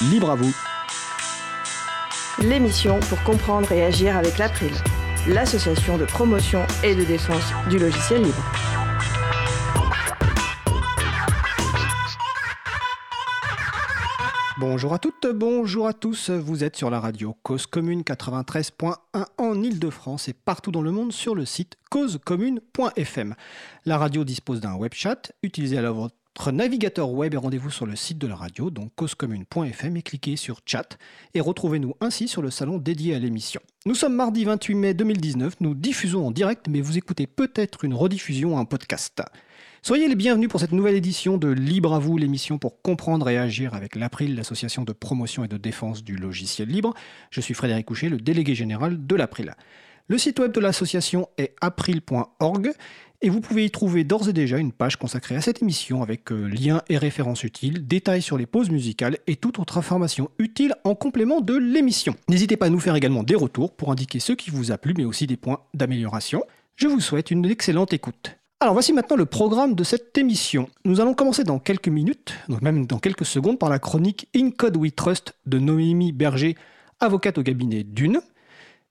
[0.00, 0.54] libre à vous.
[2.40, 4.72] L'émission pour comprendre et agir avec l'April,
[5.26, 8.44] l'association de promotion et de défense du logiciel libre.
[14.60, 16.30] Bonjour à toutes, bonjour à tous.
[16.30, 18.94] Vous êtes sur la radio Cause Commune 93.1
[19.38, 23.34] en Ile-de-France et partout dans le monde sur le site causecommune.fm.
[23.84, 25.32] La radio dispose d'un web chat.
[25.42, 29.96] Utilisez alors votre navigateur web et rendez-vous sur le site de la radio, donc causecommune.fm
[29.96, 30.96] et cliquez sur chat
[31.34, 33.60] et retrouvez-nous ainsi sur le salon dédié à l'émission.
[33.84, 37.94] Nous sommes mardi 28 mai 2019, nous diffusons en direct mais vous écoutez peut-être une
[37.94, 39.20] rediffusion un podcast.
[39.82, 43.36] Soyez les bienvenus pour cette nouvelle édition de Libre à vous, l'émission pour comprendre et
[43.36, 46.94] agir avec l'April, l'association de promotion et de défense du logiciel libre.
[47.30, 49.54] Je suis Frédéric Couchet, le délégué général de l'April.
[50.10, 52.72] Le site web de l'association est april.org
[53.20, 56.30] et vous pouvez y trouver d'ores et déjà une page consacrée à cette émission avec
[56.30, 60.74] euh, liens et références utiles, détails sur les pauses musicales et toute autre information utile
[60.84, 62.14] en complément de l'émission.
[62.28, 64.94] N'hésitez pas à nous faire également des retours pour indiquer ce qui vous a plu
[64.96, 66.42] mais aussi des points d'amélioration.
[66.76, 68.36] Je vous souhaite une excellente écoute.
[68.60, 70.68] Alors voici maintenant le programme de cette émission.
[70.84, 74.50] Nous allons commencer dans quelques minutes, donc même dans quelques secondes, par la chronique In
[74.50, 76.56] Code We Trust de Noémie Berger,
[77.00, 78.20] avocate au cabinet d'une.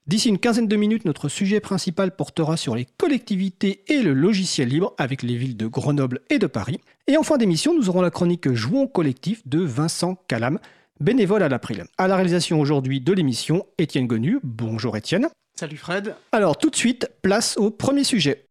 [0.07, 4.69] D'ici une quinzaine de minutes, notre sujet principal portera sur les collectivités et le logiciel
[4.69, 6.79] libre avec les villes de Grenoble et de Paris.
[7.07, 10.59] Et en fin d'émission, nous aurons la chronique Jouons collectif de Vincent Calam,
[11.01, 11.83] bénévole à l'April.
[11.97, 14.39] À la réalisation aujourd'hui de l'émission, Étienne Gonu.
[14.43, 15.27] Bonjour Étienne.
[15.59, 16.15] Salut Fred.
[16.31, 18.45] Alors tout de suite, place au premier sujet.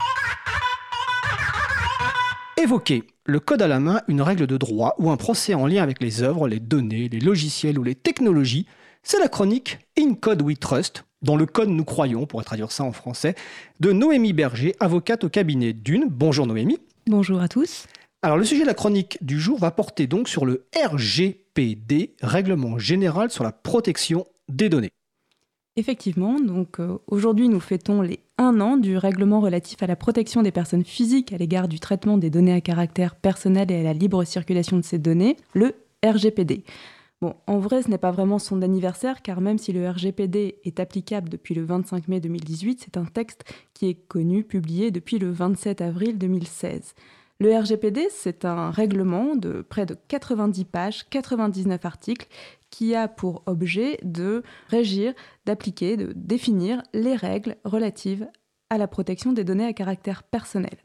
[2.58, 5.82] Évoquer le code à la main, une règle de droit ou un procès en lien
[5.82, 8.66] avec les œuvres, les données, les logiciels ou les technologies,
[9.06, 12.82] c'est la chronique In Code We Trust, dans le code nous croyons, pour traduire ça
[12.82, 13.36] en français,
[13.78, 16.08] de Noémie Berger, avocate au cabinet d'une.
[16.10, 16.80] Bonjour Noémie.
[17.06, 17.86] Bonjour à tous.
[18.22, 22.78] Alors le sujet de la chronique du jour va porter donc sur le RGPD, Règlement
[22.78, 24.90] général sur la protection des données.
[25.76, 30.42] Effectivement, donc euh, aujourd'hui nous fêtons les un an du règlement relatif à la protection
[30.42, 33.92] des personnes physiques à l'égard du traitement des données à caractère personnel et à la
[33.92, 36.64] libre circulation de ces données, le RGPD.
[37.46, 41.28] En vrai, ce n'est pas vraiment son anniversaire, car même si le RGPD est applicable
[41.28, 43.44] depuis le 25 mai 2018, c'est un texte
[43.74, 46.94] qui est connu, publié depuis le 27 avril 2016.
[47.38, 52.28] Le RGPD, c'est un règlement de près de 90 pages, 99 articles,
[52.70, 55.12] qui a pour objet de régir,
[55.44, 58.26] d'appliquer, de définir les règles relatives
[58.70, 60.76] à la protection des données à caractère personnel.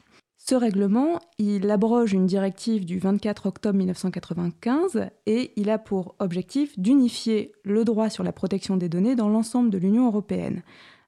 [0.44, 6.76] Ce règlement, il abroge une directive du 24 octobre 1995 et il a pour objectif
[6.80, 10.62] d'unifier le droit sur la protection des données dans l'ensemble de l'Union européenne.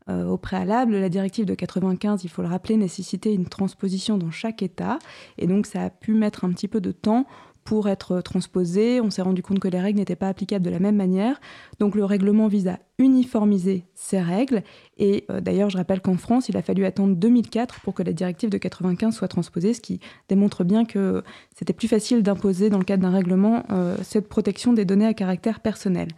[0.08, 4.30] Euh, au préalable, la directive de 95, il faut le rappeler, nécessitait une transposition dans
[4.30, 5.00] chaque État,
[5.36, 7.26] et donc ça a pu mettre un petit peu de temps
[7.64, 9.00] pour être transposé.
[9.00, 11.40] On s'est rendu compte que les règles n'étaient pas applicables de la même manière.
[11.80, 14.62] Donc le règlement vise à uniformiser ces règles.
[14.98, 18.12] Et euh, d'ailleurs, je rappelle qu'en France, il a fallu attendre 2004 pour que la
[18.12, 22.78] directive de 95 soit transposée, ce qui démontre bien que c'était plus facile d'imposer dans
[22.78, 26.08] le cadre d'un règlement euh, cette protection des données à caractère personnel.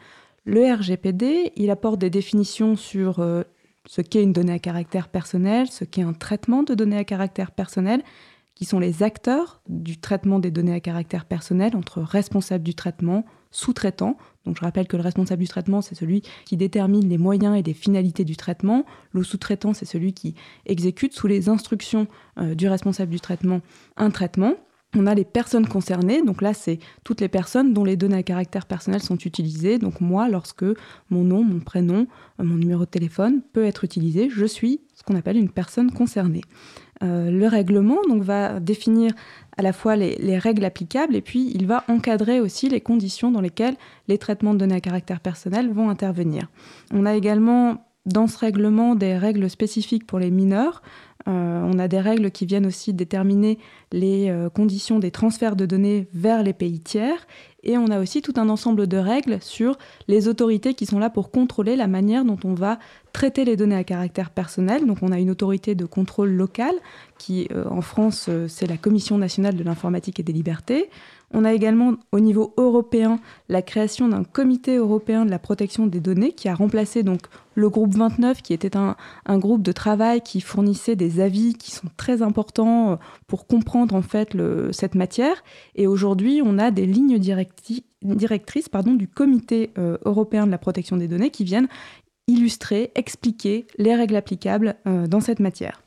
[0.45, 3.21] Le RGPD, il apporte des définitions sur
[3.87, 7.51] ce qu'est une donnée à caractère personnel, ce qu'est un traitement de données à caractère
[7.51, 8.03] personnel,
[8.57, 13.25] qui sont les acteurs du traitement des données à caractère personnel entre responsable du traitement,
[13.51, 14.17] sous-traitant.
[14.45, 17.63] Donc je rappelle que le responsable du traitement, c'est celui qui détermine les moyens et
[17.63, 18.85] les finalités du traitement.
[19.13, 20.35] Le sous-traitant, c'est celui qui
[20.65, 22.09] exécute sous les instructions
[22.39, 23.61] euh, du responsable du traitement
[23.97, 24.55] un traitement.
[24.95, 28.23] On a les personnes concernées, donc là c'est toutes les personnes dont les données à
[28.23, 29.79] caractère personnel sont utilisées.
[29.79, 30.65] Donc moi, lorsque
[31.11, 32.07] mon nom, mon prénom,
[32.39, 36.41] mon numéro de téléphone peut être utilisé, je suis ce qu'on appelle une personne concernée.
[37.03, 39.13] Euh, le règlement donc, va définir
[39.59, 43.31] à la fois les, les, règles applicables et puis il va encadrer aussi les conditions
[43.31, 43.77] dans lesquelles
[44.09, 46.49] les traitements de données à caractère personnel vont intervenir.
[46.93, 50.83] On a également dans ce règlement des règles spécifiques pour les mineurs.
[51.29, 53.59] Euh, on a des règles qui viennent aussi déterminer
[53.91, 57.27] les euh, conditions des transferts de données vers les pays tiers.
[57.65, 59.77] Et on a aussi tout un ensemble de règles sur
[60.07, 62.79] les autorités qui sont là pour contrôler la manière dont on va
[63.13, 64.87] traiter les données à caractère personnel.
[64.87, 66.77] Donc on a une autorité de contrôle locale
[67.19, 70.91] qui, euh, en France, c'est la Commission nationale de l'informatique et des libertés.
[71.33, 73.19] On a également au niveau européen
[73.49, 77.03] la création d'un comité européen de la protection des données qui a remplacé
[77.55, 78.97] le groupe 29 qui était un,
[79.39, 82.97] groupe de travail qui fournissait des avis qui sont très importants euh,
[83.27, 84.37] pour comprendre en fait
[84.73, 85.43] cette matière.
[85.75, 87.83] Et aujourd'hui, on a des lignes directrices
[88.97, 91.69] du comité euh, européen de la protection des données qui viennent
[92.29, 95.83] illustrer, expliquer les règles applicables euh, dans cette matière.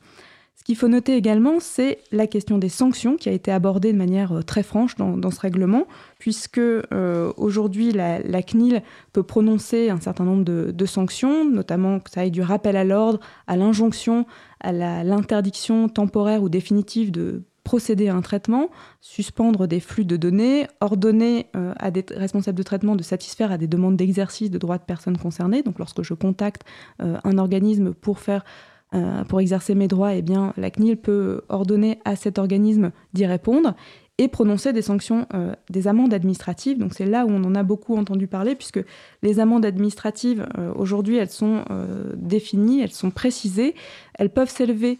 [0.70, 4.30] Qu'il faut noter également, c'est la question des sanctions qui a été abordée de manière
[4.30, 5.88] euh, très franche dans, ce règlement,
[6.20, 8.80] puisque euh, aujourd'hui la, CNIL
[9.12, 13.18] peut prononcer un certain nombre de, sanctions, notamment que ça aille du rappel à l'ordre,
[13.48, 14.26] à l'injonction,
[14.60, 14.72] à
[15.02, 18.70] l'interdiction temporaire ou définitive de procéder à un traitement,
[19.00, 23.58] suspendre des flux de données, ordonner euh, à des responsables de traitement de satisfaire à
[23.58, 25.64] des demandes d'exercice de droits de personnes concernées.
[25.64, 26.62] Donc lorsque je contacte
[27.00, 28.44] un organisme pour faire
[28.92, 33.24] euh, pour exercer mes droits, eh bien, la CNIL peut ordonner à cet organisme d'y
[33.24, 33.74] répondre
[34.18, 36.76] et prononcer des sanctions, euh, des amendes administratives.
[36.76, 38.84] Donc c'est là où on en a beaucoup entendu parler, puisque
[39.22, 41.64] les amendes administratives, euh, aujourd'hui, elles sont
[42.16, 43.74] définies, elles sont précisées.
[44.14, 44.98] Elles peuvent s'élever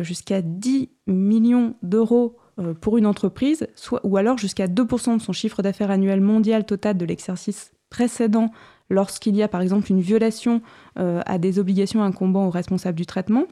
[0.00, 2.36] jusqu'à 10 millions d'euros
[2.80, 3.66] pour une entreprise,
[4.04, 8.50] ou alors jusqu'à 2% de son chiffre d'affaires annuel mondial total de l'exercice précédent
[8.92, 10.62] lorsqu'il y a par exemple une violation
[10.98, 13.46] euh, à des obligations incombant aux responsables du traitement.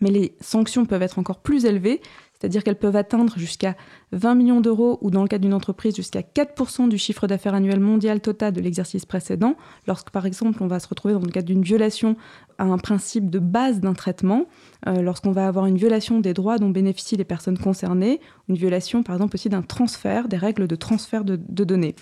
[0.00, 2.00] Mais les sanctions peuvent être encore plus élevées,
[2.32, 3.76] c'est-à-dire qu'elles peuvent atteindre jusqu'à
[4.10, 7.78] 20 millions d'euros ou dans le cas d'une entreprise jusqu'à 4% du chiffre d'affaires annuel
[7.78, 9.54] mondial total de l'exercice précédent,
[9.86, 12.16] lorsque par exemple on va se retrouver dans le cadre d'une violation
[12.58, 14.46] à un principe de base d'un traitement,
[14.88, 19.04] euh, lorsqu'on va avoir une violation des droits dont bénéficient les personnes concernées, une violation
[19.04, 21.94] par exemple aussi d'un transfert, des règles de transfert de données.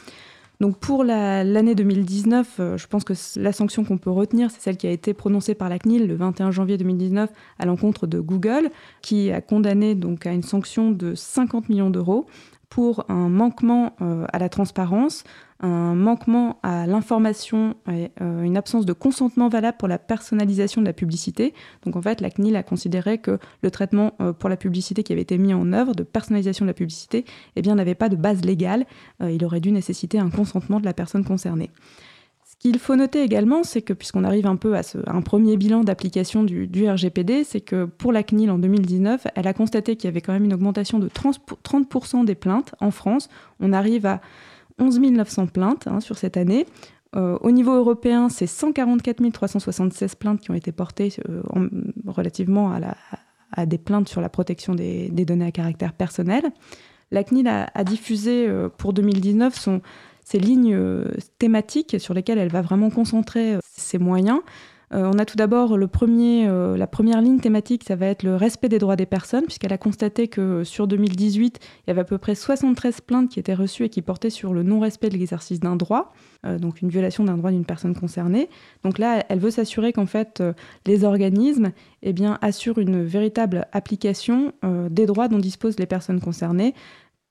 [0.62, 4.76] Donc pour l'année 2019, euh, je pense que la sanction qu'on peut retenir, c'est celle
[4.76, 8.70] qui a été prononcée par la CNIL le 21 janvier 2019 à l'encontre de Google,
[9.00, 12.26] qui a condamné donc à une sanction de 50 millions d'euros
[12.69, 15.25] pour un manquement euh, à la transparence,
[15.62, 20.87] un manquement à l'information et euh, une absence de consentement valable pour la personnalisation de
[20.87, 21.55] la publicité.
[21.85, 25.12] Donc en fait, la CNIL a considéré que le traitement euh, pour la publicité qui
[25.12, 27.25] avait été mis en œuvre de personnalisation de la publicité
[27.56, 28.87] eh n'avait pas de base légale.
[29.23, 31.70] Euh, il aurait dû nécessiter un consentement de la personne concernée.
[32.44, 35.85] Ce qu'il faut noter également, c'est que puisqu'on arrive un peu à, un premier bilan
[35.85, 40.09] d'application du, RGPD, c'est que pour la CNIL en 2019, elle a constaté qu'il y
[40.09, 43.29] avait quand même une augmentation de 30% des plaintes en France.
[43.61, 44.20] On arrive à
[44.78, 46.66] 11 900 plaintes hein, sur cette année.
[47.14, 51.42] Euh, au niveau européen, c'est 144 376 plaintes qui ont été portées euh,
[52.06, 52.72] relativement
[53.54, 56.42] à, des plaintes sur la protection des, données à caractère personnel.
[57.10, 59.82] La CNIL a, diffusé euh, pour 2019 son,
[60.24, 61.04] ses lignes
[61.38, 64.40] thématiques sur lesquelles elle va vraiment concentrer ses moyens.
[64.94, 68.68] Euh, on a tout d'abord euh, la première ligne thématique, ça va être le respect
[68.68, 72.18] des droits des personnes, puisqu'elle a constaté que sur 2018, il y avait à peu
[72.18, 75.76] près 73 plaintes qui étaient reçues et qui portaient sur le non-respect de l'exercice d'un
[75.76, 76.12] droit,
[76.44, 78.50] euh, donc une violation d'un droit d'une personne concernée.
[78.84, 80.42] Donc là, elle veut s'assurer qu'en fait,
[80.86, 81.72] les organismes
[82.02, 84.52] eh bien, assurent une véritable application
[84.90, 86.74] des droits dont disposent les personnes concernées,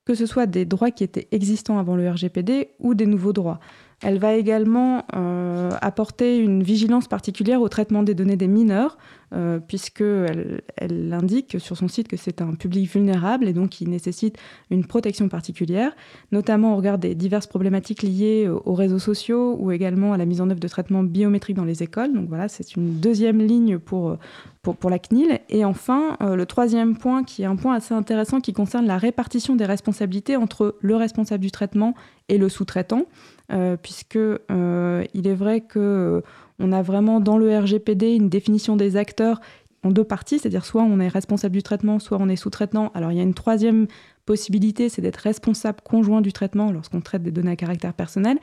[0.04, 3.60] que ce soit des droits qui étaient existants avant le RGPD ou des nouveaux droits.
[4.02, 8.98] Elle va également euh, apporter une vigilance particulière au traitement des données des mineurs,
[9.32, 13.86] euh, puisqu'elle elle indique sur son site que c'est un public vulnérable et donc qui
[13.86, 14.36] nécessite
[14.70, 15.94] une protection particulière,
[16.32, 20.40] notamment au regard des diverses problématiques liées aux réseaux sociaux ou également à la mise
[20.40, 22.12] en œuvre de traitements biométriques dans les écoles.
[22.12, 24.18] Donc voilà, c'est une deuxième ligne pour,
[24.62, 25.40] pour, la CNIL.
[25.48, 28.96] Et enfin, euh, le troisième point, qui est un point assez intéressant, qui concerne la
[28.96, 31.94] répartition des responsabilités entre le responsable du traitement
[32.28, 33.06] et le sous-traitant.
[33.52, 36.20] Euh, puisque euh, il est vrai que euh,
[36.58, 39.40] on a vraiment dans le RGPD une définition des acteurs
[39.82, 42.90] en deux parties, c'est-à-dire soit on est responsable du traitement, soit on est sous-traitant.
[42.94, 43.88] Alors il y a une troisième
[44.24, 48.38] possibilité, c'est d'être responsable conjoint du traitement lorsqu'on traite des données à caractère personnel.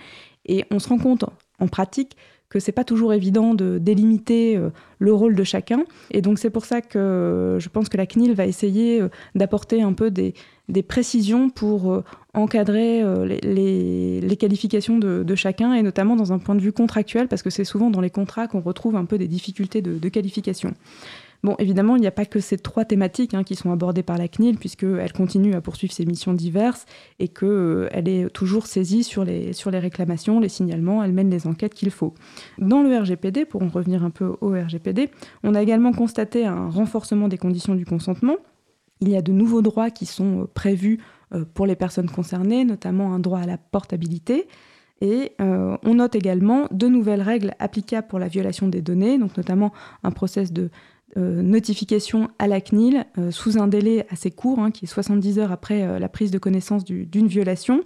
[0.45, 1.25] Et on se rend compte
[1.59, 2.15] en pratique
[2.49, 4.59] que c'est pas toujours évident de délimiter
[4.97, 5.83] le rôle de chacun.
[6.09, 9.01] Et donc c'est pour ça que je pense que la CNIL va essayer
[9.35, 10.33] d'apporter un peu des,
[10.83, 12.03] précisions pour euh,
[12.33, 17.41] encadrer euh, les, qualifications de, chacun, et notamment dans un point de vue contractuel, parce
[17.41, 20.73] que c'est souvent dans les contrats qu'on retrouve un peu des difficultés de, qualification.
[21.41, 24.17] Bon, évidemment, il n'y a pas que ces trois thématiques hein, qui sont abordées par
[24.17, 26.85] la CNIL, puisqu'elle continue à poursuivre ses missions diverses
[27.19, 31.29] et qu'elle euh, est toujours saisie sur les, sur les réclamations, les signalements, elle mène
[31.29, 32.13] les enquêtes qu'il faut.
[32.57, 35.09] Dans le RGPD, pour en revenir un peu au RGPD,
[35.43, 38.35] on a également constaté un renforcement des conditions du consentement,
[38.99, 40.99] il y a de nouveaux droits qui sont euh, prévus
[41.33, 44.47] euh, pour les personnes concernées, notamment un droit à la portabilité.
[45.01, 49.71] Et on note également de nouvelles règles applicables pour la violation des données, donc notamment
[50.03, 50.71] un process de
[51.15, 55.99] notification à la CNIL sous un délai assez court, hein, qui est 70 heures après
[55.99, 57.81] la prise de connaissance d'une violation.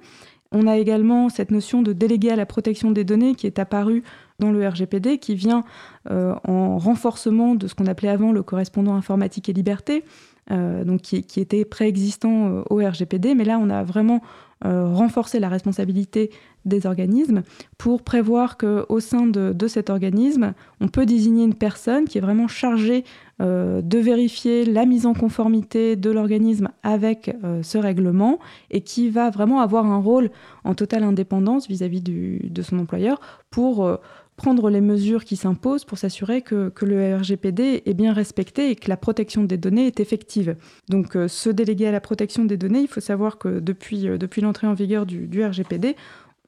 [0.51, 4.03] On a également cette notion de délégué à la protection des données qui est apparue
[4.39, 5.63] dans le RGPD, qui vient
[6.09, 10.03] en renforcement de ce qu'on appelait avant le correspondant informatique et liberté,
[10.51, 14.21] euh, donc qui, était préexistant euh, au RGPD, mais là on a vraiment
[14.65, 16.31] renforcer la responsabilité
[16.65, 17.43] des organismes
[17.77, 22.47] pour prévoir qu'au sein de, cet organisme, on peut désigner une personne qui est vraiment
[22.47, 23.03] chargée
[23.39, 28.39] de vérifier la mise en conformité de l'organisme avec ce règlement
[28.71, 30.29] et qui va vraiment avoir un rôle
[30.63, 33.99] en totale indépendance vis-à-vis de son employeur pour
[34.35, 38.89] prendre les mesures qui s'imposent pour s'assurer que, le RGPD est bien respecté et que
[38.89, 40.55] la protection des données est effective.
[40.89, 44.17] Donc euh, ce délégué à la protection des données, il faut savoir que depuis, euh,
[44.17, 45.95] depuis l'entrée en vigueur du, RGPD,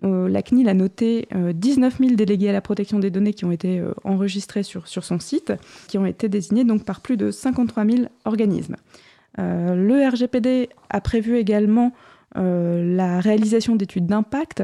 [0.06, 3.52] euh, la CNIL a noté 19 000 délégués à la protection des données qui ont
[3.52, 5.54] été enregistrés sur, son site,
[5.88, 8.76] qui ont été désignés donc par plus de 53 000 organismes.
[9.38, 11.92] le RGPD a prévu également
[12.36, 14.64] la réalisation d'études d'impact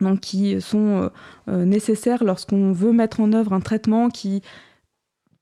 [0.00, 1.08] donc qui sont euh,
[1.48, 4.42] euh, nécessaires lorsqu'on veut mettre en œuvre un traitement qui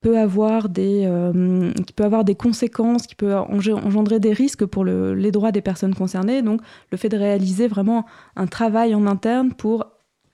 [0.07, 4.85] peut avoir des, euh, qui peut avoir des conséquences, qui peut engendrer des risques pour
[4.85, 6.43] les droits des personnes concernées.
[6.43, 6.61] Donc
[6.93, 9.87] le fait de réaliser vraiment un travail en interne pour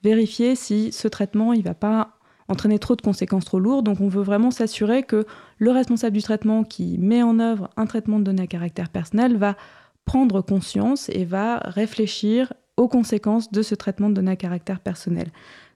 [0.05, 3.87] vérifier si ce traitement il va pas entraîner trop de conséquences trop lourdes.
[3.87, 5.25] Donc on veut vraiment s'assurer que
[5.57, 9.39] le responsable du traitement qui met en œuvre un traitement de données à caractère personnel
[9.39, 9.57] va
[10.05, 15.29] prendre conscience et va réfléchir aux conséquences de ce traitement de données à caractère personnel.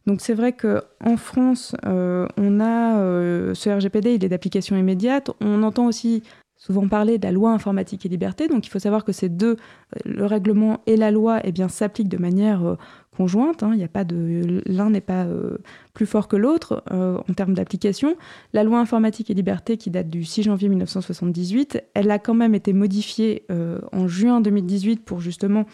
[0.07, 5.31] Donc c'est vrai qu'en France, euh, on a euh, ce RGPD, il est d'application immédiate.
[5.41, 6.23] On entend aussi
[6.57, 8.47] souvent parler de la loi informatique et liberté.
[8.47, 11.69] Donc il faut savoir que ces deux, euh, le règlement et la loi, eh bien
[11.69, 12.77] s'appliquent de manière
[13.17, 13.65] conjointe.
[13.65, 13.73] Hein.
[13.75, 15.27] Il a pas de, l'un n'est pas
[15.93, 18.17] plus fort que l'autre en termes d'application.
[18.53, 22.55] La loi informatique et liberté, qui date du 6 janvier 1978, elle a quand même
[22.55, 23.45] été modifiée
[23.93, 25.65] en juin 2018 pour justement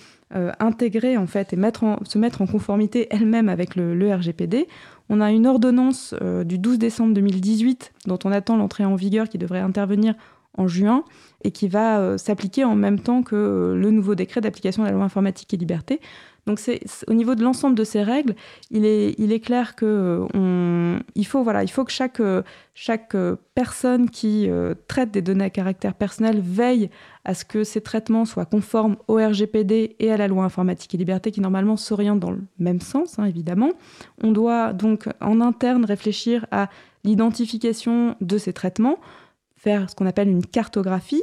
[0.61, 4.67] intégrer en fait et se mettre en conformité elle-même avec le, RGPD.
[5.09, 9.29] On a une ordonnance euh, du 12 décembre 2018 dont on attend l'entrée en vigueur
[9.29, 10.15] qui devrait intervenir
[10.57, 11.05] en juin
[11.45, 14.95] et qui va euh, s'appliquer en même temps que le nouveau décret d'application de la
[14.95, 16.01] loi informatique et liberté.
[16.47, 18.35] Donc c'est au niveau de l'ensemble de ces règles,
[18.71, 22.21] il est, il est clair que on, il faut voilà, il faut que chaque
[22.75, 23.17] chaque
[23.55, 24.49] personne qui
[24.89, 26.91] traite des données à caractère personnel veille
[27.25, 30.99] à ce que ces traitements soient conformes au RGPD et à la loi informatique et
[30.99, 33.71] liberté qui normalement s'orientent dans le même sens, hein, évidemment.
[34.23, 36.69] On doit donc en interne réfléchir à
[37.05, 38.99] l'identification de ces traitements,
[39.57, 41.23] faire ce qu'on appelle une cartographie.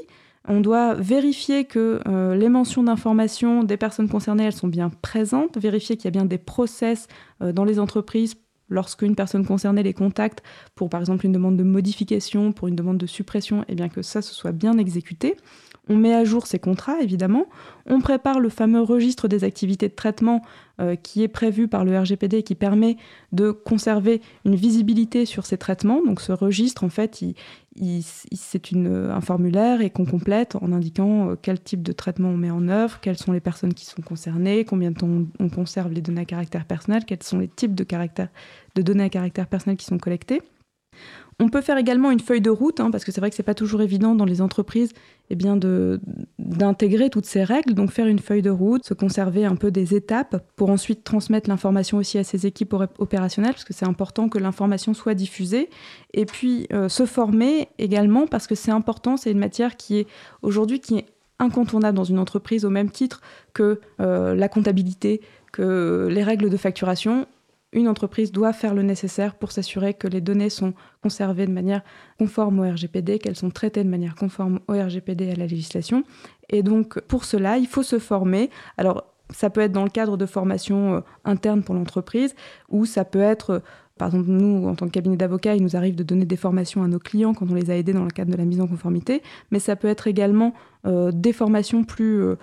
[0.51, 5.95] On doit vérifier que euh, les mentions d'information des personnes concernées, sont bien présentes, vérifier
[5.95, 7.07] qu'il y a bien des process
[7.43, 8.35] euh, dans les entreprises
[8.67, 10.41] lorsqu'une personne concernée les contacte
[10.75, 13.89] pour par exemple une demande de modification, pour une demande de suppression, et eh bien
[13.89, 15.37] que ça se soit bien exécuté.
[15.91, 17.47] On met à jour ces contrats, évidemment.
[17.87, 20.43] On prépare le fameux registre des activités de traitement
[20.79, 22.97] euh, qui est prévu par le RGPD qui permet
[23.31, 26.01] de conserver une visibilité sur ces traitements.
[26.05, 27.23] Donc ce registre, en fait,
[27.81, 32.51] c'est un formulaire et qu'on complète en indiquant euh, quel type de traitement on met
[32.51, 35.09] en œuvre, quelles sont les personnes qui sont concernées, combien de temps
[35.39, 37.85] on conserve les données à caractère personnel, quels sont les types de,
[38.75, 40.41] de données à caractère personnel qui sont collectées.
[41.41, 43.43] On peut faire également une feuille de route, hein, parce que c'est vrai que c'est
[43.43, 44.91] pas toujours évident dans les entreprises
[45.29, 45.57] eh bien
[46.37, 47.73] d'intégrer toutes ces règles.
[47.73, 51.49] Donc faire une feuille de route, se conserver un peu des étapes pour ensuite transmettre
[51.49, 55.69] l'information aussi à ses équipes opérationnelles, parce que c'est important que l'information soit diffusée.
[56.13, 60.07] Et puis euh, se former également, parce que c'est important, c'est une matière qui est
[60.41, 61.05] aujourd'hui qui est
[61.39, 63.21] incontournable dans une entreprise au même titre
[63.53, 65.21] que euh, la comptabilité,
[65.53, 67.27] que les règles de facturation
[67.71, 70.73] une entreprise doit faire le nécessaire pour s'assurer que les données sont
[71.03, 71.83] conservées de manière
[72.17, 76.03] conforme au RGPD, qu'elles sont traitées de manière conforme au RGPD et à la législation.
[76.49, 78.49] Et donc, pour cela, il faut se former.
[78.77, 82.33] Alors, ça peut être dans le cadre de formation euh, interne pour l'entreprise,
[82.69, 83.59] ou ça peut être, euh,
[83.99, 86.81] par exemple, nous, en tant que cabinet d'avocats, il nous arrive de donner des formations
[86.81, 88.67] à nos clients quand on les a aidés dans le cadre de la mise en
[88.67, 89.21] conformité,
[89.51, 90.55] mais ça peut être également
[90.87, 92.35] euh, des formations plus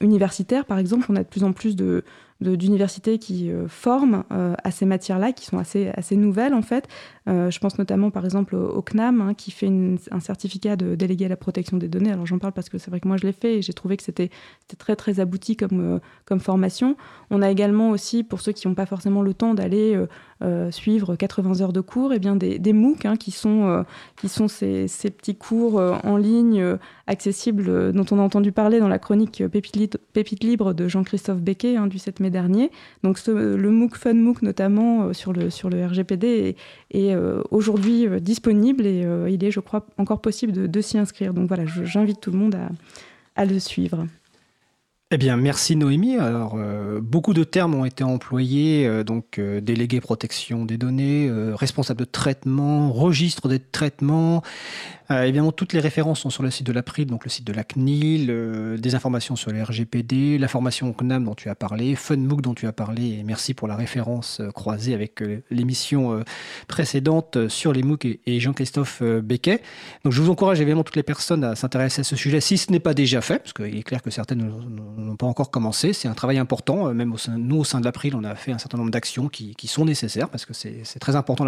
[0.00, 0.64] universitaires.
[0.64, 2.02] Par exemple, on a de plus en plus de,
[2.40, 6.86] d'universités qui euh, forment euh, à ces matières-là, qui sont assez, assez nouvelles en fait.
[7.28, 9.70] Euh, je pense notamment par exemple au, CNAM, hein, qui fait
[10.10, 12.12] un certificat de délégué à la protection des données.
[12.12, 13.96] Alors j'en parle parce que c'est vrai que moi je l'ai fait et j'ai trouvé
[13.96, 14.30] que c'était
[14.78, 16.96] très très abouti comme, comme formation.
[17.30, 19.98] On a également aussi, pour ceux qui n'ont pas forcément le temps d'aller
[20.70, 23.84] suivre 80 heures de cours, et eh bien des, des MOOC hein, qui sont,
[24.16, 28.98] qui sont ces, petits cours en ligne accessibles dont on a entendu parler dans la
[28.98, 32.70] chronique Pépite, libre de Jean-Christophe Becquet hein, du 7 mai dernier.
[33.02, 36.56] Donc le MOOC Fun MOOC notamment euh, sur, le, sur le RGPD
[37.16, 41.34] euh, aujourd'hui euh, disponible et il est, je crois, encore possible de, s'y inscrire.
[41.34, 42.56] Donc voilà, j'invite tout le monde
[43.34, 44.06] à, le suivre.
[45.12, 46.16] Eh bien, merci Noémie.
[46.16, 51.30] Alors, euh, beaucoup de termes ont été employés, euh, donc euh, délégué protection des données,
[51.54, 54.42] responsable de traitement, registre des traitements.
[55.08, 57.62] évidemment, toutes les références sont sur le site de l'April, donc le site de la
[57.62, 58.26] CNIL,
[58.76, 62.66] des informations sur les RGPD, la formation CNAM dont tu as parlé, FunMOOC dont tu
[62.66, 66.24] as parlé, merci pour la référence croisée avec l'émission
[66.66, 69.62] précédente sur les MOOC et, Jean-Christophe Becquet.
[70.02, 72.72] Donc, je vous encourage évidemment toutes les personnes à s'intéresser à ce sujet, si ce
[72.72, 74.50] n'est pas déjà fait, parce qu'il est clair que certaines
[75.06, 75.92] n'ont pas encore commencé.
[75.92, 76.88] C'est un travail important.
[76.88, 78.90] Euh, même au sein, nous, au sein de l'April, on a fait un certain nombre
[78.90, 81.44] d'actions qui, sont nécessaires parce que c'est très important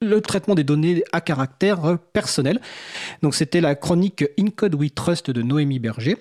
[0.00, 2.60] le traitement des données à caractère euh, personnel.
[3.22, 6.18] Donc c'était la chronique In Code We Trust de Noémie Berger,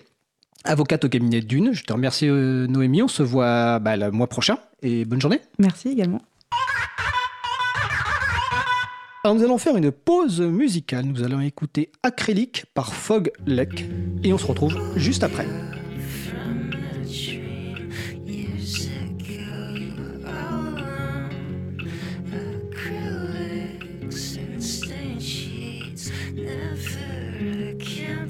[0.63, 1.73] avocate au cabinet d'une.
[1.73, 5.41] Je te remercie euh, Noémie, on se voit bah, le mois prochain et bonne journée.
[5.59, 6.21] Merci également.
[9.25, 11.05] Alors nous allons faire une pause musicale.
[11.05, 13.85] Nous allons écouter Acrylique par Fog Lake
[14.23, 15.47] et on se retrouve juste après.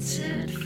[0.04, 0.63] said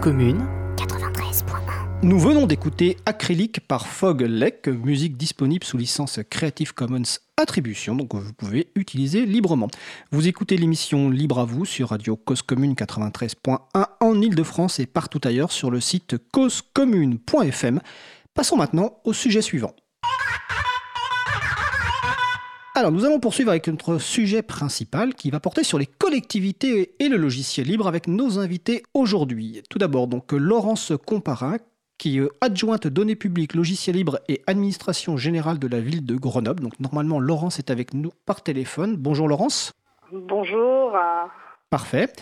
[0.00, 0.44] commune.
[2.02, 8.14] Nous venons d'écouter Acrylique par Fog Lake, musique disponible sous licence Creative Commons Attribution, donc
[8.14, 9.68] vous pouvez utiliser librement.
[10.10, 13.58] Vous écoutez l'émission Libre à vous sur Radio Cause Commune 93.1
[14.00, 17.80] en Ile-de-France et partout ailleurs sur le site causecommune.fm.
[18.34, 19.74] Passons maintenant au sujet suivant.
[22.78, 27.08] Alors, nous allons poursuivre avec notre sujet principal qui va porter sur les collectivités et
[27.08, 29.62] le logiciel libre avec nos invités aujourd'hui.
[29.70, 31.56] Tout d'abord, donc Laurence Comparin,
[31.96, 36.62] qui est adjointe données publiques, logiciel libre et administration générale de la ville de Grenoble.
[36.62, 38.96] Donc, normalement, Laurence est avec nous par téléphone.
[38.96, 39.72] Bonjour Laurence.
[40.12, 40.92] Bonjour.
[41.70, 42.12] Parfait.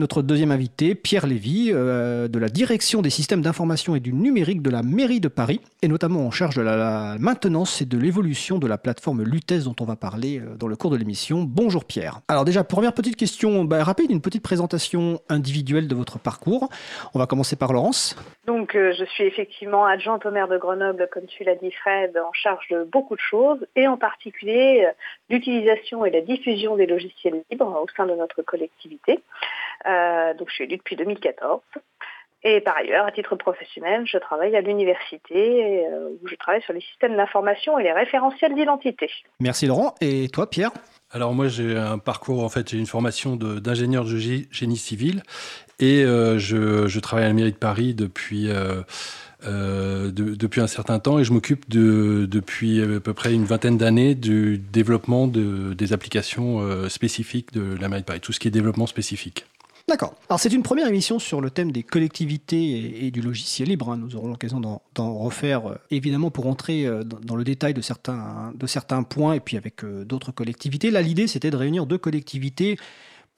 [0.00, 4.62] Notre deuxième invité, Pierre Lévy, euh, de la direction des systèmes d'information et du numérique
[4.62, 8.58] de la mairie de Paris, et notamment en charge de la, maintenance et de l'évolution
[8.58, 11.42] de la plateforme Lutèce dont on va parler euh, dans le cours de l'émission.
[11.46, 12.20] Bonjour Pierre.
[12.28, 16.70] Alors déjà, première petite question bah, rapide, une petite présentation individuelle de votre parcours.
[17.12, 18.16] On va commencer par Laurence.
[18.46, 22.16] Donc euh, je suis effectivement adjointe au maire de Grenoble, comme tu l'as dit Fred,
[22.16, 24.88] en charge de beaucoup de choses, et en particulier
[25.28, 29.20] l'utilisation et la diffusion des logiciels libres au sein de notre collectivité.
[29.86, 31.60] Euh, donc je suis élue depuis 2014.
[32.42, 36.72] Et par ailleurs, à titre professionnel, je travaille à l'université euh, où je travaille sur
[36.72, 39.10] les systèmes d'information et les référentiels d'identité.
[39.40, 39.94] Merci Laurent.
[40.00, 40.70] Et toi, Pierre?
[41.12, 45.24] Alors moi j'ai un parcours, en fait j'ai une formation d'ingénieur de, génie civil
[45.80, 48.48] et euh, je, travaille à la mairie de Paris depuis,
[49.42, 54.14] depuis un certain temps et je m'occupe de, depuis à peu près une vingtaine d'années
[54.14, 58.52] du développement de, des applications spécifiques de la mairie de Paris, tout ce qui est
[58.52, 59.46] développement spécifique.
[59.90, 60.14] D'accord.
[60.28, 63.90] Alors c'est une première émission sur le thème des collectivités et, du logiciel libre.
[63.90, 63.96] Hein.
[63.96, 69.02] Nous aurons l'occasion d'en refaire, euh, évidemment, pour entrer euh, dans, le détail de certains,
[69.02, 70.92] points et puis avec euh, d'autres collectivités.
[70.92, 72.78] Là, l'idée, c'était de réunir deux collectivités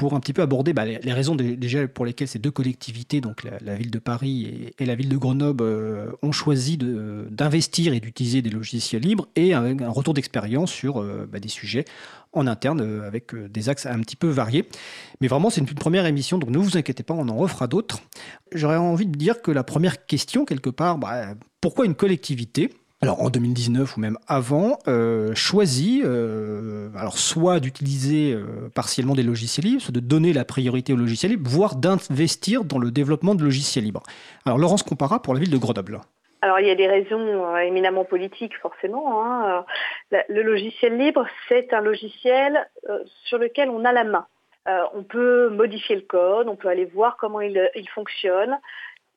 [0.02, 3.44] pour un petit peu aborder bah, les, raisons déjà pour lesquelles ces deux collectivités, donc
[3.44, 8.42] la, ville de Paris et, la ville de Grenoble, euh, ont choisi d'investir et d'utiliser
[8.42, 11.84] des logiciels libres et un, retour d'expérience sur euh, bah, des sujets
[12.32, 14.68] en interne euh, avec des axes un petit peu variés.
[15.20, 18.00] Mais vraiment, c'est une, première émission, donc ne vous inquiétez pas, on en refera d'autres.
[18.50, 23.20] J'aurais envie de dire que la première question, quelque part, bah, pourquoi une collectivité alors
[23.20, 29.66] en 2019 ou même avant, euh, choisit euh, alors soit d'utiliser euh, partiellement des logiciels
[29.66, 33.42] libres, soit de donner la priorité aux logiciels libres, voire d'investir dans le développement de
[33.42, 34.04] logiciels libres.
[34.46, 36.00] Alors Laurence Compara pour la ville de Grenoble.
[36.42, 39.24] Alors il y a des raisons éminemment politiques forcément.
[39.24, 39.64] Hein.
[40.28, 42.68] Le logiciel libre, c'est un logiciel
[43.24, 44.26] sur lequel on a la main.
[44.94, 48.58] on peut modifier le code, on peut aller voir comment il, il fonctionne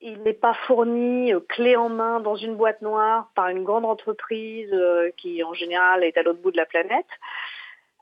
[0.00, 3.84] il n'est pas fourni euh, clé en main dans une boîte noire par une grande
[3.84, 7.06] entreprise euh, qui en général est à l'autre bout de la planète.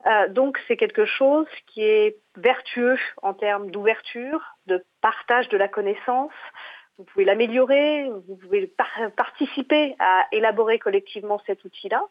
[0.05, 5.67] Euh, donc c'est quelque chose qui est vertueux en termes d'ouverture, de partage de la
[5.67, 6.33] connaissance.
[6.97, 8.71] Vous pouvez l'améliorer, vous pouvez
[9.17, 12.03] participer à élaborer collectivement cet outil-là.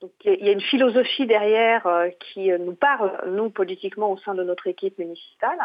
[0.00, 1.86] Donc il y a une philosophie derrière
[2.18, 5.58] qui nous parle, nous, politiquement, au sein de notre équipe municipale.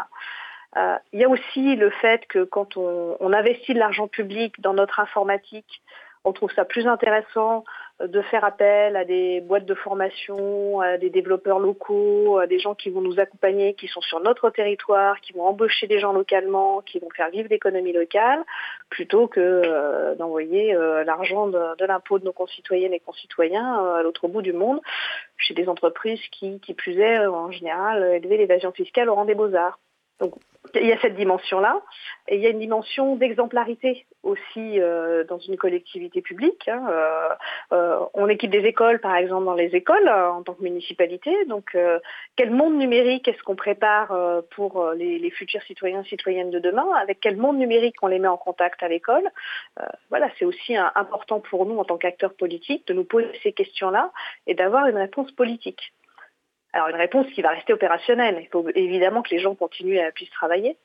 [0.76, 4.74] Euh, il y a aussi le fait que quand on, investit de l'argent public dans
[4.74, 5.82] notre informatique,
[6.24, 7.64] on trouve ça plus intéressant
[8.00, 12.74] de faire appel à des boîtes de formation, à des développeurs locaux, à des gens
[12.74, 16.80] qui vont nous accompagner, qui sont sur notre territoire, qui vont embaucher des gens localement,
[16.80, 18.44] qui vont faire vivre l'économie locale,
[18.88, 24.28] plutôt que euh, d'envoyer euh, l'argent de, l'impôt de nos concitoyennes et concitoyens à l'autre
[24.28, 24.80] bout du monde,
[25.36, 29.34] chez des entreprises qui, qui plus est, en général, élever l'évasion fiscale au rang des
[29.34, 29.78] beaux-arts.
[30.22, 30.34] Donc
[30.74, 31.82] il y a cette dimension-là,
[32.28, 36.68] et il y a une dimension d'exemplarité aussi euh, dans une collectivité publique.
[36.68, 36.86] Hein.
[36.88, 37.28] Euh,
[37.72, 41.44] euh, on équipe des écoles, par exemple, dans les écoles en tant que municipalité.
[41.46, 41.76] Donc,
[42.36, 44.16] quel monde numérique est-ce qu'on prépare
[44.50, 46.86] pour les, futurs citoyens citoyennes de demain?
[47.00, 49.28] Avec quel monde numérique on les met en contact à l'école?
[50.10, 54.12] Voilà, c'est aussi important pour nous en tant qu'acteurs politiques de nous poser ces questions-là
[54.46, 55.92] et d'avoir une réponse politique.
[56.72, 58.38] Alors une réponse qui va rester opérationnelle.
[58.40, 60.76] Il faut évidemment que les gens continuent à puissent travailler.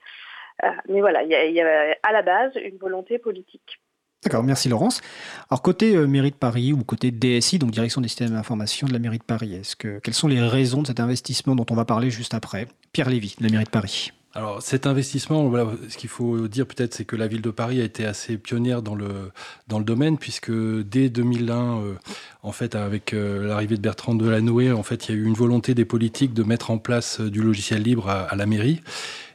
[0.64, 3.80] Euh, mais voilà, il y, a, à la base une volonté politique.
[4.24, 5.02] D'accord, merci Laurence.
[5.50, 8.94] Alors côté euh, mairie de Paris ou côté DSI, donc direction des systèmes d'information de
[8.94, 11.76] la mairie de Paris, est-ce que quelles sont les raisons de cet investissement dont on
[11.76, 12.68] va parler juste après?
[12.92, 14.12] Pierre Lévy, de la mairie de Paris.
[14.34, 15.52] Alors cet investissement,
[15.90, 18.82] ce qu'il faut dire peut-être, c'est que la ville de Paris a été assez pionnière
[18.82, 19.32] dans le,
[19.68, 21.94] domaine, puisque dès 2001, euh,
[22.44, 25.34] en fait, avec euh, l'arrivée de Bertrand Delanoë, en fait, il y a eu une
[25.34, 28.82] volonté des politiques de mettre en place euh, du logiciel libre à la mairie.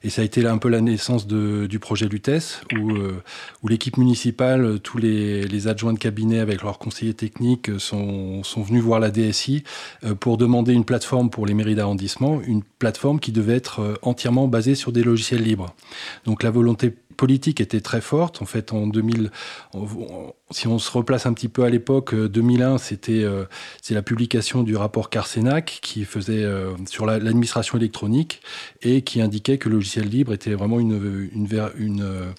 [0.04, 3.22] Et ça a été un peu la naissance du projet Lutèce, où, euh,
[3.68, 8.82] l'équipe municipale, tous les, les, adjoints de cabinet avec leurs conseillers techniques sont, sont venus
[8.82, 9.64] voir la DSI
[10.04, 13.94] euh, pour demander une plateforme pour les mairies d'arrondissement, une plateforme qui devait être euh,
[14.02, 15.74] entièrement basée sur des logiciels libres.
[16.24, 18.42] Donc la volonté politique était très forte.
[18.42, 19.30] En fait, en 2000,
[20.50, 23.44] si on se replace un petit peu à l'époque, 2001, euh, c'était euh,
[23.90, 28.42] la publication du rapport Carsenac qui faisait euh, sur l'administration électronique
[28.82, 32.32] et qui indiquait que le logiciel libre était vraiment une, une,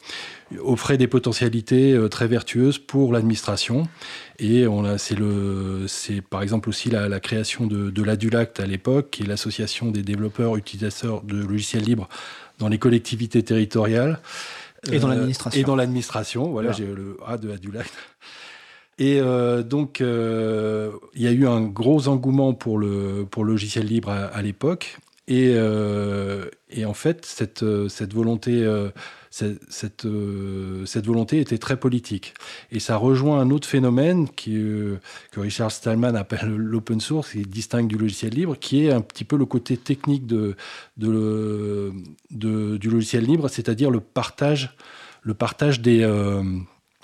[0.63, 3.87] offrait des potentialités très vertueuses pour l'administration.
[4.39, 4.65] Et
[5.87, 9.89] c'est par exemple aussi la, la création de, de l'ADULACT à l'époque, qui est l'association
[9.89, 12.07] des développeurs utilisateurs de logiciels libres
[12.59, 14.19] dans les collectivités territoriales.
[14.91, 15.61] Et dans euh, l'administration.
[15.61, 17.87] Et dans l'administration, voilà, j'ai le A de Adulac.
[18.99, 23.51] Et euh, donc, euh, il y a eu un gros engouement pour le, pour le
[23.51, 24.97] logiciel libre à l'époque.
[25.27, 28.63] Et, euh, et, en fait, cette, cette volonté,
[29.33, 32.35] cette, euh, cette, volonté était très politique.
[32.71, 34.53] Et ça rejoint un autre phénomène qui,
[35.31, 39.23] que Richard Stallman appelle l'open source, qui distingue du logiciel libre, qui est un petit
[39.23, 40.53] peu le côté technique du
[42.29, 44.77] logiciel libre, c'est-à-dire le partage,
[45.23, 46.07] le partage des,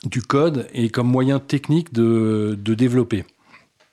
[0.05, 3.25] du code et comme moyen technique de développer.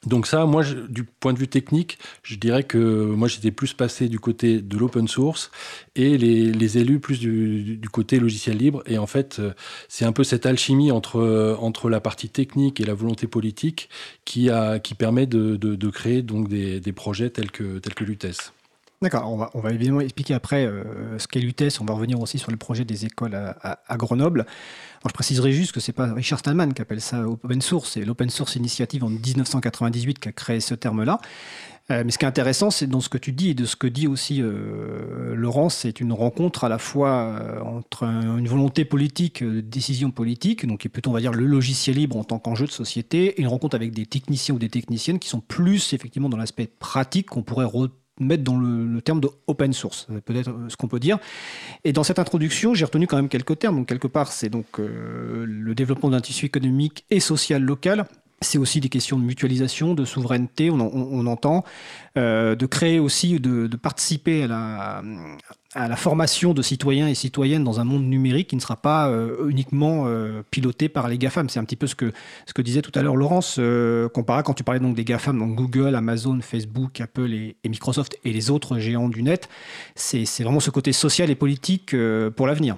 [0.04, 4.08] Donc ça, moi, du point de vue technique, je dirais que moi, j'étais plus passé
[4.08, 5.50] du côté de l'open source
[5.96, 8.82] et les, élus plus du, côté logiciel libre.
[8.86, 9.52] Et en fait, euh,
[9.88, 13.88] c'est un peu cette alchimie entre, euh, entre la partie technique et la volonté politique
[14.24, 18.04] qui, a, qui permet de, de, créer donc des, des, projets tels que, tels que
[18.04, 18.52] l'UTES.
[19.14, 21.80] On va, évidemment expliquer après euh, ce qu'est l'UTES.
[21.80, 24.46] On va revenir aussi sur le projet des écoles à, Grenoble
[25.08, 28.30] je préciserai juste que c'est pas Richard Stallman qui appelle ça open source, c'est l'Open
[28.30, 31.18] Source Initiative en 1998 qui a créé ce terme-là.
[31.92, 33.76] Euh, mais ce qui est intéressant, c'est dans ce que tu dis et de ce
[33.76, 38.84] que dit aussi euh, Laurence, c'est une rencontre à la fois euh, entre une volonté
[38.84, 42.40] politique, décision politique, donc qui est plutôt, on va dire, le logiciel libre en tant
[42.40, 45.92] qu'enjeu de société, et une rencontre avec des techniciens ou des techniciennes qui sont plus
[45.92, 47.66] effectivement dans l'aspect pratique qu'on pourrait
[48.18, 51.18] mettre dans le, terme de open source, peut-être ce qu'on peut dire.
[51.84, 53.76] Et dans cette introduction, j'ai retenu quand même quelques termes.
[53.76, 58.06] Donc quelque part, c'est donc le développement d'un tissu économique et social local
[58.40, 61.64] c'est aussi des questions de mutualisation, de souveraineté, on, entend,
[62.18, 65.02] euh, de créer aussi, de, participer à la,
[65.76, 69.08] à la, formation de citoyens et citoyennes dans un monde numérique qui ne sera pas
[69.08, 71.48] euh, uniquement euh, piloté par les GAFAM.
[71.48, 72.12] C'est un petit peu ce que,
[72.46, 73.60] ce que disait tout à l'heure Laurence,
[74.12, 78.32] comparé quand tu parlais donc des GAFAM, donc Google, Amazon, Facebook, Apple et, Microsoft et
[78.32, 79.48] les autres géants du net.
[79.94, 81.94] C'est vraiment ce côté social et politique
[82.36, 82.76] pour l'avenir.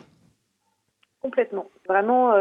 [1.20, 1.66] Complètement.
[1.88, 2.34] Vraiment,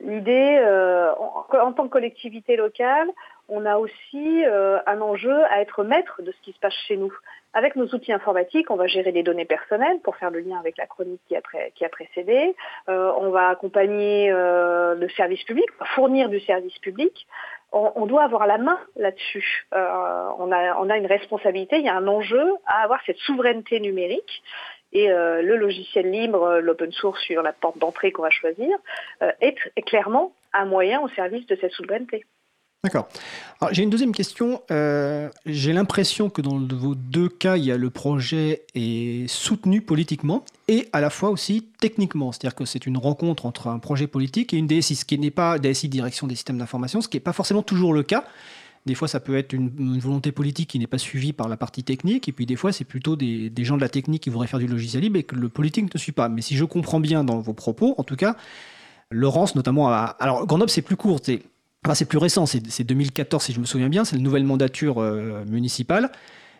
[0.00, 3.08] L'idée, euh, en, tant que collectivité locale,
[3.48, 6.96] on a aussi euh, un enjeu à être maître de ce qui se passe chez
[6.96, 7.12] nous.
[7.54, 10.76] Avec nos outils informatiques, on va gérer les données personnelles pour faire le lien avec
[10.76, 11.42] la chronique qui a,
[11.74, 12.54] qui a précédé.
[12.88, 17.26] Euh, on va accompagner le service public, fournir du service public.
[17.70, 19.66] On, doit avoir la main là-dessus.
[19.72, 23.78] on, a, on a une responsabilité, il y a un enjeu à avoir cette souveraineté
[23.80, 24.42] numérique.
[24.92, 28.76] Et euh, le logiciel libre, euh, l'open source sur la porte d'entrée qu'on va choisir,
[29.22, 32.24] euh, est, clairement un moyen au service de cette souveraineté.
[32.84, 33.08] D'accord.
[33.72, 34.62] J'ai une deuxième question.
[34.70, 40.44] J'ai l'impression que dans vos deux cas, il y a le projet est soutenu politiquement
[40.68, 42.30] et à la fois aussi techniquement.
[42.30, 45.32] C'est-à-dire que c'est une rencontre entre un projet politique et une DSI, ce qui n'est
[45.32, 48.24] pas DSI direction des systèmes d'information, ce qui n'est pas forcément toujours le cas.
[48.86, 51.84] Des fois, ça peut être une, volonté politique qui n'est pas suivie par la partie
[51.84, 54.60] technique, et puis des fois, c'est plutôt des, gens de la technique qui voudraient faire
[54.60, 56.28] du logiciel libre et que le politique ne suit pas.
[56.28, 58.36] Mais si je comprends bien dans vos propos, en tout cas,
[59.10, 60.16] Laurence, notamment, a...
[60.20, 61.42] alors Grenoble, c'est plus court, c'est
[61.86, 65.44] enfin, plus récent, c'est 2014 si je me souviens bien, c'est la nouvelle mandature euh,
[65.46, 66.10] municipale.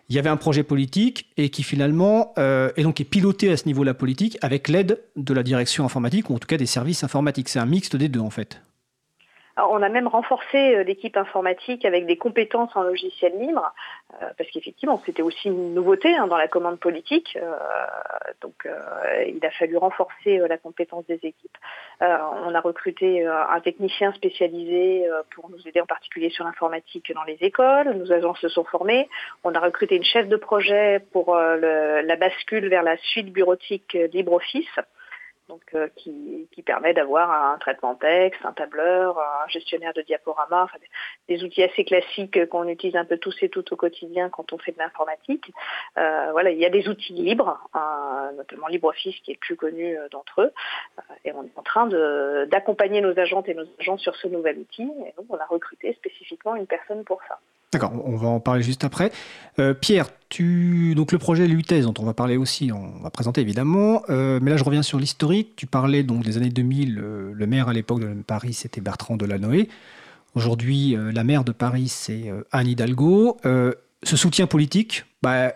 [0.09, 3.67] Il y avait un projet politique et qui finalement euh, est donc piloté à ce
[3.67, 7.51] niveau-là politique avec l'aide de la direction informatique ou en tout cas des services informatiques.
[7.51, 8.63] C'est un mixte des deux en fait
[9.71, 13.73] on a même renforcé euh, l'équipe informatique avec des compétences en logiciel libre,
[14.23, 17.37] euh, parce qu'effectivement, c'était aussi une nouveauté hein, dans la commande politique.
[17.41, 17.57] Euh,
[18.41, 18.69] donc,
[19.27, 21.59] il a fallu renforcer la compétence des équipes.
[22.01, 27.39] on a recruté un technicien spécialisé pour nous aider en particulier sur l'informatique dans les
[27.41, 27.91] écoles.
[27.95, 29.09] Nos agents se sont formés.
[29.45, 34.79] On a recruté une chef de projet pour la bascule vers la suite bureautique LibreOffice
[35.49, 40.77] donc euh, qui, permet d'avoir un traitement texte, un tableur, un gestionnaire de diaporama, enfin,
[41.29, 44.59] des, outils assez classiques qu'on utilise un peu tous et toutes au quotidien quand on
[44.59, 45.51] fait de l'informatique.
[45.97, 49.57] Euh, voilà, il y a des outils libres, hein, notamment LibreOffice qui est le plus
[49.57, 50.53] connu euh, d'entre eux,
[51.25, 51.87] et on est en train
[52.47, 54.91] d'accompagner nos agentes et nos agents sur ce nouvel outil.
[55.07, 57.39] Et donc on a recruté spécifiquement une personne pour ça.
[57.73, 59.11] D'accord, on va en parler juste après.
[59.59, 63.41] Euh, Pierre, tu donc le projet Lutèce dont on va parler aussi, on va présenter
[63.41, 64.03] évidemment.
[64.11, 65.55] Euh, mais là, je reviens sur l'historique.
[65.57, 66.99] Tu parlais donc des années 2000.
[66.99, 69.69] Euh, le maire à l'époque de Paris, c'était Bertrand Delanoë.
[70.35, 73.39] Aujourd'hui, la maire de Paris, c'est Anne Hidalgo.
[73.43, 75.53] ce soutien politique, bah,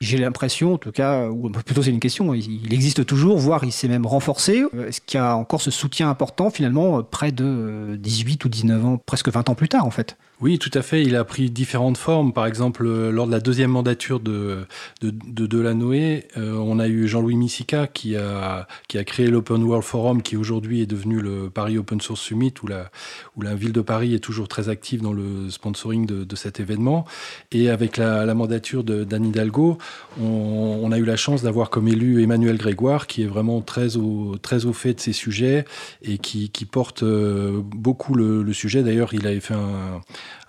[0.00, 3.72] j'ai l'impression, en tout cas, ou plutôt c'est une question, il, existe toujours, voire il
[3.72, 4.64] s'est même renforcé.
[4.86, 8.98] Est-ce qu'il y a encore ce soutien important finalement près de 18 ou 19 ans,
[9.04, 10.16] presque 20 ans plus tard en fait?
[10.40, 11.02] Oui, tout à fait.
[11.02, 12.32] Il a pris différentes formes.
[12.32, 14.66] Par exemple, euh, lors de la deuxième mandature de,
[15.00, 18.66] de, de Delanoë, euh, on a eu Jean-Louis Missica qui a,
[19.06, 23.54] créé l'Open World Forum, qui aujourd'hui est devenu le Paris Open Source Summit, où la,
[23.54, 27.04] ville de Paris est toujours très active dans le sponsoring de, cet événement.
[27.52, 29.78] Et avec la, mandature d'Anne Hidalgo,
[30.20, 33.96] on, on, a eu la chance d'avoir comme élu Emmanuel Grégoire, qui est vraiment très
[33.96, 34.36] au,
[34.72, 35.64] fait de ces sujets
[36.02, 38.82] et qui, qui porte euh, beaucoup le, le sujet.
[38.82, 40.00] D'ailleurs, il avait fait un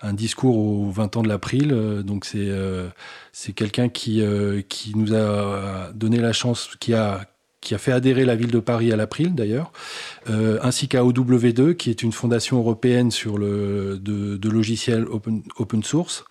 [0.02, 1.72] un discours aux 20 ans de l'April.
[1.72, 2.88] Euh, donc c'est euh,
[3.32, 7.26] c'est quelqu'un qui, euh, qui nous a donné la chance, qui a
[7.60, 9.72] qui a fait adhérer la ville de Paris à l'April d'ailleurs,
[10.28, 16.24] ainsi qu'à OW2, qui est une fondation européenne sur le, de, logiciels open, open source,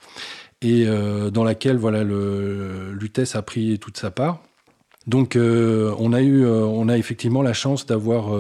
[0.62, 4.40] et dans laquelle voilà, l'UTES a pris toute sa part.
[5.08, 8.34] Donc on a eu, on a effectivement la chance d'avoir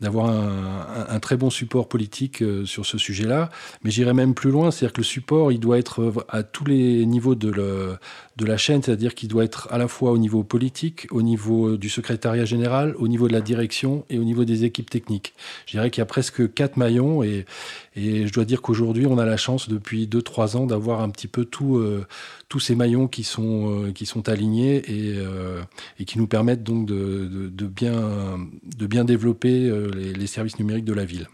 [0.00, 3.50] d'avoir un, très bon support politique euh, sur ce sujet-là.
[3.84, 6.64] Mais j'irai même plus loin, c'est-à-dire que le support, il doit être euh, à tous
[6.64, 7.98] les niveaux de, le,
[8.40, 11.76] de la chaîne, c'est-à-dire qu'il doit être à la fois au niveau politique, au niveau
[11.76, 15.34] du secrétariat général, au niveau de la direction et au niveau des équipes techniques.
[15.66, 17.44] Je dirais qu'il y a presque quatre maillons et,
[17.96, 21.44] je dois dire qu'aujourd'hui, on a la chance depuis 2-3 ans d'avoir un petit peu
[21.44, 22.06] tout, euh,
[22.48, 28.38] tous ces maillons qui sont, qui sont alignés et, qui nous permettent donc de bien,
[28.64, 31.28] de bien développer les, services numériques de la ville.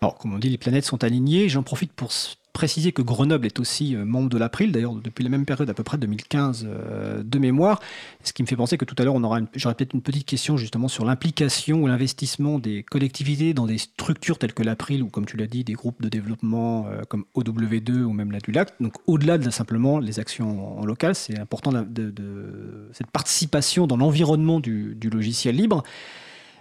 [0.00, 1.48] Alors, comme on dit, les planètes sont alignées.
[1.48, 2.12] J'en profite pour
[2.52, 5.74] préciser que Grenoble est aussi euh, membre de l'April, d'ailleurs depuis la même période, à
[5.74, 7.80] peu près 2015 euh, de mémoire.
[8.24, 10.26] Ce qui me fait penser que tout à l'heure, on aura j'aurai peut-être une petite
[10.26, 15.08] question justement sur l'implication ou l'investissement des collectivités dans des structures telles que l'April ou,
[15.08, 18.72] comme tu l'as dit, des groupes de développement euh, comme OW2 ou même la Dulac.
[18.80, 24.60] Donc, au-delà de simplement les actions en, local, c'est important de, cette participation dans l'environnement
[24.60, 25.82] du logiciel libre.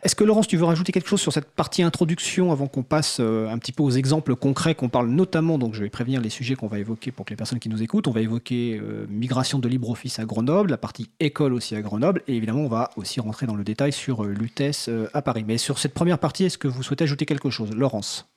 [0.03, 3.19] Est-ce que Laurence, tu veux rajouter quelque chose sur cette partie introduction avant qu'on passe
[3.19, 6.29] euh, un petit peu aux exemples concrets qu'on parle notamment, donc je vais prévenir les
[6.29, 9.07] sujets qu'on va évoquer pour que les personnes qui nous écoutent, on va évoquer euh,
[9.09, 12.91] migration de LibreOffice à Grenoble, la partie école aussi à Grenoble, et évidemment on va
[12.95, 15.43] aussi rentrer dans le détail sur euh, l'UTES à Paris.
[15.47, 18.29] Mais sur cette première partie, est-ce que vous souhaitez ajouter quelque chose Laurence?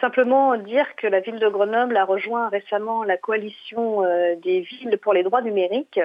[0.00, 4.02] Simplement dire que la ville de Grenoble a rejoint récemment la coalition
[4.42, 6.00] des villes pour les droits numériques,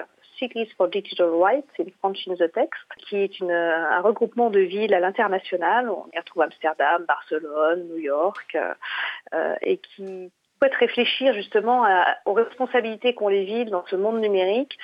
[0.77, 4.93] For Digital Rights in French in the Text, qui est une, un regroupement de villes
[4.93, 5.88] à l'international.
[5.89, 8.58] On y retrouve Amsterdam, Barcelone, New York,
[9.36, 11.86] euh, et qui souhaite réfléchir justement
[12.25, 14.80] aux responsabilités qu'ont les villes dans ce monde numérique,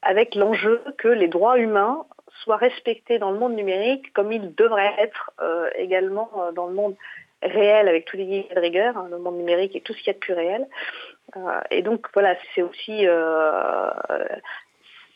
[0.00, 2.06] avec l'enjeu que les droits humains
[2.42, 6.74] soient respectés dans le monde numérique comme ils devraient être euh, également euh, dans le
[6.74, 6.96] monde
[7.42, 10.06] réel avec tous les guillemets de rigueur, hein, le monde numérique et tout ce qu'il
[10.06, 10.66] y a de plus réel.
[11.36, 13.90] Euh, et donc voilà, c'est aussi euh,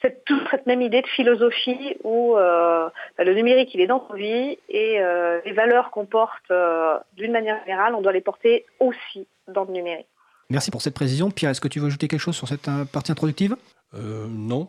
[0.07, 2.89] cette, toute cette même idée de philosophie où euh,
[3.19, 6.99] bah, le numérique il est dans nos vie et euh, les valeurs qu'on porte euh,
[7.17, 10.07] d'une manière générale, on doit les porter aussi dans le numérique.
[10.49, 11.31] Merci pour cette précision.
[11.31, 13.57] Pierre, est-ce que tu veux ajouter quelque chose sur cette partie introductive?
[13.95, 14.69] Non.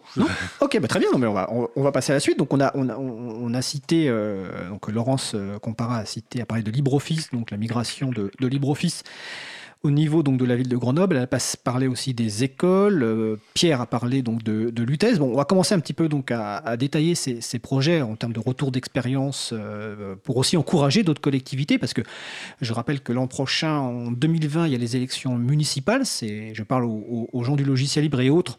[0.61, 1.09] ok, bah très bien.
[1.11, 2.39] Non, mais on va, on, va passer à la suite.
[2.39, 4.09] Donc, on a, on a, on a cité,
[4.69, 9.03] donc Laurence Compara a cité, a parlé de LibreOffice, donc la migration de, de LibreOffice
[9.83, 13.03] au niveau donc de la ville de Grenoble, elle a parlé aussi des écoles.
[13.03, 16.77] Euh, Pierre a parlé donc de, de on va commencer un petit peu donc à,
[16.77, 21.93] détailler ces, projets en termes de retour d'expérience euh, pour aussi encourager d'autres collectivités, parce
[21.93, 22.01] que
[22.61, 26.05] je rappelle que l'an prochain, en 2020, il y a les élections municipales.
[26.05, 28.57] C'est, je parle aux gens du logiciel libre et autres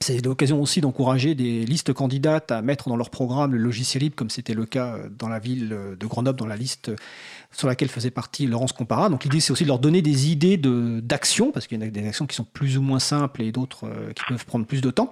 [0.00, 4.16] c'est l'occasion aussi d'encourager des listes candidates à mettre dans leur programme le logiciel libre,
[4.16, 6.90] comme c'était le cas euh, dans la ville de Grenoble, dans la liste
[7.52, 9.08] sur laquelle faisait partie Laurence Compara.
[9.08, 12.06] Donc l'idée, c'est aussi de leur donner des idées d'action, parce qu'il y a des
[12.06, 14.90] actions qui sont plus ou moins simples et d'autres euh, qui peuvent prendre plus de
[14.90, 15.10] temps.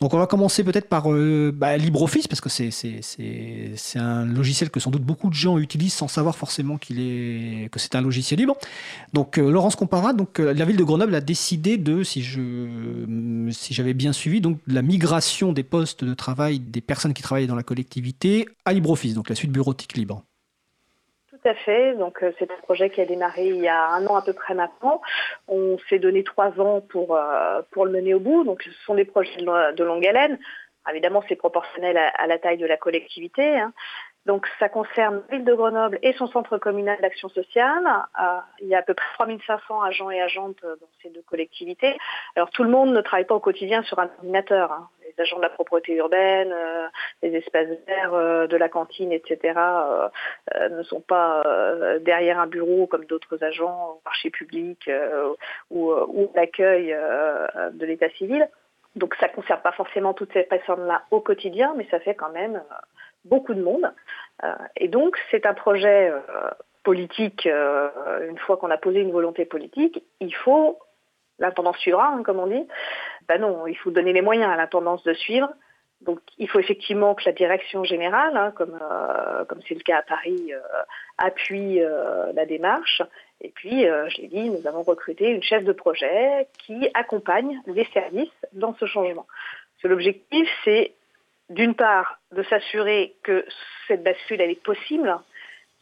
[0.00, 4.80] Donc on va commencer peut-être par euh, bah, LibreOffice, parce que c'est un logiciel que
[4.80, 8.56] sans doute beaucoup de gens utilisent sans savoir forcément est, que c'est un logiciel libre.
[9.12, 12.40] Donc euh, Laurence Compara, donc, euh, la ville de Grenoble a décidé de, si je
[13.50, 17.46] si j'avais bien suivi, donc la migration des postes de travail des personnes qui travaillent
[17.46, 20.22] dans la collectivité à LibreOffice, donc la suite bureautique libre.
[21.30, 21.94] Tout à fait.
[21.94, 24.32] Donc euh, c'est un projet qui a démarré il y a un an à peu
[24.32, 25.00] près maintenant.
[25.48, 28.44] On s'est donné trois ans pour euh, pour le mener au bout.
[28.44, 30.38] Donc ce sont des projets de, longue haleine.
[30.90, 33.58] Évidemment, c'est proportionnel à, la taille de la collectivité.
[33.58, 33.72] Hein.
[34.26, 37.84] Donc ça concerne la ville de Grenoble et son centre communal d'action sociale.
[38.20, 41.96] Euh, il y a à peu près 3500 agents et agentes dans ces deux collectivités.
[42.36, 44.72] Alors tout le monde ne travaille pas au quotidien sur un ordinateur.
[44.72, 46.88] Hein les agents de la propreté urbaine, euh,
[47.22, 50.08] les espaces verts euh, de la cantine, etc., euh,
[50.70, 51.42] ne sont pas
[52.00, 54.90] derrière un bureau comme d'autres agents au marché public
[55.70, 56.96] ou, ou l'accueil
[57.72, 58.48] de l'état civil.
[58.96, 62.30] Donc ça ne concerne pas forcément toutes ces personnes-là au quotidien, mais ça fait quand
[62.30, 62.62] même
[63.24, 63.92] beaucoup de monde.
[64.76, 66.12] et donc c'est un projet
[66.82, 70.78] politique, une fois qu'on a posé une volonté politique, il faut
[71.40, 72.66] l'intendance suivra, hein, comme on dit.
[73.28, 75.48] Ben non, il faut donner les moyens à l'intendance de suivre.
[76.00, 79.98] Donc il faut effectivement que la direction générale, hein, comme euh, comme c'est le cas
[79.98, 80.60] à Paris, euh,
[81.18, 83.02] appuie euh, la démarche.
[83.42, 87.86] Et puis, je l'ai dit, nous avons recruté une chef de projet qui accompagne les
[87.86, 89.26] services dans ce changement.
[89.82, 90.92] L'objectif, c'est
[91.50, 93.44] d'une part de s'assurer que
[93.86, 95.14] cette bascule elle est possible,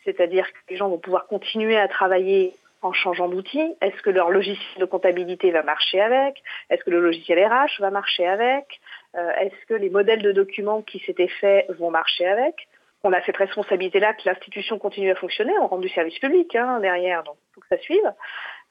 [0.04, 4.30] c'est-à-dire que les gens vont pouvoir continuer à travailler en changeant d'outil Est-ce que leur
[4.30, 6.42] logiciel de comptabilité va marcher avec?
[6.70, 8.80] Est-ce que le logiciel RH va marcher avec?
[9.16, 12.68] Euh, Est-ce que les modèles de documents qui s'étaient faits vont marcher avec?
[13.04, 15.52] On a cette responsabilité-là que l'institution continue à fonctionner.
[15.60, 18.12] On rend du service public hein, derrière, donc il faut que ça suive.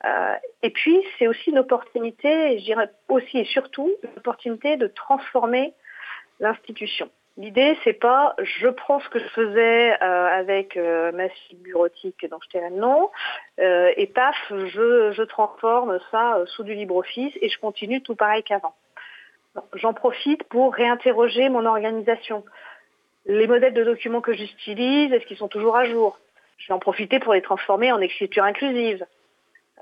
[0.06, 4.88] Euh, et puis, c'est aussi une opportunité, je dirais aussi et surtout, une opportunité de
[4.88, 5.74] transformer
[6.40, 7.10] l'institution.
[7.38, 12.26] L'idée, c'est pas je prends ce que je faisais euh, avec euh, ma fille bureautique
[12.32, 13.12] dont je t'ai non,
[13.60, 18.42] euh, et paf, je, je transforme ça sous du LibreOffice et je continue tout pareil
[18.42, 18.74] qu'avant.
[19.74, 22.44] J'en profite pour réinterroger mon organisation.
[23.28, 26.18] Les modèles de documents que j'utilise, est-ce qu'ils sont toujours à jour?
[26.58, 29.06] Je vais en profiter pour les transformer en écriture inclusive.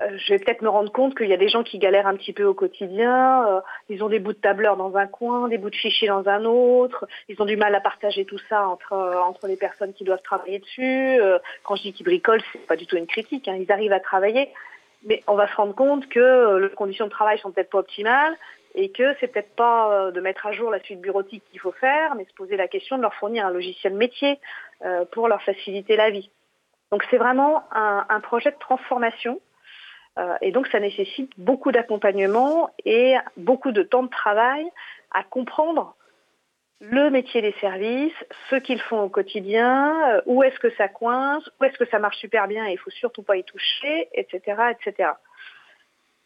[0.02, 2.16] Euh, je vais peut-être me rendre compte qu'il y a des gens qui galèrent un
[2.16, 3.46] petit peu au quotidien.
[3.48, 6.28] Euh, ils ont des bouts de tableur dans un coin, des bouts de fichiers dans
[6.28, 7.06] un autre.
[7.28, 10.22] Ils ont du mal à partager tout ça entre euh, entre les personnes qui doivent
[10.22, 11.18] travailler dessus.
[11.62, 13.48] quand je dis qu'ils bricolent, c'est pas du tout une critique.
[13.48, 13.56] Hein.
[13.58, 14.50] Ils arrivent à travailler,
[15.06, 18.36] Mais on va se rendre compte que les conditions de travail sont peut-être pas optimales
[18.74, 22.14] et que c'est peut-être pas de mettre à jour la suite bureautique qu'il faut faire,
[22.16, 24.38] mais se poser la question de leur fournir un logiciel métier
[25.12, 26.30] pour leur faciliter la vie.
[26.90, 29.40] Donc c'est vraiment un, projet de transformation
[30.40, 34.66] et donc ça nécessite beaucoup d'accompagnement et beaucoup de temps de travail
[35.10, 35.94] à comprendre
[36.80, 38.12] le métier des services,
[38.50, 41.98] ce qu'ils font au quotidien, euh, où est-ce que ça coince, où est-ce que ça
[41.98, 45.10] marche super bien et il faut surtout pas y toucher, etc., etc.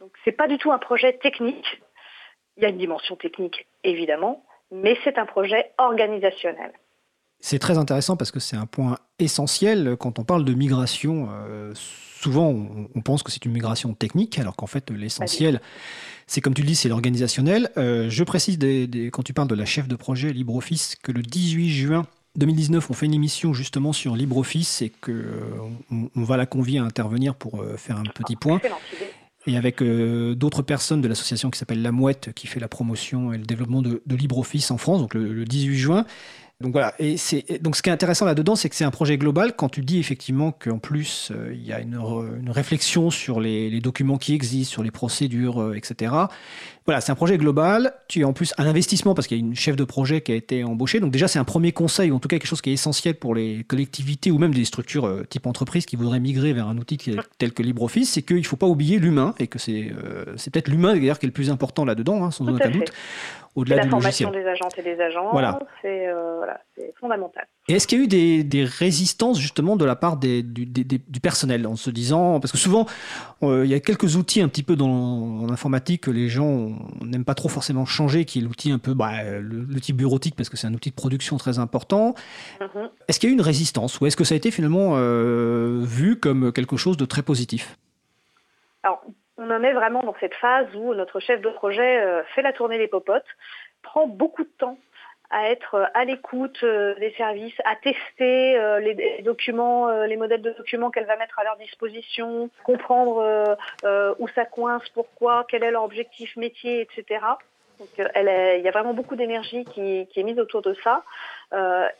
[0.00, 1.80] Donc c'est pas du tout un projet technique.
[2.56, 6.72] Il y a une dimension technique évidemment, mais c'est un projet organisationnel.
[7.40, 11.28] C'est très intéressant parce que c'est un point essentiel quand on parle de migration.
[11.30, 12.54] Euh, souvent,
[12.94, 15.60] on, pense que c'est une migration technique, alors qu'en fait, l'essentiel,
[16.26, 17.70] c'est comme tu le dis, c'est l'organisationnel.
[17.78, 18.58] Euh, je précise,
[19.10, 22.92] quand tu parles de la chef de projet LibreOffice, que le 18 juin 2019, on
[22.92, 27.34] fait une émission justement sur LibreOffice et qu'on euh, on va la convier à intervenir
[27.34, 28.60] pour faire un petit point.
[29.46, 33.38] Et avec d'autres personnes de l'association qui s'appelle La Mouette, qui fait la promotion et
[33.38, 36.04] le développement de, LibreOffice en France, donc le 18 juin.
[36.60, 39.16] Donc voilà, et c'est donc ce qui est intéressant là-dedans, c'est que c'est un projet
[39.16, 39.54] global.
[39.56, 41.98] Quand tu dis effectivement qu'en plus euh, il y a une,
[42.50, 46.12] réflexion sur les, les, documents qui existent, sur les procédures, euh, etc.
[46.86, 47.92] Voilà, c'est un projet global.
[48.08, 50.32] Tu as en plus un investissement parce qu'il y a une chef de projet qui
[50.32, 51.00] a été embauchée.
[51.00, 53.14] Donc déjà c'est un premier conseil, ou en tout cas quelque chose qui est essentiel
[53.14, 56.78] pour les collectivités ou même des structures euh, type entreprise qui voudraient migrer vers un
[56.78, 56.98] outil
[57.38, 59.92] tel que LibreOffice, c'est qu'il ne faut pas oublier l'humain et que c'est
[60.36, 62.92] c'est peut-être l'humain d'ailleurs qui est le plus important là-dedans, hein, sans aucun doute
[63.56, 67.46] au-delà la formation des agentes et des agents, euh, c'est fondamental.
[67.70, 71.68] Et est-ce qu'il y a eu des, résistances justement de la part des, du, personnel
[71.68, 72.86] en se disant, parce que souvent
[73.44, 77.24] euh, il y a quelques outils un petit peu dans, l'informatique que les gens n'aiment
[77.24, 80.66] pas trop forcément changer, qui est l'outil un peu, bah, l'outil bureautique parce que c'est
[80.66, 82.14] un outil de production très important.
[82.60, 82.90] Mm-hmm.
[83.06, 85.78] Est-ce qu'il y a eu une résistance ou est-ce que ça a été finalement euh,
[85.84, 87.78] vu comme quelque chose de très positif?
[88.82, 89.00] Alors
[89.38, 92.52] on en est vraiment dans cette phase où notre chef de projet euh, fait la
[92.52, 93.22] tournée des popotes,
[93.82, 94.76] prend beaucoup de temps
[95.30, 100.50] à être euh, à l'écoute euh, des services, à tester les documents, les modèles de
[100.50, 103.56] documents qu'elle va mettre à leur disposition, comprendre
[104.18, 107.24] où ça coince, pourquoi, quel est leur objectif métier, etc.
[107.78, 111.04] Donc, il y a vraiment beaucoup d'énergie qui, est mise autour de ça.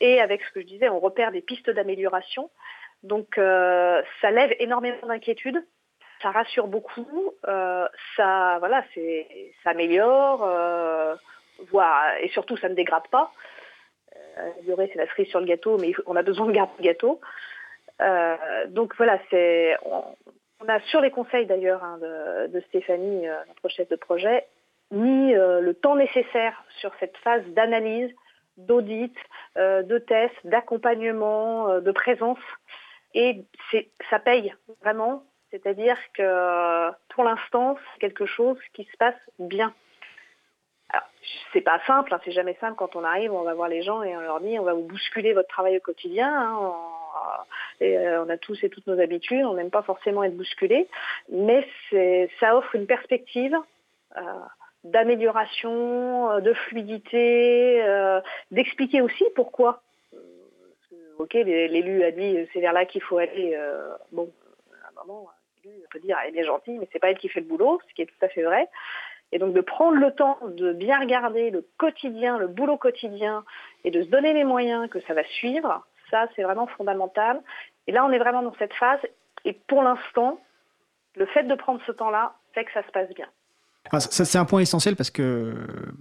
[0.01, 2.51] et avec ce que je disais, on repère des pistes d'amélioration.
[3.03, 5.65] Donc ça lève énormément d'inquiétudes
[6.23, 10.43] ça rassure beaucoup, euh, ça, voilà, c'est, ça améliore,
[11.75, 11.81] euh,
[12.21, 13.33] et surtout ça ne dégrade pas.
[14.39, 17.21] Euh, c'est la cerise sur le gâteau, mais on a besoin de garder le gâteau.
[18.01, 21.99] Euh, donc voilà, c'est, on, a sur les conseils d'ailleurs hein,
[22.49, 24.47] de, Stéphanie, notre chef de projet,
[24.91, 28.11] mis le temps nécessaire sur cette phase d'analyse,
[28.57, 29.15] d'audit,
[29.57, 32.39] de test, d'accompagnement, de présence.
[33.15, 33.45] Et
[34.11, 39.75] ça paye vraiment c'est-à-dire que pour l'instant, c'est quelque chose qui se passe bien.
[41.53, 44.03] C'est pas simple, hein, c'est jamais simple quand on arrive, on va voir les gens
[44.03, 46.29] et on leur dit on va vous bousculer votre travail au quotidien.
[46.29, 47.01] Hein, on,
[47.81, 50.89] et euh, on a tous et toutes nos habitudes, on n'aime pas forcément être bousculé,
[51.31, 51.67] mais
[52.39, 53.57] ça offre une perspective
[54.17, 54.21] euh,
[54.85, 57.83] d'amélioration, euh, de fluidité,
[58.51, 59.83] d'expliquer aussi pourquoi.
[61.19, 63.59] ok, l'élu a dit c'est vers là qu'il faut aller.
[64.13, 64.31] bon,
[64.85, 65.29] à un moment,
[65.65, 67.95] on peut dire elle est gentille, mais c'est pas elle qui fait le boulot, ce
[67.95, 68.69] qui est tout à fait vrai.
[69.33, 73.45] Et donc de prendre le temps de bien regarder le quotidien, le boulot quotidien,
[73.85, 77.41] et de se donner les moyens que ça va suivre, ça c'est vraiment fondamental.
[77.87, 79.01] Et là on est vraiment dans cette phase,
[79.45, 80.41] et pour l'instant,
[81.17, 83.29] le fait de prendre ce temps-là fait que ça se passe bien.
[83.99, 85.55] ça, c'est un point essentiel parce que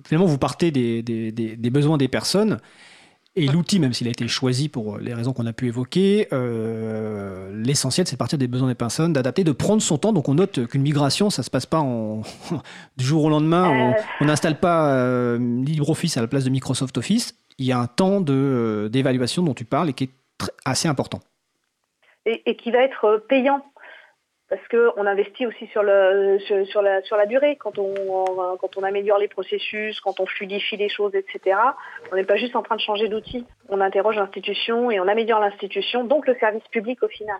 [0.05, 2.59] finalement vous partez des besoins des personnes
[3.35, 7.51] et l'outil, même s'il a été choisi pour les raisons qu'on a pu évoquer, euh,
[7.53, 10.13] l'essentiel, c'est de partir des besoins des personnes, d'adapter, de prendre son temps.
[10.13, 12.23] Donc on note qu'une migration, ça se passe pas en,
[12.97, 13.69] du jour au lendemain.
[14.19, 14.27] On euh.
[14.27, 17.35] n'installe pas euh, LibreOffice à la place de Microsoft Office.
[17.59, 20.11] Il y a un temps d'évaluation dont tu parles et qui est
[20.65, 21.19] assez important.
[22.25, 23.63] et, qui va être payant
[24.49, 27.55] parce qu'on investit aussi sur, le, sur, la, sur la durée.
[27.57, 27.93] Quand on,
[28.57, 31.55] quand on améliore les processus, quand on fluidifie les choses, etc.,
[32.11, 33.45] on n'est pas juste en train de changer d'outil.
[33.69, 37.37] On interroge l'institution et on améliore l'institution, donc le service public au final.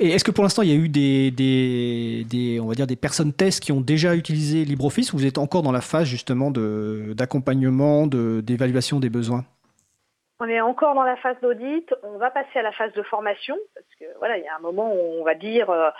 [0.00, 2.96] Et est-ce que pour l'instant, il y a eu des, des, on va dire des
[2.96, 6.50] personnes tests qui ont déjà utilisé LibreOffice ou vous êtes encore dans la phase justement
[6.50, 9.44] d'accompagnement, d'évaluation des besoins?
[10.40, 13.56] On est encore dans la phase d'audit, on va passer à la phase de formation,
[13.72, 15.90] parce que voilà, il y a un moment où on va dire euh,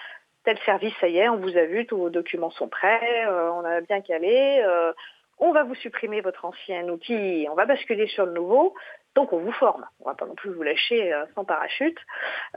[0.45, 3.51] tel service, ça y est, on vous a vu, tous vos documents sont prêts, euh,
[3.53, 4.93] on a bien calé, euh,
[5.39, 8.75] on va vous supprimer votre ancien outil, on va basculer sur le nouveau.
[9.15, 9.87] Donc on vous forme.
[10.01, 11.99] On va pas non plus vous lâcher sans parachute.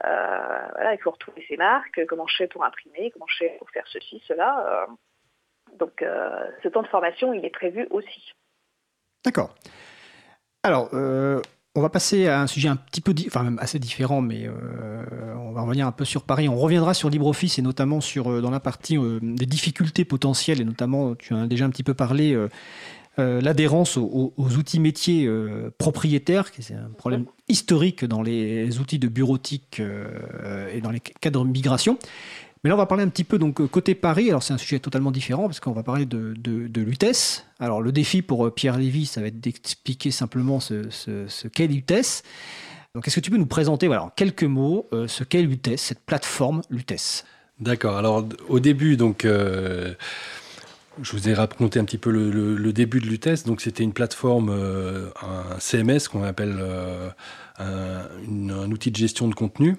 [0.01, 3.69] voilà, il faut retrouver ses marques, comment je fais pour imprimer, comment je fais pour
[3.69, 4.87] faire ceci, cela.
[5.73, 6.03] donc
[6.63, 8.33] ce temps de formation, il est prévu aussi.
[9.23, 9.53] D'accord.
[10.63, 10.89] Alors,
[11.77, 15.03] on va passer à un sujet un petit peu, enfin même assez différent, mais euh,
[15.37, 16.49] on va revenir un peu sur Paris.
[16.49, 20.59] On reviendra sur LibreOffice et notamment sur euh, dans la partie euh, des difficultés potentielles
[20.59, 22.35] et notamment, tu en as déjà un petit peu parlé,
[23.17, 25.29] l'adhérence aux, outils métiers
[25.79, 29.81] propriétaires, qui est un problème historique dans les outils de bureautique
[30.71, 31.97] et dans les cadres de migration.
[32.67, 34.27] Mais là, on va parler un petit peu donc côté Paris.
[34.27, 37.45] Alors, c'est un sujet totalement différent parce qu'on va parler de, de, l'UTES.
[37.61, 42.23] Alors, le défi pour euh, Pierre Lévy, ça va être d'expliquer simplement ce, qu'est l'UTES.
[42.93, 45.77] Donc, est-ce que tu peux nous présenter, voilà, en quelques mots, euh, ce qu'est l'UTES,
[45.77, 47.23] cette plateforme l'UTES
[47.61, 47.95] D'accord.
[47.95, 49.23] Alors, au début, donc.
[49.23, 49.93] Euh,
[51.01, 53.45] je vous ai raconté un petit peu le, début de l'UTES.
[53.45, 56.59] Donc, c'était une plateforme, un CMS qu'on appelle
[57.59, 59.77] un, outil de gestion de contenu,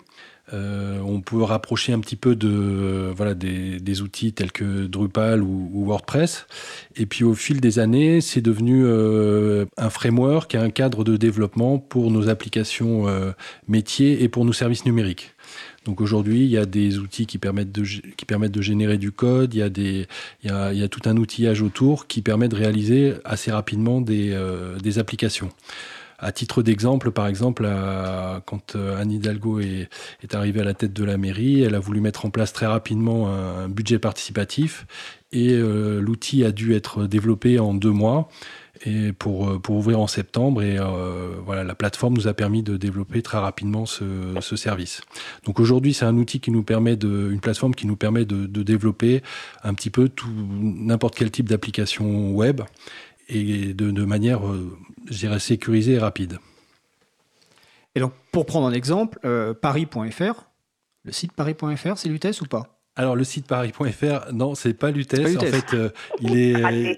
[0.54, 5.84] euh, on peut rapprocher un petit peu de voilà des, outils tels que Drupal ou,
[5.86, 6.46] WordPress.
[6.96, 11.78] Et puis au fil des années, c'est devenu euh, un framework, un cadre de développement
[11.78, 13.32] pour nos applications euh,
[13.66, 15.32] métiers et pour nos services numériques.
[15.84, 19.10] Donc aujourd'hui, il y a des outils qui permettent de, qui permettent de générer du
[19.10, 20.06] code, il y, a des,
[20.42, 24.38] il y a tout un outillage autour qui permet de réaliser assez rapidement des,
[24.82, 25.48] des applications.
[26.20, 27.62] À titre d'exemple, par exemple,
[28.44, 29.88] quand euh, Anne Hidalgo est,
[30.32, 33.28] arrivée à la tête de la mairie, elle a voulu mettre en place très rapidement
[33.28, 34.86] un, budget participatif
[35.30, 38.28] et euh, l'outil a dû être développé en deux mois
[38.84, 40.60] et pour, euh, pour ouvrir en septembre.
[40.62, 40.78] Et
[41.44, 45.02] voilà, la plateforme nous a permis de développer très rapidement ce, service.
[45.44, 48.46] Donc aujourd'hui, c'est un outil qui nous permet de, une plateforme qui nous permet de,
[48.46, 49.22] de développer
[49.62, 50.28] un petit peu tout
[50.60, 52.62] n'importe quel type d'application web
[53.28, 54.76] et de, de manière, euh,
[55.10, 56.38] je dirais, sécurisée et rapide.
[57.94, 60.48] Et donc, pour prendre un exemple, euh, paris.fr,
[61.04, 62.78] le site paris.fr, c'est l'UTES ou pas?
[62.96, 65.36] Alors le site paris.fr, non, c'est pas l'UTES.
[65.36, 66.96] En fait, euh, il est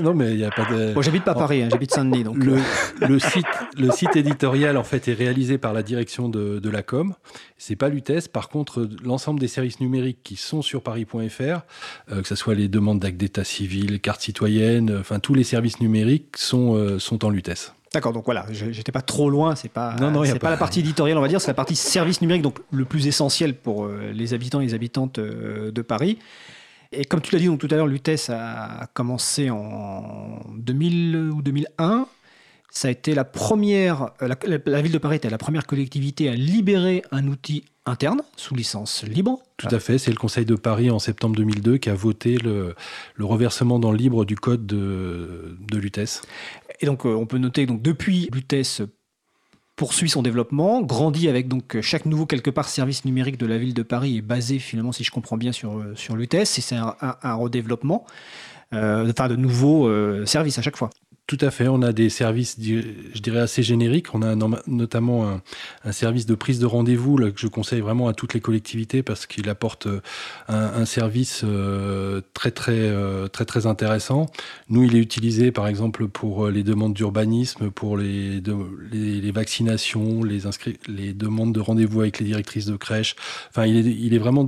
[0.00, 0.92] non, mais il n'y a pas de.
[0.92, 2.24] Moi, j'habite pas Paris, hein, j'habite Saint-Denis.
[2.24, 2.36] Donc...
[2.36, 3.08] Le, euh.
[3.08, 3.46] le, site,
[3.76, 7.14] le site éditorial, en fait, est réalisé par la direction de, de la com.
[7.58, 8.28] C'est pas l'UTES.
[8.32, 12.68] Par contre, l'ensemble des services numériques qui sont sur paris.fr, euh, que ce soit les
[12.68, 17.30] demandes d'actes d'état civil, cartes citoyennes, enfin, tous les services numériques sont, euh, sont en
[17.30, 17.72] l'UTES.
[17.92, 20.80] D'accord, donc voilà, j'étais pas trop loin, c'est pas, non, non, c'est pas, la partie
[20.80, 24.34] éditoriale, on va dire, c'est la partie service numérique, donc le plus essentiel pour les
[24.34, 26.18] habitants et les habitantes de Paris.
[26.96, 31.42] Et comme tu l'as dit donc, tout à l'heure, l'UTES a commencé en 2000 ou
[31.42, 32.06] 2001.
[32.70, 34.34] Ça a été la première, euh,
[34.66, 39.04] la, ville de Paris était la première collectivité à libérer un outil interne sous licence
[39.04, 39.38] libre.
[39.58, 42.74] Tout à fait, c'est le Conseil de Paris en septembre 2002 qui a voté le,
[43.20, 46.22] reversement dans le libre du code de, de l'UTES.
[46.80, 48.82] Et donc euh, on peut noter donc depuis l'UTES
[49.76, 53.74] poursuit son développement, grandit avec donc chaque nouveau quelque part service numérique de la ville
[53.74, 56.76] de Paris est basé finalement, si je comprends bien, sur, euh, sur l'UTS et c'est
[56.76, 56.94] un,
[57.34, 58.04] redéveloppement,
[58.72, 60.90] euh, enfin de nouveaux euh, services à chaque fois.
[61.26, 61.68] Tout à fait.
[61.68, 64.14] On a des services, je dirais, assez génériques.
[64.14, 65.40] On a notamment
[65.82, 69.24] un, service de prise de rendez-vous que je conseille vraiment à toutes les collectivités parce
[69.24, 70.02] qu'il apporte euh,
[70.48, 74.26] un, service euh, très, très, euh, très, très intéressant.
[74.68, 78.42] Nous, il est utilisé, par exemple, pour les demandes d'urbanisme, pour les,
[79.32, 80.42] vaccinations, les,
[81.14, 83.16] demandes de rendez-vous avec les directrices de crèche.
[83.48, 84.44] Enfin, il est, vraiment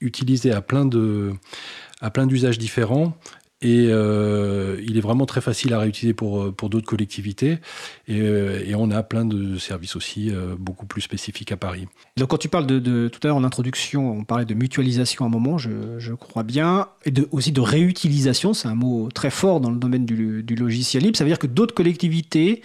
[0.00, 3.14] utilisé à plein d'usages différents
[3.60, 7.58] et euh, il est vraiment très facile à réutiliser pour, euh, pour d'autres collectivités.
[8.06, 11.86] Et, euh, et, on a plein de services aussi beaucoup plus spécifiques à Paris.
[12.16, 15.28] Donc quand tu parles de, tout à l'heure en introduction, on parlait de mutualisation à
[15.28, 19.70] un moment, je, crois bien, et aussi de réutilisation, c'est un mot très fort dans
[19.70, 21.16] le domaine du logiciel libre.
[21.16, 22.62] Ça veut dire que d'autres collectivités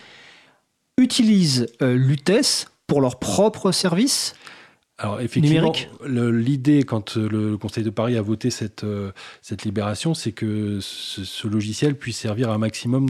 [1.00, 4.36] utilisent l'UTES pour leurs propres services?
[5.00, 5.74] Alors effectivement,
[6.06, 10.78] l'idée quand euh, le Conseil de Paris a voté cette, euh, cette libération, c'est que
[10.82, 13.08] ce, logiciel puisse servir à un maximum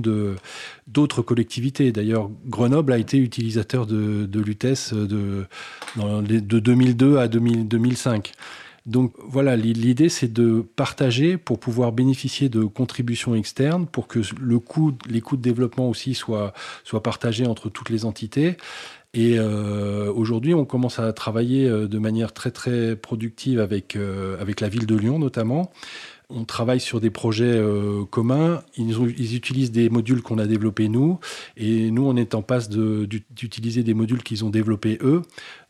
[0.88, 1.92] d'autres collectivités.
[1.92, 5.46] D'ailleurs, Grenoble a été utilisateur de, de l'UTES de,
[5.98, 8.32] de 2002 à 2005.
[8.86, 14.60] Donc voilà, l'idée c'est de partager pour pouvoir bénéficier de contributions externes, pour que le
[14.60, 16.54] coût, les coûts de développement aussi soient,
[16.84, 18.58] soient partagés entre toutes les entités
[19.16, 23.96] Et aujourd'hui, on commence à travailler de manière très très productive avec,
[24.40, 25.72] avec la ville de Lyon notamment
[26.30, 28.64] on travaille sur des projets euh, communs.
[28.78, 31.20] Ils, utilisent des modules qu'on a développés nous,
[31.58, 35.22] et nous, on est en passe d'utiliser des modules qu'ils ont développés eux.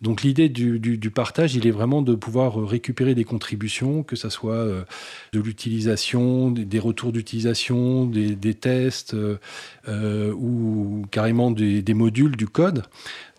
[0.03, 4.53] Donc l'idée du, partage, il est vraiment de pouvoir récupérer des contributions, que ce soit
[4.53, 4.83] euh,
[5.31, 9.15] de l'utilisation, des, retours d'utilisation, des, tests,
[9.87, 12.83] euh, ou carrément des, modules du code.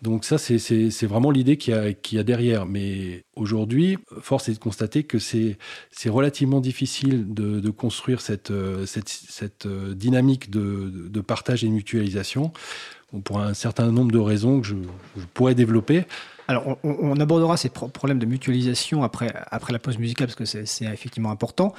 [0.01, 1.73] Donc ça, c'est vraiment l'idée qu'il
[2.11, 2.65] y, a derrière.
[2.65, 5.57] Mais aujourd'hui, force est de constater que c'est
[6.07, 8.85] relativement difficile de, construire cette, euh,
[9.65, 12.53] euh, dynamique de, partage et mutualisation
[13.23, 14.75] pour un certain nombre de raisons que je
[15.33, 16.05] pourrais développer.
[16.47, 19.33] Alors, on, abordera ces problèmes de mutualisation après,
[19.69, 21.73] la pause musicale, parce que c'est effectivement important.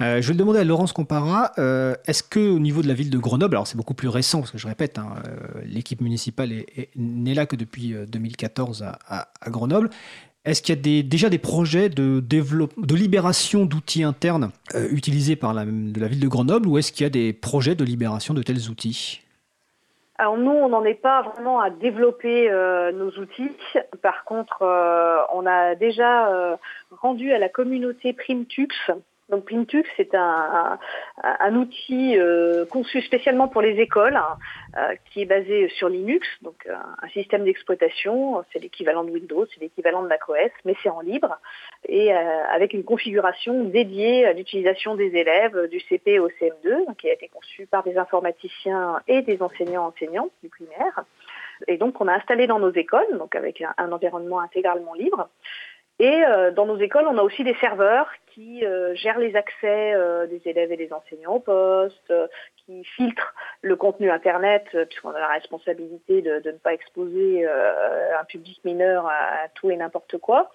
[0.00, 1.52] Euh, je vais le demander à Laurence Compara.
[1.58, 4.50] Euh, est-ce qu'au niveau de la ville de Grenoble, alors c'est beaucoup plus récent, parce
[4.50, 6.50] que je répète, hein, euh, l'équipe municipale
[6.96, 9.90] n'est là que depuis 2014 à, Grenoble,
[10.46, 12.22] est-ce qu'il y a déjà des projets de,
[12.94, 14.50] libération d'outils internes
[14.90, 17.84] utilisés par de la ville de Grenoble, ou est-ce qu'il y a des projets de
[17.84, 19.25] libération de tels outils?
[20.18, 23.52] Alors nous, on n'en est pas vraiment à développer euh, nos outils.
[24.02, 26.56] Par contre, euh, on a déjà euh,
[26.90, 28.68] rendu à la communauté Primtux
[29.28, 30.78] donc Pintux, c'est un,
[31.24, 34.20] un, outil euh, conçu spécialement pour les écoles,
[35.10, 38.44] qui est basé sur Linux, donc euh, un système d'exploitation.
[38.52, 41.38] C'est l'équivalent de Windows, c'est l'équivalent de macOS, mais c'est en libre
[41.88, 47.12] et avec une configuration dédiée à l'utilisation des élèves du CP au CM2, qui a
[47.12, 51.04] été conçu par des informaticiens et des enseignants enseignants du primaire.
[51.68, 55.28] Et donc on a installé dans nos écoles, donc avec un environnement intégralement libre.
[55.98, 59.94] Et euh, dans nos écoles, on a aussi des serveurs qui euh, gèrent les accès
[59.94, 62.12] euh, des élèves et des enseignants au poste,
[62.58, 68.60] qui filtrent le contenu Internet, puisqu'on a la responsabilité de, ne pas exposer un public
[68.64, 70.50] mineur à, tout et n'importe quoi.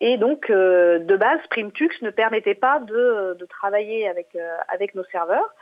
[0.00, 4.36] Et donc, de base, Primtux ne permettait pas de, de travailler avec,
[4.68, 5.52] avec nos serveurs.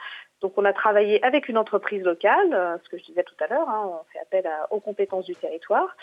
[0.43, 3.69] Donc on a travaillé avec une entreprise locale, ce que je disais tout à l'heure,
[3.71, 5.97] hein, on fait appel aux compétences du territoire,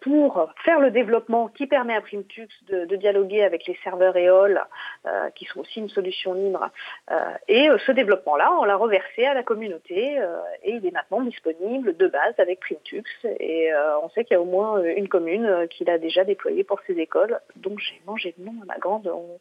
[0.00, 4.60] pour faire le développement qui permet à Primtux de, dialoguer avec les serveurs EOL,
[5.06, 6.70] euh, qui sont aussi une solution libre.
[7.10, 7.16] Euh,
[7.48, 10.18] et ce développement-là, on l'a reversé à la communauté
[10.62, 13.04] et il est maintenant disponible de base avec Primtux.
[13.24, 13.70] Et
[14.02, 16.94] on sait qu'il y a au moins une commune qui l'a déjà déployé pour ses
[16.94, 19.40] écoles, donc j'ai mangé le nom à ma grande honte.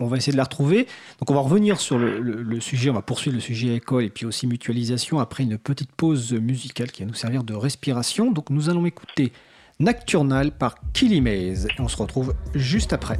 [0.00, 0.86] On va essayer de la retrouver.
[1.18, 4.26] Donc on va revenir sur le, sujet, on va poursuivre le sujet école et puis
[4.26, 8.30] aussi mutualisation après une petite pause musicale qui va nous servir de respiration.
[8.30, 9.32] Donc nous allons écouter
[9.80, 11.66] Nocturnal par Killy Maze.
[11.66, 13.16] Et on se retrouve juste après.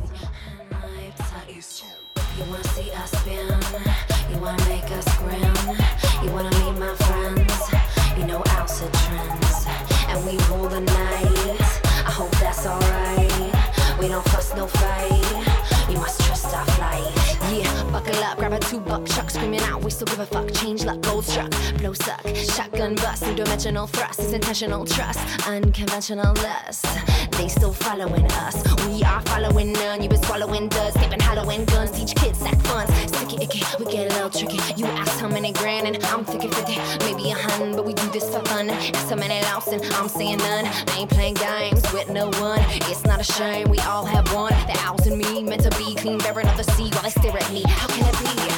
[18.68, 20.52] Two buck chuck, screaming out, we still give a fuck.
[20.52, 26.34] Change luck, gold struck, blow suck, shotgun bust, two dimensional thrust, is intentional trust, unconventional
[26.42, 26.84] lust.
[27.32, 28.56] They still following us,
[28.86, 30.02] we are following none.
[30.02, 34.12] You been swallowing dust, skipping Halloween guns, teach kids act funds, Sticky icky, we get
[34.12, 34.58] a little tricky.
[34.76, 38.06] You ask how many grand, and I'm thinking 50, maybe a hundred, but we do
[38.10, 38.68] this for fun.
[38.68, 40.66] Ask how many lost, and I'm saying none.
[40.66, 42.60] I ain't playing games with no one.
[42.90, 44.52] It's not a shame, we all have one.
[44.66, 47.34] The owls and me meant to be clean, bearing of the sea while they stare
[47.34, 47.62] at me.
[47.62, 48.57] How can it be?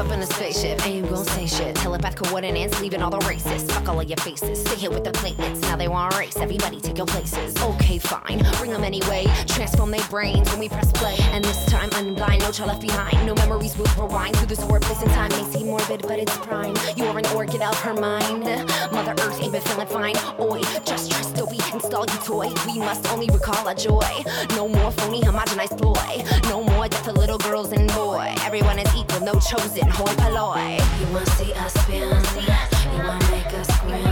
[0.00, 1.76] up in a spaceship, and you gon' say shit.
[1.76, 3.62] Telepath coordinates, leaving all the races.
[3.70, 4.58] Fuck all of your faces.
[4.60, 5.60] Stay here with the platelets.
[5.62, 6.36] Now they want race.
[6.38, 7.54] Everybody take your places.
[7.62, 8.38] Okay, fine.
[8.58, 9.26] Bring them anyway.
[9.46, 11.16] Transform their brains when we press play.
[11.32, 12.40] And this time, I'm blind.
[12.40, 13.26] No child left behind.
[13.26, 15.28] No memories will rewind through this warp place and time.
[15.30, 16.74] May seem morbid, but it's prime.
[16.96, 18.44] You are an orchid of her mind.
[18.92, 20.16] Mother Earth ain't been feeling fine.
[20.40, 22.48] Oi, just trust till we install you toy.
[22.66, 24.10] We must only recall our joy.
[24.56, 26.24] No more phony, homogenized ploy.
[26.48, 28.32] No more death to little girls and boy.
[28.46, 32.00] Everyone is equal, no chosen You wanna see us spin?
[32.00, 34.02] You wanna make us grin?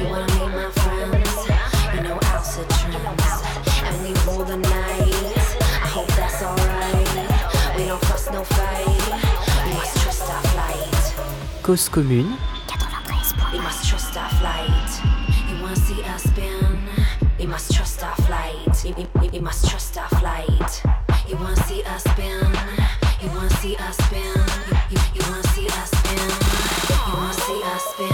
[0.00, 1.30] You wanna meet my friends?
[1.94, 3.42] You know acid trends,
[3.84, 5.36] and we rule the night.
[5.60, 7.76] I hope that's alright.
[7.76, 8.86] We don't fuss, no fight.
[9.66, 11.14] We must trust our flight.
[11.62, 12.36] Cause commune.
[13.52, 15.00] We must trust our flight.
[15.48, 16.78] You wanna see us spin?
[17.38, 18.84] We must trust our flight.
[19.32, 20.82] We must trust our flight.
[21.28, 22.83] You wanna see us spin?
[23.24, 24.20] You wanna see us spin?
[24.90, 26.28] You, you wanna see us spin?
[27.08, 28.08] You wanna see us spin?
[28.08, 28.13] You wanna see us?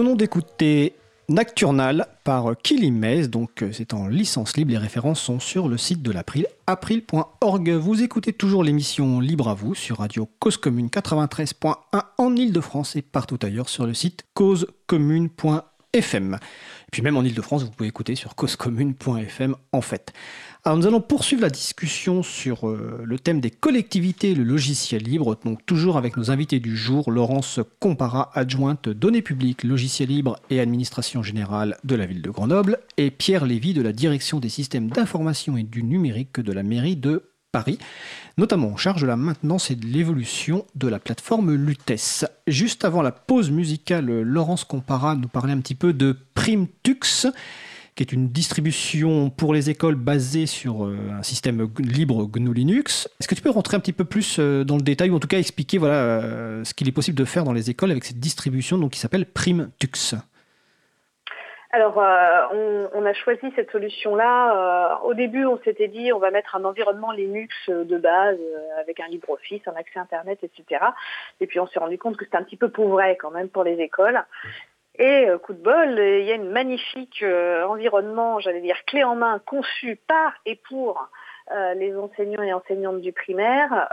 [0.00, 0.94] venons d'écouter
[1.28, 6.00] Nocturnal par Kilimez, donc euh, c'est en licence libre, les références sont sur le site
[6.00, 7.70] de l'April, april.org.
[7.72, 11.74] Vous écoutez toujours l'émission Libre à vous sur Radio Cause Commune 93.1
[12.16, 16.34] en Ile-de-France et partout ailleurs sur le site causecommune.fm.
[16.34, 20.14] Et puis même en Ile-de-France, vous pouvez écouter sur causecommune.fm en fait.
[20.62, 25.38] Alors nous allons poursuivre la discussion sur euh, le thème des collectivités le logiciel libre,
[25.42, 30.60] donc toujours avec nos invités du jour, Laurence Compara, adjointe données publiques, logiciel libre et
[30.60, 34.90] administration générale de la ville de Grenoble, et Pierre Lévy de la direction des systèmes
[34.90, 37.78] d'information et du numérique de la mairie de Paris,
[38.36, 42.26] notamment en charge de la maintenance et de l'évolution de la plateforme Lutès.
[42.46, 47.30] Juste avant la pause musicale, Laurence Compara nous parlait un petit peu de PrimTux
[48.00, 53.06] qui est une distribution pour les écoles basée sur euh, un système libre GNU Linux.
[53.20, 55.18] Est-ce que tu peux rentrer un petit peu plus euh, dans le détail ou en
[55.18, 58.04] tout cas expliquer voilà, euh, ce qu'il est possible de faire dans les écoles avec
[58.04, 60.14] cette distribution donc, qui s'appelle PrimTux?
[61.72, 64.98] Alors, on, a choisi cette solution-là.
[65.04, 68.38] au début, on s'était dit, on va mettre un environnement Linux de base
[68.80, 70.82] avec un LibreOffice, un accès Internet, etc.
[71.38, 73.62] Et puis, on s'est rendu compte que c'était un petit peu pauvret quand même pour
[73.62, 74.20] les écoles.
[75.00, 79.02] Et euh, coup de bol, il y a une magnifique euh, environnement, j'allais dire clé
[79.02, 81.08] en main, conçu par et pour
[81.52, 83.88] euh, les enseignants et enseignantes du primaire,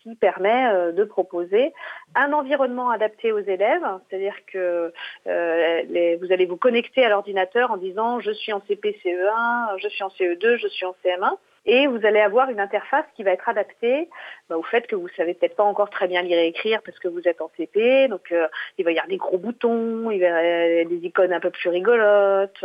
[0.00, 1.72] qui permet de proposer
[2.14, 4.92] un environnement adapté aux élèves, c'est-à-dire que
[5.26, 10.08] vous allez vous connecter à l'ordinateur en disant je suis en CP-CE1, je suis en
[10.08, 14.08] CE2, je suis en CM1 et vous allez avoir une interface qui va être adaptée
[14.48, 16.98] bah, au fait que vous savez peut-être pas encore très bien lire et écrire parce
[16.98, 18.48] que vous êtes en CP, donc euh,
[18.78, 21.50] il va y avoir des gros boutons, il va y avoir des icônes un peu
[21.50, 22.64] plus rigolotes,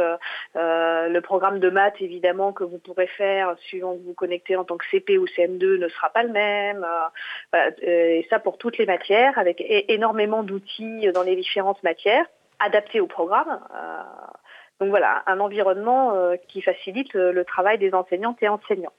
[0.55, 4.55] euh, le programme de maths évidemment que vous pourrez faire suivant que vous vous connectez
[4.55, 6.85] en tant que CP ou CM2 ne sera pas le même,
[7.55, 12.25] euh, et ça pour toutes les matières avec énormément d'outils dans les différentes matières
[12.59, 13.59] adaptés au programme.
[14.79, 18.93] Donc voilà, un environnement euh, qui facilite euh, le travail des enseignantes et enseignants.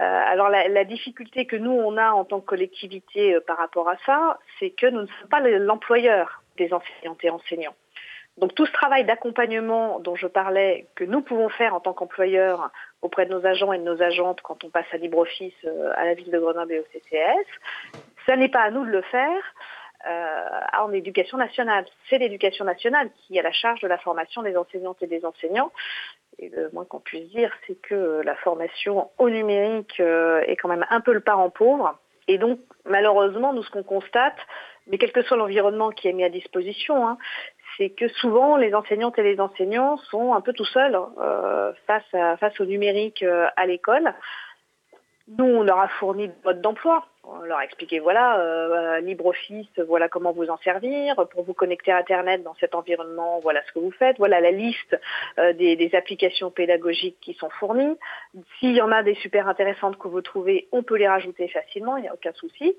[0.00, 3.96] Euh, alors la, difficulté que nous on a en tant que collectivité par rapport à
[4.06, 7.74] ça, c'est que nous ne sommes pas l'employeur des enseignantes et enseignants.
[8.38, 12.70] Donc tout ce travail d'accompagnement dont je parlais, que nous pouvons faire en tant qu'employeur
[13.02, 16.14] auprès de nos agents et de nos agentes quand on passe à LibreOffice à la
[16.14, 17.46] ville de Grenoble et au CCS,
[18.24, 19.42] ça n'est pas à nous de le faire.
[20.08, 21.84] Euh, en éducation nationale.
[22.08, 25.70] C'est l'éducation nationale qui a la charge de la formation des enseignantes et des enseignants.
[26.38, 30.68] Et le moins qu'on puisse dire, c'est que la formation au numérique euh, est quand
[30.68, 31.98] même un peu le parent pauvre.
[32.28, 34.38] Et donc, malheureusement, nous, ce qu'on constate,
[34.86, 37.18] mais quel que soit l'environnement qui est mis à disposition, hein,
[37.76, 42.38] c'est que souvent les enseignantes et les enseignants sont un peu tout seuls euh, face,
[42.40, 44.14] face au numérique à l'école.
[45.38, 47.06] Nous, on leur a fourni le mode d'emploi.
[47.22, 51.14] On leur a expliqué, voilà, euh, LibreOffice, voilà comment vous en servir.
[51.28, 54.18] Pour vous connecter à Internet dans cet environnement, voilà ce que vous faites.
[54.18, 54.98] Voilà la liste
[55.38, 57.96] euh, des, applications pédagogiques qui sont fournies.
[58.58, 61.96] S'il y en a des super intéressantes que vous trouvez, on peut les rajouter facilement,
[61.96, 62.74] il n'y a aucun souci.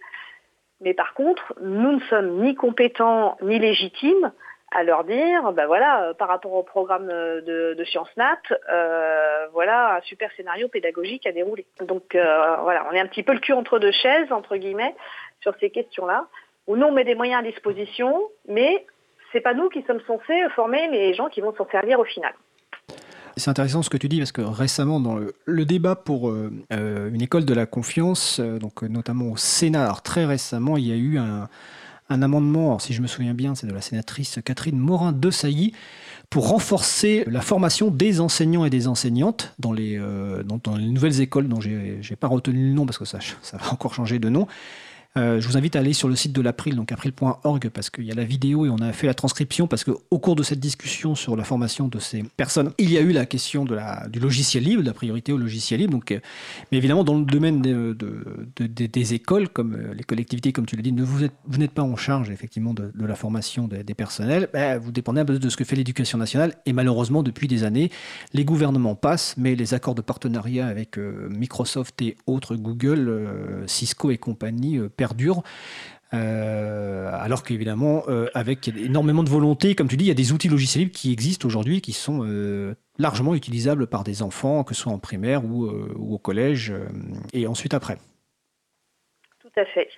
[0.81, 4.33] Mais par contre, nous ne sommes ni compétents ni légitimes
[4.71, 8.39] à leur dire, ben voilà, euh, par rapport au programme euh, de, Sciences Nat,
[8.71, 11.65] euh, voilà un super scénario pédagogique à dérouler.
[11.85, 14.95] Donc voilà, on est un petit peu le cul entre deux chaises, entre guillemets,
[15.41, 16.27] sur ces questions-là,
[16.67, 18.85] où nous on met des moyens à disposition, mais
[19.31, 22.33] c'est pas nous qui sommes censés former les gens qui vont s'en servir au final.
[23.37, 27.45] C'est intéressant ce que tu dis parce que récemment, dans le, débat pour une école
[27.45, 31.49] de la confiance, donc notamment au Sénat, très récemment, il y a eu un,
[32.11, 35.73] un amendement, si je me souviens bien, c'est de la sénatrice Catherine Morin-De Sailly,
[36.29, 40.43] pour renforcer la formation des enseignants et des enseignantes dans les, euh,
[40.79, 43.93] nouvelles écoles dont je n'ai pas retenu le nom parce que ça, ça va encore
[43.93, 44.47] changer de nom.
[45.17, 48.05] Euh, je vous invite à aller sur le site de l'April, donc april.org, parce qu'il
[48.05, 50.61] y a la vidéo et on a fait la transcription, parce qu'au cours de cette
[50.61, 54.63] discussion sur la formation de ces personnes, il y a eu la question du logiciel
[54.63, 55.99] libre, de la priorité au logiciel libre.
[56.11, 56.19] Euh,
[56.71, 57.95] mais évidemment, dans le domaine de,
[58.57, 62.29] des écoles, comme euh, les collectivités, comme tu l'as dit, vous, n'êtes pas en charge
[62.29, 64.47] effectivement de, la formation des, personnels.
[64.53, 66.55] Ben, vous dépendez un peu de ce que fait l'éducation nationale.
[66.65, 67.91] Et malheureusement, depuis des années,
[68.33, 74.17] les gouvernements passent, mais les accords de partenariat avec Microsoft et autres, Google, Cisco et
[74.17, 75.41] compagnie, perdure.
[76.13, 80.31] Euh, alors qu'évidemment, euh, avec énormément de volonté, comme tu dis, il y a des
[80.33, 84.73] outils logiciels libres qui existent aujourd'hui, qui sont euh, largement utilisables par des enfants, que
[84.75, 86.73] ce soit en primaire ou, au collège,
[87.33, 87.97] et ensuite après.
[89.39, 89.89] Tout à fait.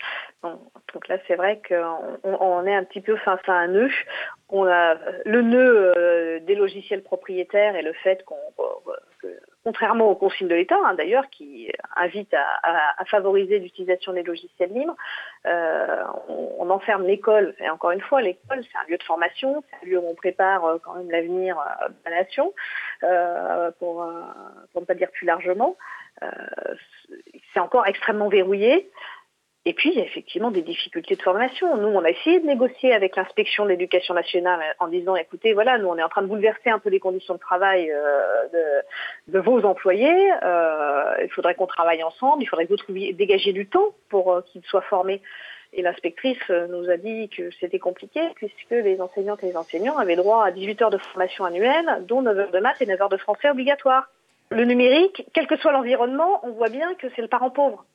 [0.42, 3.92] Donc, là, c'est vrai qu'on on est un petit peu face à un nœud.
[4.50, 4.96] On a
[5.26, 8.36] le nœud des logiciels propriétaires et le fait qu'on,
[9.64, 14.96] contrairement aux consignes de l'État, hein, d'ailleurs, qui invite à, favoriser l'utilisation des logiciels libres,
[15.46, 17.54] euh, on, enferme l'école.
[17.60, 20.16] Et encore une fois, l'école, c'est un lieu de formation, c'est un lieu où on
[20.16, 21.58] prépare euh, quand même l'avenir
[21.90, 22.54] de la nation,
[23.80, 24.06] pour,
[24.72, 25.76] pour ne pas dire plus largement.
[27.54, 28.90] c'est encore extrêmement verrouillé.
[29.66, 31.78] Et puis, il y a effectivement des difficultés de formation.
[31.78, 35.78] Nous, on a essayé de négocier avec l'inspection de l'éducation nationale en disant, écoutez, voilà,
[35.78, 38.84] nous, on est en train de bouleverser un peu les conditions de travail euh,
[39.30, 40.34] de, vos employés.
[40.44, 42.44] Euh, il faudrait qu'on travaille ensemble.
[42.44, 45.22] Il faudrait que vous trouviez, dégager du temps pour euh, qu'ils soient formés.
[45.72, 50.18] Et l'inspectrice nous a dit que c'était compliqué puisque les enseignantes et les enseignants avaient
[50.18, 53.10] droit à 18 heures de formation annuelle, dont 9 heures de maths et 9 heures
[53.10, 54.10] de français obligatoires.
[54.52, 57.86] Le numérique, quel que soit l'environnement, on voit bien que c'est le parent pauvre.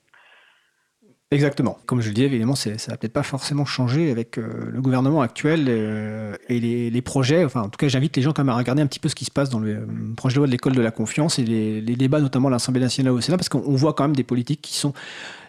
[1.30, 1.78] Exactement.
[1.84, 5.20] Comme je le dis, évidemment, ça va peut-être pas forcément changer avec euh, le gouvernement
[5.20, 7.44] actuel euh, et les, projets.
[7.44, 9.14] Enfin, en tout cas, j'invite les gens quand même à regarder un petit peu ce
[9.14, 11.44] qui se passe dans le euh, projet de loi de l'école de la confiance et
[11.44, 14.24] les, les débats, notamment à l'Assemblée nationale au Sénat, parce qu'on voit quand même des
[14.24, 14.94] politiques qui sont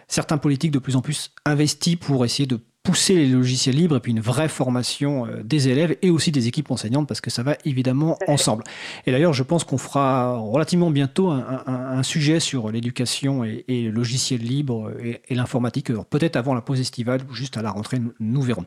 [0.10, 4.00] certains politiques de plus en plus investis pour essayer de pousser les logiciels libres et
[4.00, 7.44] puis une vraie formation euh, des élèves et aussi des équipes enseignantes parce que ça
[7.44, 8.64] va évidemment ensemble.
[9.06, 14.42] Et d'ailleurs, je pense qu'on fera relativement bientôt un, sujet sur l'éducation et, le logiciel
[14.42, 18.42] libre et, et l'informatique, peut-être avant la pause estivale ou juste à la rentrée, nous
[18.42, 18.66] verrons.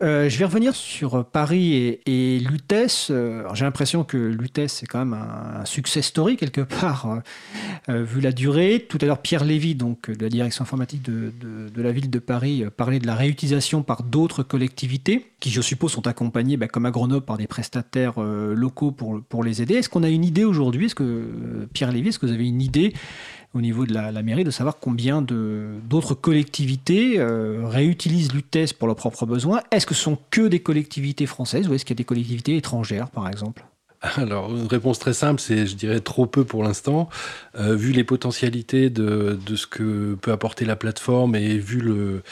[0.00, 3.10] Euh, je vais revenir sur Paris et, et l'UTES.
[3.10, 7.18] Euh, j'ai l'impression que l'UTES c'est quand même un, succès story quelque part,
[7.88, 8.86] euh, vu la durée.
[8.88, 11.32] Tout à l'heure, Pierre Lévy, donc de la direction informatique de,
[11.76, 16.06] la ville de Paris, parlait de la réutilisation par d'autres collectivités, qui je suppose sont
[16.06, 19.74] accompagnées, bah, comme à Grenoble, par des prestataires locaux pour, pour les aider.
[19.74, 20.86] Est-ce qu'on a une idée aujourd'hui?
[20.86, 22.94] Est-ce que Pierre Lévy, est-ce que vous avez une idée
[23.54, 28.96] au niveau de la, mairie de savoir combien d'autres collectivités euh, réutilisent l'UTES pour leurs
[28.96, 29.62] propres besoins.
[29.70, 32.56] Est-ce que ce sont que des collectivités françaises ou est-ce qu'il y a des collectivités
[32.56, 33.64] étrangères, par exemple?
[34.00, 37.08] Alors, une réponse très simple, c'est, je dirais, trop peu pour l'instant.
[37.58, 42.22] Euh, vu les potentialités de, de, ce que peut apporter la plateforme et vu le,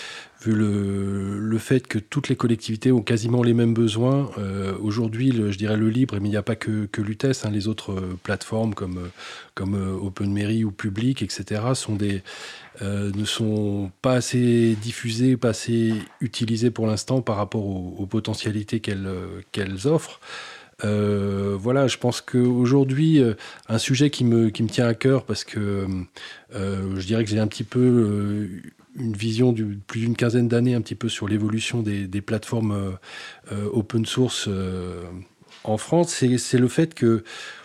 [0.42, 4.30] vu le, le, fait que toutes les collectivités ont quasiment les mêmes besoins.
[4.38, 7.68] Euh, aujourd'hui, je dirais le libre, mais il n'y a pas que, l'UTES, hein, les
[7.68, 9.08] autres euh, plateformes comme, euh,
[9.54, 12.22] comme ou Public, etc., sont des,
[12.82, 19.08] ne sont pas assez diffusées, pas assez utilisées pour l'instant par rapport aux, potentialités qu'elles
[19.52, 20.20] qu'elles offrent.
[20.82, 23.22] voilà, je pense qu'aujourd'hui,
[23.68, 25.86] un sujet qui me, qui me tient à cœur, parce que
[26.52, 28.60] je dirais que j'ai un petit peu
[28.98, 32.90] une vision de plus d'une quinzaine d'années un petit peu sur l'évolution des, plateformes euh,
[33.52, 35.04] euh, open source euh,
[35.64, 37.24] en France, c'est le fait que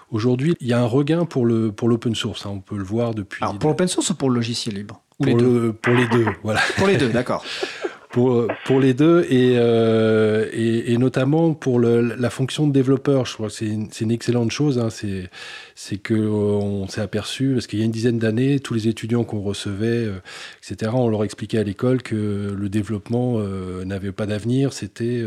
[0.10, 2.46] aujourd'hui il y a un regain pour le pour l'open source.
[2.46, 2.52] Hein.
[2.54, 3.44] on peut le voir depuis.
[3.44, 5.02] Alors pour l'open source ou pour le logiciel libre?
[5.18, 5.74] Pour, les deux.
[5.74, 6.62] pour les deux, voilà.
[6.78, 7.46] pour les deux, d'accord.
[8.12, 13.26] pour, pour les deux et, euh, et, et, notamment pour le, la fonction de développeur.
[13.26, 14.80] Je crois que c'est une, une, excellente chose.
[14.80, 14.90] Hein.
[14.90, 15.30] C'est,
[15.76, 18.88] c'est que euh, on s'est aperçu parce qu'il y a une dizaine d'années, tous les
[18.88, 20.20] étudiants qu'on recevait, euh,
[20.62, 24.74] etc., on leur expliquait à l'école que le développement euh, n'avait pas d'avenir.
[24.74, 25.24] C'était,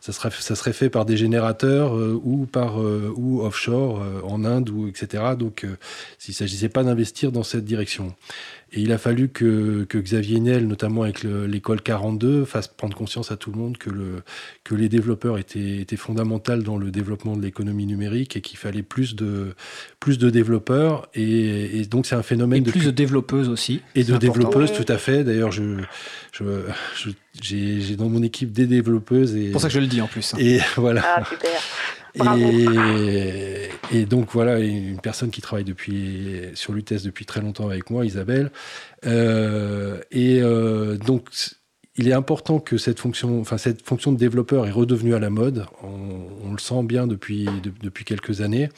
[0.00, 4.88] ça serait, ça serait fait par des générateurs ou par ou offshore en Inde ou
[4.88, 5.22] etc.
[5.38, 5.66] Donc,
[6.18, 8.14] s'il s'agissait pas d'investir dans cette direction.
[8.72, 13.30] Et il a fallu que, que Xavier Niel, notamment avec l'école 42, fasse prendre conscience
[13.32, 14.22] à tout le monde que, le,
[14.64, 18.82] que les développeurs étaient, étaient fondamentaux dans le développement de l'économie numérique et qu'il fallait
[18.82, 19.54] plus de,
[20.00, 21.08] plus de développeurs.
[21.14, 22.62] Et, donc c'est un phénomène...
[22.62, 23.82] Et de plus de développeuses aussi.
[23.94, 25.24] Et de développeuses, tout à fait.
[25.24, 25.80] D'ailleurs, je,
[26.32, 26.44] je,
[27.40, 29.32] j'ai dans mon équipe des développeuses.
[29.32, 30.34] C'est pour ça que je le dis en plus.
[30.34, 30.38] Hein.
[30.40, 31.02] Et voilà.
[31.04, 31.60] Ah, super.
[32.14, 38.04] Et, donc voilà, une personne qui travaille depuis, sur l'UTES depuis très longtemps avec moi,
[38.04, 38.50] Isabelle.
[39.06, 41.30] Euh, et euh, donc
[41.96, 45.30] il est important que cette fonction, enfin cette fonction de développeur est redevenue à la
[45.30, 45.66] mode.
[45.82, 47.48] On, le sent bien depuis,
[47.82, 48.68] depuis quelques années.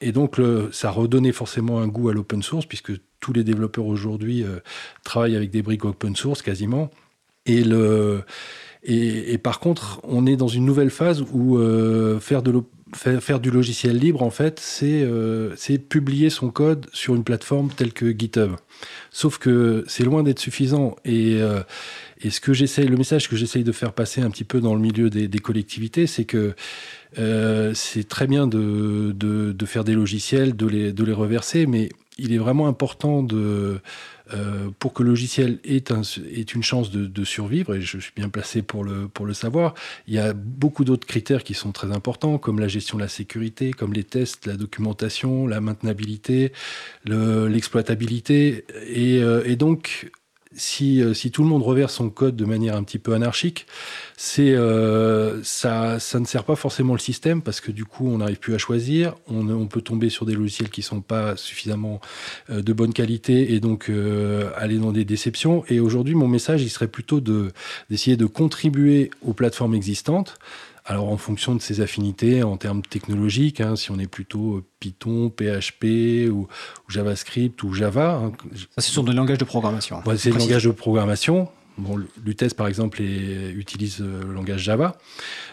[0.00, 0.36] Et donc
[0.72, 4.60] ça a redonné forcément un goût à l'open source puisque tous les développeurs aujourd'hui euh,
[5.04, 6.90] travaillent avec des briques open source quasiment.
[7.46, 8.22] Et le
[8.88, 14.22] et, par contre, on est dans une nouvelle phase où euh, faire, du logiciel libre,
[14.22, 18.52] en fait, euh, c'est publier son code sur une plateforme telle que GitHub.
[19.10, 20.94] Sauf que c'est loin d'être suffisant.
[21.04, 21.62] Et, euh,
[22.20, 24.76] et ce que j'essaye, le message que j'essaye de faire passer un petit peu dans
[24.76, 26.54] le milieu des, collectivités, c'est que
[27.74, 33.22] c'est très bien de, faire des logiciels, de les reverser, mais il est vraiment important
[33.22, 33.80] de
[34.34, 35.84] euh, pour que le logiciel ait,
[36.54, 39.74] une chance de, survivre, et je suis bien placé pour le, savoir,
[40.06, 43.08] il y a beaucoup d'autres critères qui sont très importants, comme la gestion de la
[43.08, 46.52] sécurité, comme les tests, la documentation, la maintenabilité,
[47.04, 48.64] l'exploitabilité.
[48.88, 50.10] et, euh, et, donc,
[50.56, 53.66] si, si, tout le monde reverse son code de manière un petit peu anarchique,
[54.16, 54.54] c'est
[55.42, 58.54] ça, ça ne sert pas forcément le système parce que du coup, on n'arrive plus
[58.54, 59.14] à choisir.
[59.28, 62.00] On, peut tomber sur des logiciels qui sont pas suffisamment
[62.48, 63.90] de bonne qualité et donc
[64.56, 65.64] aller dans des déceptions.
[65.68, 67.52] Et aujourd'hui, mon message, serait plutôt de
[67.90, 70.38] d'essayer de contribuer aux plateformes existantes.
[70.88, 75.30] Alors en fonction de ses affinités en termes technologiques, hein, si on est plutôt Python,
[75.30, 76.46] PHP ou,
[76.88, 78.14] JavaScript ou Java.
[78.14, 78.32] Hein,
[78.76, 80.00] Ça, ce sont des langages de programmation.
[80.16, 81.48] c'est des langages de programmation.
[81.78, 84.96] Bon, Lutèce, par exemple, utilise euh, le langage Java.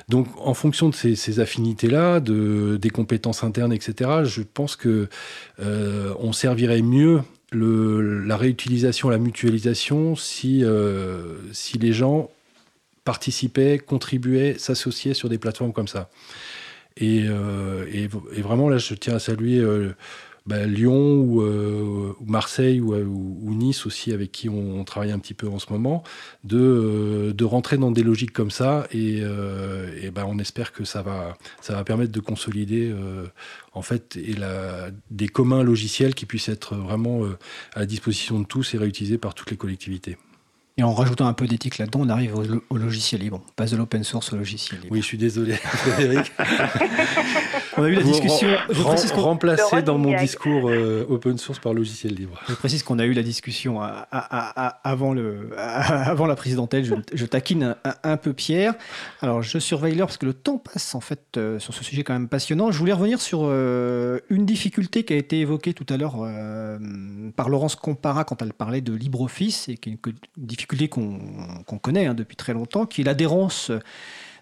[0.07, 5.09] Donc, en fonction de ces, affinités-là, de, des compétences internes, etc., je pense que
[5.59, 7.21] euh, on servirait mieux
[7.51, 12.29] le, la réutilisation, la mutualisation, si, euh, si les gens
[13.03, 16.09] participaient, contribuaient, s'associaient sur des plateformes comme ça.
[16.97, 19.95] Et, euh, vraiment, là, je tiens à saluer euh,
[20.45, 25.47] bah, Lyon ou, euh, Marseille ou, Nice aussi, avec qui on, travaille un petit peu
[25.47, 26.03] en ce moment,
[26.43, 28.87] de, rentrer dans des logiques comme ça.
[28.91, 29.23] Et,
[30.13, 32.93] bah, on espère que ça va, permettre de consolider
[33.73, 34.19] en fait
[35.09, 37.23] des communs logiciels qui puissent être vraiment
[37.73, 40.17] à la disposition de tous et réutilisés par toutes les collectivités.
[40.75, 42.35] Et en rajoutant un peu d'éthique là-dedans, on arrive
[42.71, 43.43] au, logiciel libre.
[43.47, 44.91] On passe de l'open source au logiciel libre.
[44.91, 46.31] Oui, je suis désolé, Frédéric.
[47.77, 48.47] on a eu la discussion.
[48.71, 52.41] je précise remplacé dans mon discours euh, open source par logiciel libre.
[52.49, 56.85] Je précise qu'on a eu la discussion avant, le, avant la présidentielle.
[56.85, 58.73] Je, je taquine un, peu Pierre.
[59.21, 62.03] Alors, je surveille l'heure parce que le temps passe en fait euh, sur ce sujet
[62.03, 62.71] quand même passionnant.
[62.71, 66.15] Je voulais revenir sur euh, une difficulté qui a été évoquée tout à l'heure
[67.35, 72.05] par Laurence Compara quand elle parlait de LibreOffice et qui est une difficulté qu'on connaît
[72.07, 73.71] hein, depuis très longtemps, qui est l'adhérence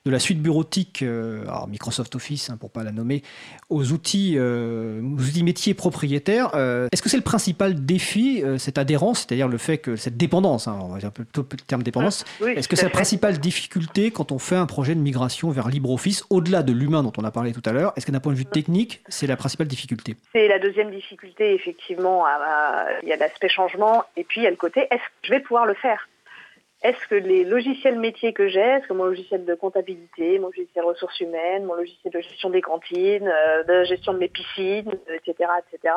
[0.05, 3.21] de la suite bureautique, euh, alors Microsoft Office hein, pour pas la nommer,
[3.69, 6.49] aux outils, euh, outils métiers propriétaires.
[6.55, 10.67] Euh, est-ce que c'est le principal défi, cette adhérence, c'est-à-dire le fait que cette dépendance,
[10.67, 14.09] hein, on va dire plutôt le terme dépendance, ah, est-ce que c'est la principale difficulté
[14.09, 17.31] quand on fait un projet de migration vers LibreOffice, au-delà de l'humain dont on a
[17.31, 17.93] parlé tout à l'heure?
[17.95, 20.15] Est-ce que d'un point de vue technique, c'est la principale difficulté?
[20.33, 22.25] C'est la deuxième difficulté, effectivement.
[23.03, 25.31] Il y a l'aspect changement et puis il y a le côté est-ce que je
[25.31, 26.07] vais pouvoir le faire?
[26.83, 30.83] Est-ce que les logiciels métiers que j'ai, est-ce que mon logiciel de comptabilité, mon logiciel
[30.83, 35.49] ressources humaines, mon logiciel de gestion des cantines, euh, de gestion de mes piscines, etc.,
[35.59, 35.93] etc.,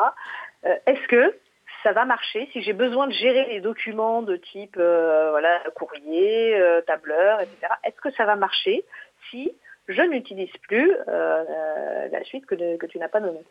[0.67, 1.35] euh, est-ce que
[1.83, 6.59] ça va marcher si j'ai besoin de gérer les documents de type euh, voilà courrier,
[6.87, 7.73] tableur, etc.
[7.85, 8.85] Est-ce que ça va marcher
[9.31, 9.53] si
[9.89, 13.45] je n'utilise plus la suite que, tu n'as pas nommée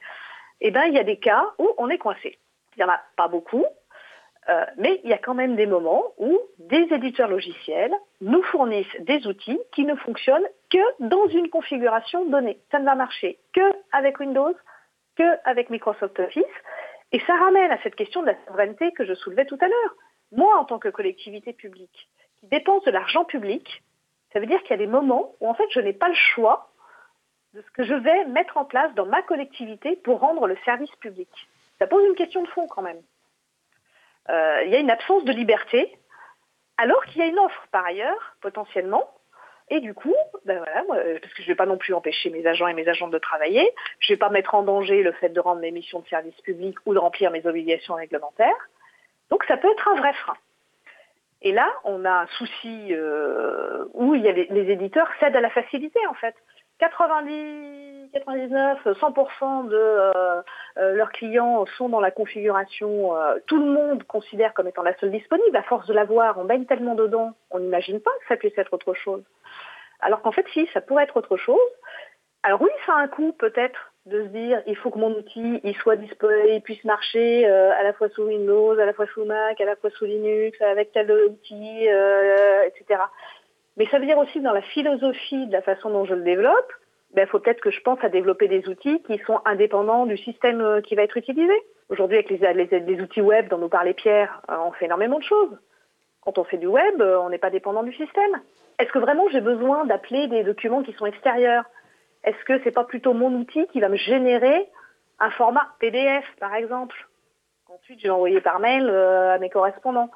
[0.61, 2.39] Eh bien, il y a des cas où on est coincé.
[2.75, 3.65] Il n'y en a pas beaucoup,
[4.49, 8.95] euh, mais il y a quand même des moments où des éditeurs logiciels nous fournissent
[8.99, 12.59] des outils qui ne fonctionnent que dans une configuration donnée.
[12.71, 14.55] Ça ne va marcher que avec Windows,
[15.15, 16.43] que avec Microsoft Office.
[17.11, 19.95] Et ça ramène à cette question de la souveraineté que je soulevais tout à l'heure.
[20.31, 23.83] Moi, en tant que collectivité publique, qui dépense de l'argent public,
[24.33, 26.15] ça veut dire qu'il y a des moments où en fait je n'ai pas le
[26.15, 26.71] choix
[27.53, 30.93] de ce que je vais mettre en place dans ma collectivité pour rendre le service
[30.95, 31.29] public.
[31.77, 33.01] Ça pose une question de fond quand même.
[34.29, 35.97] Euh, il y a une absence de liberté,
[36.77, 39.09] alors qu'il y a une offre par ailleurs, potentiellement.
[39.69, 40.15] Et du coup,
[40.45, 40.83] ben voilà,
[41.19, 43.17] parce que je ne vais pas non plus empêcher mes agents et mes agents de
[43.17, 46.07] travailler, je ne vais pas mettre en danger le fait de rendre mes missions de
[46.07, 48.69] service public ou de remplir mes obligations réglementaires.
[49.29, 50.35] Donc ça peut être un vrai frein.
[51.41, 56.13] Et là, on a un souci euh, où les, éditeurs cèdent à la facilité en
[56.13, 56.35] fait.
[56.83, 60.41] 90, 99, 100% de euh,
[60.77, 64.93] euh, leurs clients sont dans la configuration, euh, tout le monde considère comme étant la
[64.97, 65.55] seule disponible.
[65.55, 68.73] À force de l'avoir, on baigne tellement dedans, on n'imagine pas que ça puisse être
[68.73, 69.23] autre chose.
[70.01, 71.57] Alors qu'en fait, si, ça pourrait être autre chose.
[72.43, 75.61] Alors oui, ça a un coût peut-être de se dire, il faut que mon outil
[75.63, 79.23] il soit disponible, il puisse marcher à la fois sous Windows, à la fois sous
[79.23, 81.87] Mac, à la fois sous Linux, avec tel outil,
[82.65, 82.99] etc.
[83.77, 86.71] Mais ça veut dire aussi dans la philosophie de la façon dont je le développe,
[87.13, 90.17] il ben, faut peut-être que je pense à développer des outils qui sont indépendants du
[90.17, 91.53] système euh, qui va être utilisé.
[91.89, 95.59] Aujourd'hui, avec les, outils web dont nous parlait Pierre, euh, on fait énormément de choses.
[96.21, 98.41] Quand on fait du web, euh, on n'est pas dépendant du système.
[98.79, 101.65] Est-ce que vraiment j'ai besoin d'appeler des documents qui sont extérieurs?
[102.23, 104.67] Est-ce que c'est pas plutôt mon outil qui va me générer
[105.19, 107.07] un format PDF, par exemple?
[107.67, 110.09] Ensuite, je vais envoyer par mail à mes correspondants.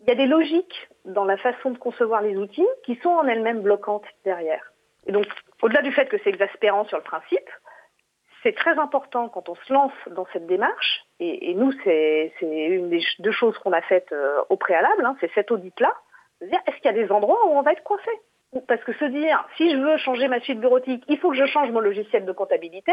[0.00, 3.26] Il y a des logiques dans la façon de concevoir les outils qui sont en
[3.26, 4.72] elles-mêmes bloquantes derrière.
[5.06, 5.26] Et donc,
[5.62, 7.50] au-delà du fait que c'est exaspérant sur le principe,
[8.42, 13.02] c'est très important quand on se lance dans cette démarche, et, nous, c'est une des
[13.18, 15.92] deux choses qu'on a faites euh, au préalable, hein, c'est cet audit-là,
[16.40, 18.10] dire est-ce qu'il y a des endroits où on va être coincé?
[18.68, 21.46] Parce que se dire, si je veux changer ma suite bureautique, il faut que je
[21.46, 22.92] change mon logiciel de comptabilité,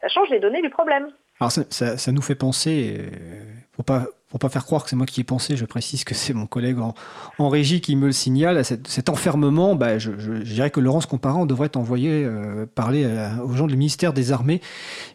[0.00, 1.10] ça change les données du problème.
[1.40, 5.06] Alors ça, nous fait penser, euh, faut pas pour pas faire croire que c'est moi
[5.06, 8.64] qui ai pensé, je précise que c'est mon collègue en, régie qui me le signale.
[8.64, 13.08] Cet, enfermement, bah, je, dirais que Laurence Comparant devrait envoyer euh, parler
[13.44, 14.60] aux gens du ministère des Armées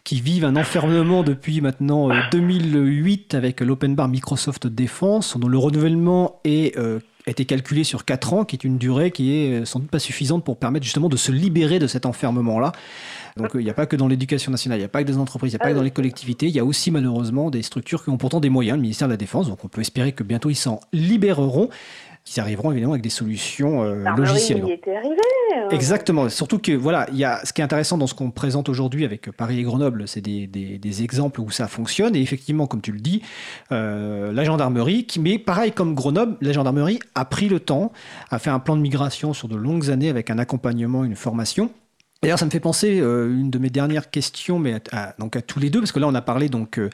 [0.04, 5.56] qui vivent un enfermement depuis maintenant 2008 euh, avec l'open bar Microsoft Défense, dont le
[5.56, 9.80] renouvellement est euh, été calculé sur 4 ans, qui est une durée qui est sans
[9.80, 12.72] doute pas suffisante pour permettre justement de se libérer de cet enfermement-là.
[13.36, 15.18] Donc il n'y a pas que dans l'éducation nationale, il n'y a pas que des
[15.18, 17.62] entreprises, il n'y a pas que dans les collectivités, il y a aussi malheureusement des
[17.62, 20.12] structures qui ont pourtant des moyens, le ministère de la Défense, donc on peut espérer
[20.12, 21.68] que bientôt ils s'en libéreront.
[22.34, 24.64] Ils arriveront évidemment avec des solutions euh, logicielles.
[24.66, 25.14] Il était arrivé.
[25.56, 25.68] Euh.
[25.70, 26.28] Exactement.
[26.28, 29.04] Surtout que voilà, il y a ce qui est intéressant dans ce qu'on présente aujourd'hui
[29.04, 32.16] avec Paris et Grenoble, c'est des, des, exemples où ça fonctionne.
[32.16, 33.22] Et effectivement, comme tu le dis,
[33.70, 37.92] euh, la gendarmerie, qui, mais pareil comme Grenoble, la gendarmerie a pris le temps,
[38.30, 41.70] a fait un plan de migration sur de longues années avec un accompagnement, une formation.
[42.26, 45.42] D'ailleurs, ça me fait penser euh, une de mes dernières questions, mais à, donc à
[45.42, 46.90] tous les deux, parce que là, on a parlé donc, euh,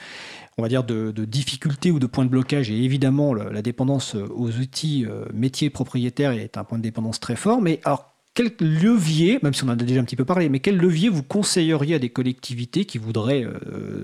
[0.59, 4.28] on va dire de, difficultés ou de points de blocage, et évidemment, la dépendance euh,
[4.28, 7.62] aux outils métiers propriétaires est un point de dépendance très fort.
[7.62, 10.61] Mais alors, quel levier, même si on en a déjà un petit peu parlé, mais
[10.61, 13.47] quel levier vous conseilleriez à des collectivités qui voudraient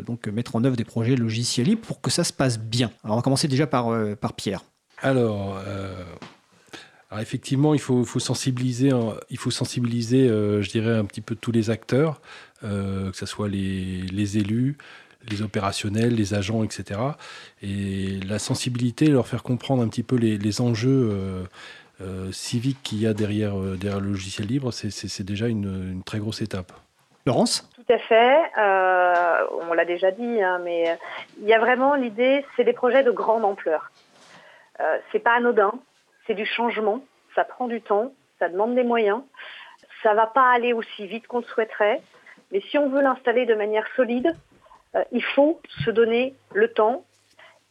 [0.07, 2.91] donc mettre en œuvre des projets logiciels libres pour que ça se passe bien?
[3.05, 4.65] Alors, on va commencer déjà par, par Pierre.
[5.03, 5.59] Alors,
[7.11, 8.91] alors effectivement, il faut, sensibiliser,
[9.31, 12.21] il faut sensibiliser euh, je dirais, un petit peu tous les acteurs,
[12.65, 14.77] euh, que ce soit les, élus,
[15.31, 17.01] les opérationnels, les agents, etc.
[17.63, 21.47] Et la sensibilité, leur faire comprendre un petit peu les, enjeux
[22.03, 26.43] euh, civiques qu'il y a derrière, derrière le logiciel libre, c'est déjà une, très grosse
[26.43, 26.73] étape.
[27.25, 27.71] Laurence?
[27.75, 28.37] Tout à fait.
[29.67, 30.99] on l'a déjà dit, hein, mais
[31.41, 33.91] il y a vraiment l'idée, c'est des projets de grande ampleur.
[35.11, 35.73] c'est pas anodin
[36.29, 37.03] c'est du changement,
[37.35, 39.23] ça prend du temps, ça demande des moyens,
[40.05, 42.01] ça va pas aller aussi vite qu'on le souhaiterait,
[42.53, 44.37] mais si on veut l'installer de manière solide,
[44.95, 47.05] euh, il faut se donner le temps.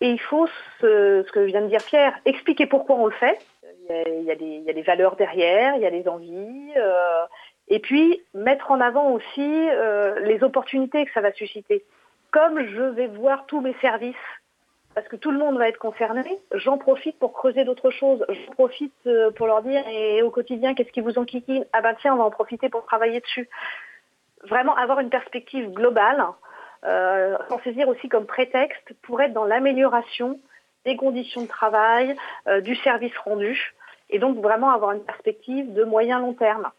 [0.01, 0.47] Et il faut,
[0.79, 3.39] ce, que vient de dire Pierre, expliquer pourquoi on le fait.
[3.89, 7.25] Il y a, des, valeurs derrière, il y a des envies, euh,
[7.69, 11.85] et puis mettre en avant aussi euh, les opportunités que ça va susciter.
[12.31, 14.15] Comme je vais voir tous mes services
[14.97, 18.25] parce que tout le monde va être concerné, j'en profite pour creuser d'autres choses.
[18.27, 21.93] J'en profite euh, pour leur dire, et au quotidien, qu'est-ce qui vous enquiquine Ah ben
[22.01, 23.47] tiens, on va en profiter pour travailler dessus.
[24.49, 26.25] Vraiment avoir une perspective globale,
[26.83, 30.39] euh, s'en saisir aussi comme prétexte pour être dans l'amélioration
[30.83, 32.15] des conditions de travail,
[32.47, 33.75] euh, du service rendu,
[34.09, 36.71] et donc vraiment avoir une perspective de moyen long terme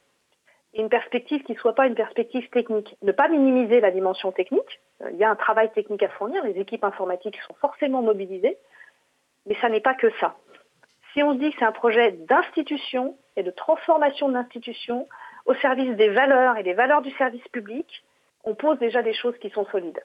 [0.78, 2.96] une perspective qui ne soit pas une perspective technique.
[3.02, 4.80] Ne pas minimiser la dimension technique.
[5.02, 8.56] Euh, il y a un travail technique à fournir, les équipes informatiques sont forcément mobilisées,
[9.46, 10.36] mais ça n'est pas que ça.
[11.12, 15.08] Si on se dit que c'est un projet d'institution et de transformation de l'institution
[15.46, 18.04] au service des valeurs et des valeurs du service public,
[18.44, 20.00] on pose déjà des choses qui sont solides.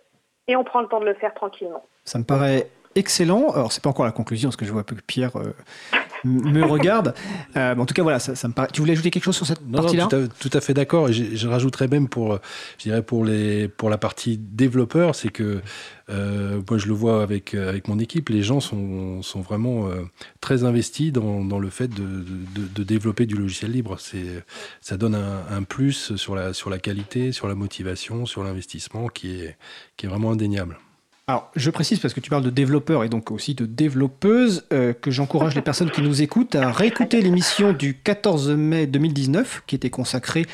[0.48, 1.86] Et on prend le temps de le faire tranquillement.
[2.04, 3.52] Ça me paraît excellent.
[3.52, 5.54] Alors, c'est pas encore la conclusion, parce que je vois que Pierre euh,
[6.24, 7.14] me regarde.
[7.56, 8.70] Euh, en tout cas, voilà, ça, me paraît.
[8.72, 10.08] Tu voulais ajouter quelque chose sur cette partie-là?
[10.10, 11.10] tout, tout, à fait d'accord.
[11.10, 12.40] Et je, rajouterais même pour,
[12.78, 15.62] je dirais pour les, pour la partie développeur, c'est que
[16.10, 18.30] euh, moi, je le vois avec avec mon équipe.
[18.30, 19.90] Les gens sont, sont vraiment
[20.42, 23.98] très investis dans, dans, le fait de, de, de, développer du logiciel libre.
[24.82, 29.08] Ça donne un, un, plus sur la sur la qualité, sur la motivation, sur l'investissement,
[29.08, 29.58] qui est
[29.98, 30.78] qui est vraiment indéniable.
[31.28, 34.92] Alors, je précise parce que tu parles de développeurs et donc aussi de développeuses, euh,
[34.92, 39.76] que j'encourage les personnes qui nous écoutent à réécouter l'émission du 14 mai 2019 qui
[39.76, 40.46] était consacrée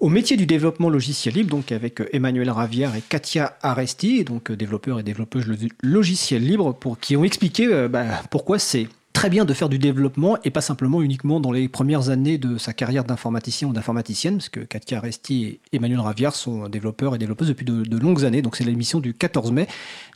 [0.00, 4.50] au métier du développement logiciel libre, donc avec euh, Emmanuel Ravière et Katia Aresti, donc
[4.50, 5.46] euh, développeurs et développeuses
[5.82, 10.36] logiciel libre, pour, qui ont expliqué bah, pourquoi c'est très bien de faire du développement
[10.44, 14.50] et pas simplement uniquement dans les premières années de sa carrière d'informaticien ou d'informaticienne, parce
[14.50, 18.42] que Katia Resti et Emmanuel Raviard sont développeurs et développeuses depuis de, longues années.
[18.42, 19.66] Donc c'est l'émission du 14 mai,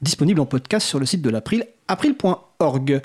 [0.02, 3.00] disponible en podcast sur le site de l'April, april.org.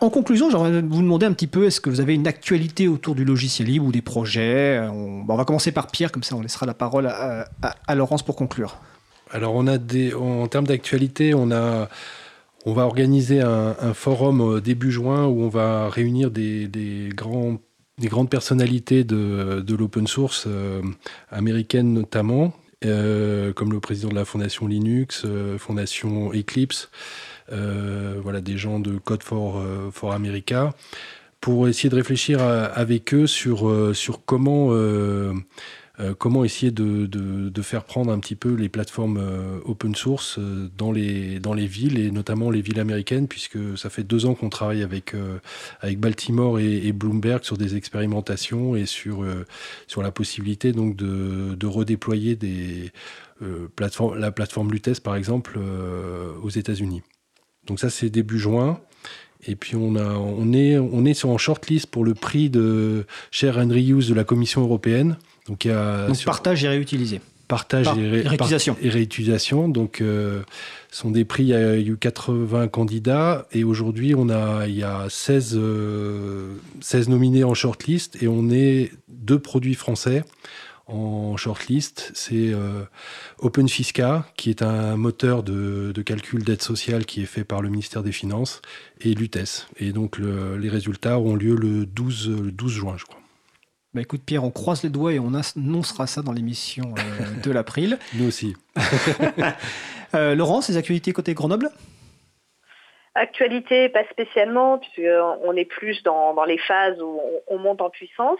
[0.00, 3.14] En conclusion, j'aimerais vous demander un petit peu, est-ce que vous avez une actualité autour
[3.14, 4.80] du logiciel libre ou des projets?
[4.90, 7.46] On, va commencer par Pierre, comme ça on laissera la parole à,
[7.86, 8.78] à Laurence pour conclure.
[9.32, 11.88] Alors on a des, en termes d'actualité, on a
[12.64, 19.74] on va organiser un, forum début juin où on va réunir des, grandes personnalités de,
[19.76, 20.82] l'open source euh,
[21.30, 22.52] américaine notamment,
[22.84, 26.90] euh, comme le président de la fondation Linux, euh, fondation Eclipse,
[27.50, 29.62] voilà des gens de Code for,
[30.12, 30.74] America,
[31.42, 33.66] pour essayer de réfléchir avec eux sur,
[34.24, 35.34] comment euh,
[36.18, 40.90] comment essayer de, faire prendre un petit peu les plateformes euh, open source euh, dans,
[40.90, 45.14] les, villes et notamment les villes américaines puisque ça fait deux ans qu'on travaille avec,
[45.98, 49.24] Baltimore et, Bloomberg sur des expérimentations et sur,
[49.96, 52.92] la possibilité donc de, redéployer des,
[53.76, 55.58] plateformes, la plateforme Lutes par exemple
[56.42, 57.02] aux États-Unis.
[57.66, 58.80] Donc ça, c'est début juin.
[59.46, 64.14] Et puis on, est, sur en shortlist pour le prix de Share and Reuse de
[64.14, 65.16] la Commission européenne.
[65.46, 67.20] Donc, il y a Donc partage et réutilisé.
[67.48, 68.76] Partage et, réutilisation.
[68.80, 69.68] et, réutilisation.
[69.68, 70.42] Donc, euh,
[70.90, 74.84] sont des prix, il y a eu 80 candidats et aujourd'hui, on a, il y
[74.84, 76.56] a 16, 16 euh,
[77.08, 80.24] nominés en shortlist et on est deux produits français
[80.86, 82.10] en shortlist.
[82.14, 82.84] C'est euh,
[83.38, 88.02] OpenFisca, qui est un moteur de, calcul d'aide sociale qui est fait par le ministère
[88.02, 88.62] des Finances,
[89.00, 89.66] et l'UTES.
[89.78, 93.21] Et donc les résultats auront lieu le 12, le 12 juin, je crois.
[93.94, 97.50] Bah écoute Pierre, on croise les doigts et on annoncera ça dans l'émission euh, de
[97.52, 97.98] l'April.
[98.14, 98.56] Nous aussi.
[100.14, 101.68] euh, Laurent, ces actualités côté Grenoble?
[103.14, 108.38] Actualité, pas spécialement, puisqu'on est plus dans, dans, les phases où on, monte en puissance.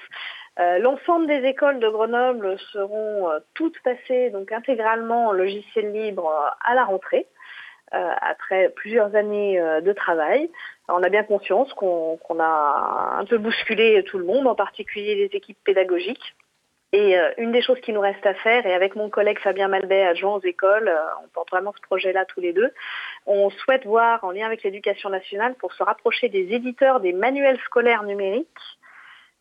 [0.58, 6.30] Euh, l'ensemble des écoles de Grenoble seront euh, toutes passées donc intégralement en logiciel libre
[6.64, 7.26] à la rentrée.
[7.94, 10.50] Euh, après plusieurs années de travail.
[10.88, 15.36] On a bien conscience qu'on a un peu bousculé tout le monde, en particulier les
[15.36, 16.34] équipes pédagogiques.
[16.94, 19.68] Et euh, une des choses qui nous reste à faire, et avec mon collègue Fabien
[19.68, 20.92] Malbet, adjoint aux écoles,
[21.24, 22.70] on porte vraiment ce projet-là tous les deux,
[23.24, 27.58] on souhaite voir, en lien avec l'éducation nationale, pour se rapprocher des éditeurs des manuels
[27.64, 28.46] scolaires numériques,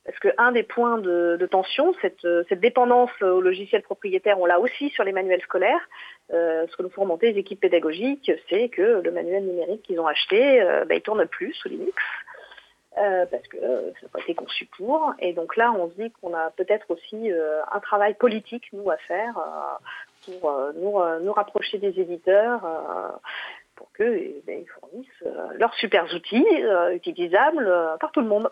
[0.06, 2.26] parce qu'un des points de, tension, cette,
[2.60, 5.88] dépendance au logiciel propriétaire, on l'a aussi sur les manuels scolaires.
[6.34, 9.99] Euh, ce que nous font remonter les équipes pédagogiques, c'est que le manuel numérique qu'ils
[9.99, 12.02] ont acheté, euh, bah, il tourne plus sous Linux.
[12.98, 15.14] Euh, parce que ça n'a pas été conçu pour.
[15.19, 17.32] Et donc là, on se dit qu'on a peut-être aussi
[17.72, 19.40] un travail politique, nous, à faire
[20.26, 22.61] pour nous, nous, rapprocher des éditeurs
[23.76, 25.23] pour qu'ils eh ben, fournissent
[25.53, 26.45] leurs super outils
[26.91, 27.72] utilisables
[28.02, 28.52] par tout le monde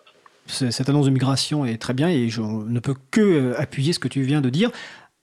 [0.50, 4.08] cette annonce de migration est très bien et je ne peux que appuyer ce que
[4.08, 4.70] tu viens de dire.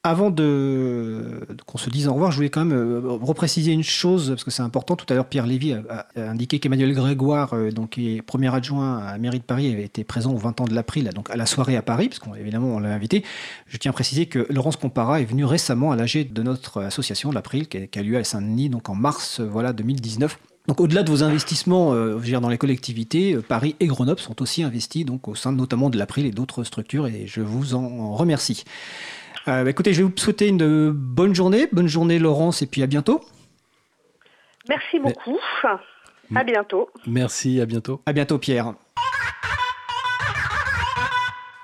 [0.04, 4.30] Avant de, qu'on se dise au revoir, je voulais quand même euh, repréciser une chose,
[4.30, 4.95] parce que c'est important.
[4.95, 8.99] Tout à l'heure, Pierre Lévy a, indiqué qu'Emmanuel Grégoire, euh, donc, qui est premier adjoint
[8.99, 11.36] à la mairie de Paris, avait été présent au 20 ans de l'April, donc à
[11.36, 13.26] la soirée à Paris, parce qu'évidemment, on l'a invité.
[13.66, 17.32] Je tiens à préciser que Laurence Compara est venue récemment à l'AG de notre association,
[17.32, 20.40] l'April, qui, a lieu à Saint-Denis, donc en mars voilà, 2019.
[20.68, 25.06] Donc au-delà de vos investissements euh, dans les collectivités, Paris et Grenoble sont aussi investis
[25.06, 28.65] donc, au sein notamment de l'April et d'autres structures, et je vous en remercie.
[29.48, 31.68] Euh, bah, écoutez, je vais vous souhaiter une bonne journée.
[31.72, 33.22] Bonne journée, Laurence, et puis à bientôt.
[34.68, 35.39] Merci beaucoup.
[36.35, 36.89] À bientôt.
[37.06, 38.02] Merci, à bientôt.
[38.06, 38.73] À bientôt, Pierre.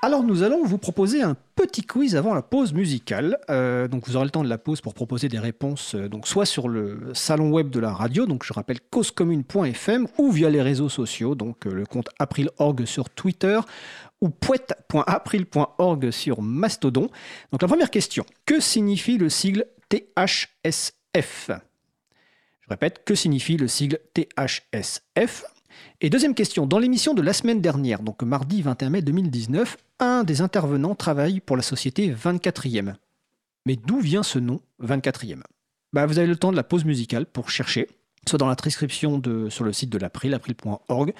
[0.03, 3.39] Alors nous allons vous proposer un petit quiz avant la pause musicale.
[3.49, 6.27] Euh, donc vous aurez le temps de la pause pour proposer des réponses, euh, donc
[6.27, 10.61] soit sur le salon web de la radio, donc je rappelle causecommune.fm, ou via les
[10.61, 13.61] réseaux sociaux, donc le compte April.org sur Twitter,
[14.19, 17.07] ou poète.april.org sur Mastodon.
[17.53, 21.49] Donc la première question, que signifie le sigle THSF
[22.59, 25.45] Je répète, que signifie le sigle THSF
[26.01, 30.23] Et deuxième question, dans l'émission de la semaine dernière, donc mardi 21 mai 2019, un
[30.23, 32.95] des intervenants travaille pour la société 24e.
[33.65, 35.41] Mais d'où vient ce nom 24e
[35.93, 37.87] bah, Vous avez le temps de la pause musicale pour chercher,
[38.27, 41.13] soit dans la transcription de, sur le site de l'April, april.org,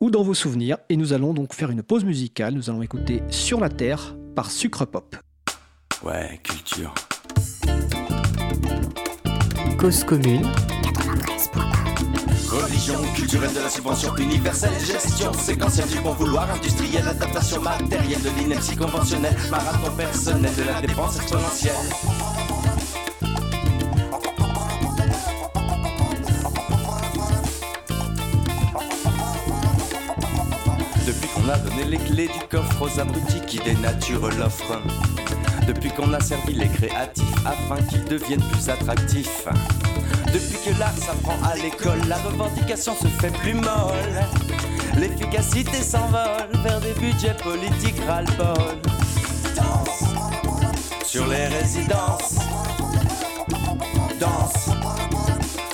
[0.00, 0.78] ou dans vos souvenirs.
[0.88, 2.54] Et nous allons donc faire une pause musicale.
[2.54, 5.16] Nous allons écouter Sur la Terre par Sucre Pop.
[6.04, 6.94] Ouais, culture.
[9.78, 10.46] Cause commune.
[12.52, 18.28] Religion culturelle de la subvention universelle, gestion séquentielle du bon vouloir industriel, adaptation matérielle de
[18.38, 21.72] l'inertie conventionnelle, marathon personnel de la dépense exponentielle.
[31.44, 34.78] On a donné les clés du coffre aux abrutis qui dénaturent l'offre.
[35.66, 39.46] Depuis qu'on a servi les créatifs afin qu'ils deviennent plus attractifs.
[40.32, 44.20] Depuis que l'art s'apprend à l'école, la revendication se fait plus molle.
[44.98, 48.78] L'efficacité s'envole vers des budgets politiques ras-le-bol.
[51.04, 52.38] Sur les résidences,
[54.18, 54.70] danse.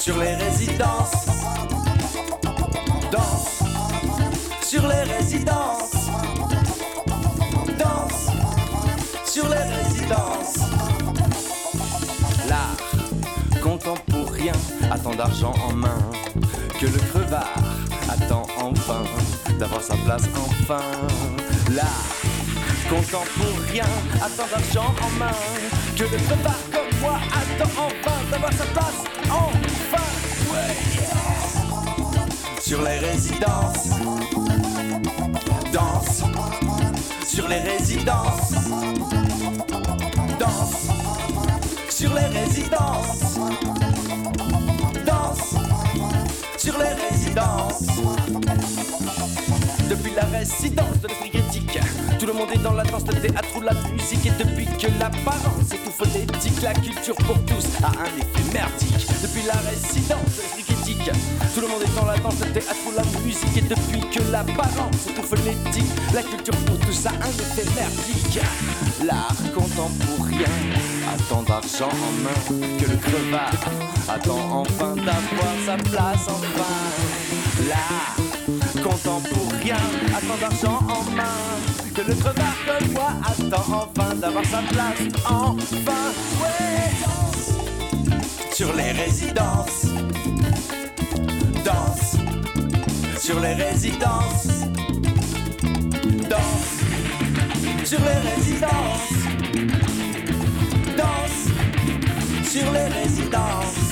[0.00, 1.26] Sur les résidences,
[3.12, 3.58] danse
[4.68, 5.97] sur les résidences.
[9.38, 10.56] Sur les résidences.
[12.48, 12.76] L'art
[13.62, 14.58] contemporain
[14.90, 16.00] a tant d'argent en main
[16.80, 17.62] que le crevard
[18.08, 19.04] attend enfin
[19.60, 20.82] d'avoir sa place enfin.
[21.70, 22.08] L'art
[22.90, 25.38] contemporain a tant d'argent en main
[25.96, 30.06] que le crevard comme moi attend enfin d'avoir sa place enfin.
[32.60, 33.90] Sur les résidences
[35.72, 36.24] danse
[37.38, 39.07] sur les résidences.
[42.78, 43.38] danse,
[45.04, 45.54] danse
[46.56, 47.82] sur les résidences.
[49.88, 51.78] Depuis la résidence de l'esprit critique,
[52.18, 54.26] tout le monde est dans la danse, le théâtre ou la musique.
[54.26, 59.06] Et depuis que l'apparence est tout phonétique, la culture pour tous a un effet merdique.
[59.22, 62.92] Depuis la résidence de l'esprit tout le monde est dans la danse, le théâtre ou
[62.96, 63.56] la musique.
[63.56, 68.40] Et depuis que l'apparence est tout phonétique, la culture pour tous a un effet merdique.
[69.04, 70.44] L'art contemporain
[71.12, 73.52] attend d'argent en main que le crevard
[74.08, 76.74] attend enfin d'avoir sa place enfin.
[77.68, 78.16] L'art
[78.82, 79.84] contemporain
[80.16, 81.38] attend d'argent en main
[81.94, 86.12] que le crevard que moi attend enfin d'avoir sa place enfin.
[86.40, 86.78] Ouais.
[88.52, 89.86] Sur les résidences,
[93.20, 94.48] Sur les résidences,
[96.30, 96.70] danse.
[97.84, 99.12] Sur les résidences,
[100.96, 101.40] danse.
[102.50, 103.88] Sur les résidences.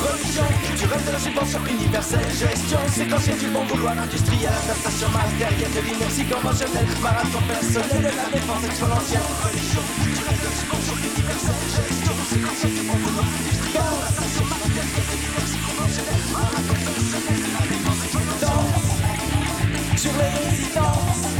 [0.00, 5.80] Religion, culturelle de la subvention universelle, gestion, séquentielle du bon vouloir industriel, adaptation matérielle de
[5.80, 9.28] l'inertie conventionnelle, marathon personnel de la défense exponentielle.
[9.44, 14.49] Religion, culturelle de la subvention universelle, gestion, séquentielle du bon vouloir industriel, adaptation
[18.40, 21.39] Danse sur les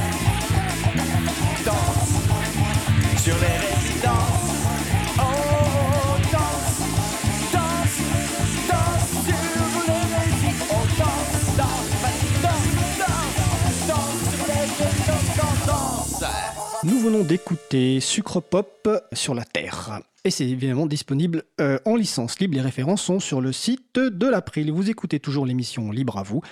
[17.01, 20.01] venons d'écouter Sucre Pop sur la Terre.
[20.24, 22.56] Et c'est évidemment disponible euh, en licence libre.
[22.56, 24.70] Les références sont sur le site de l'April.
[24.70, 26.43] Vous écoutez toujours l'émission Libre à vous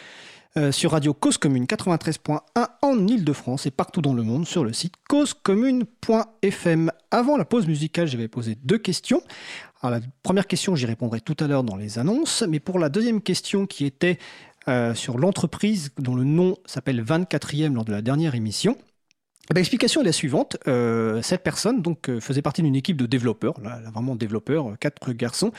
[0.57, 2.41] euh, sur Radio Cause Commune 93.1
[2.81, 6.93] en Ile-de-France et partout dans le monde sur le site causecommune.fm.
[7.11, 9.23] Avant la pause musicale, j'avais posé deux questions.
[9.83, 12.43] Alors, la première question, j'y répondrai tout à l'heure dans les annonces.
[12.49, 14.19] Mais pour la deuxième question qui était
[14.67, 18.79] euh, sur l'entreprise dont le nom s'appelle 24e lors de la dernière émission,
[19.55, 20.57] L'explication est la suivante.
[20.67, 24.77] Euh, cette personne donc, euh, faisait partie d'une équipe de développeurs, là, vraiment développeurs, euh,
[24.79, 25.53] quatre garçons,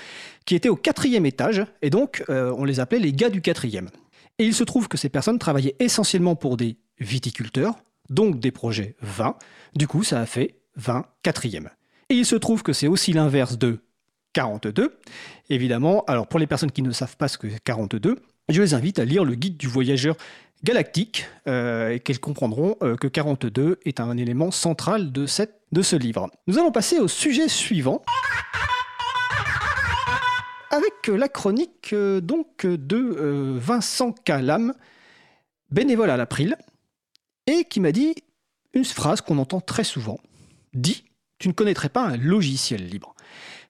[0.46, 3.90] qui étaient au quatrième étage, et donc on les appelait les gars du quatrième.
[4.38, 7.76] Et il se trouve que ces personnes travaillaient essentiellement pour des viticulteurs,
[8.10, 9.36] donc des projets 20.
[9.76, 11.70] Du coup, ça a fait 20 quatrième.
[12.10, 13.80] Et il se trouve que c'est aussi l'inverse de
[14.34, 14.98] 42.
[15.50, 18.16] Évidemment, alors pour les personnes qui ne savent pas ce que c'est 42,
[18.50, 20.16] je les invite à lire le guide du voyageur
[20.64, 25.82] galactique euh, et qu'elles comprendront euh, que 42 est un élément central de, cette, de
[25.82, 26.30] ce livre.
[26.48, 28.02] Nous allons passer au sujet suivant
[30.72, 34.74] avec la chronique euh, donc de Vincent Calam,
[35.72, 36.58] bénévole à l'April,
[37.48, 38.16] et qui m'a dit
[38.74, 40.20] une phrase qu'on entend très souvent.
[40.74, 41.06] Dit,
[41.40, 43.16] tu ne connaîtrais pas un logiciel libre.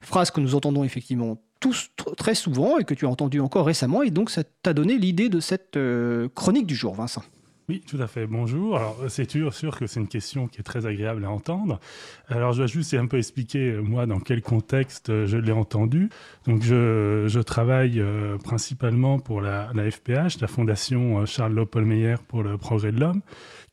[0.01, 3.65] Phrase que nous entendons effectivement tous tr- très souvent et que tu as entendu encore
[3.65, 7.23] récemment, et donc ça t'a donné l'idée de cette euh, chronique du jour, Vincent.
[7.67, 8.25] Oui, tout à fait.
[8.25, 8.77] Bonjour.
[8.77, 11.79] Alors, c'est sûr, que c'est une question qui est très agréable à entendre.
[12.27, 15.51] Alors, je vais juste un peu expliquer, euh, moi, dans quel contexte euh, je l'ai
[15.51, 16.09] entendu.
[16.47, 18.03] Donc, je, travaille
[18.43, 23.21] principalement pour la, FPH, la Fondation Charles Loppolmeyer pour le progrès de l'homme,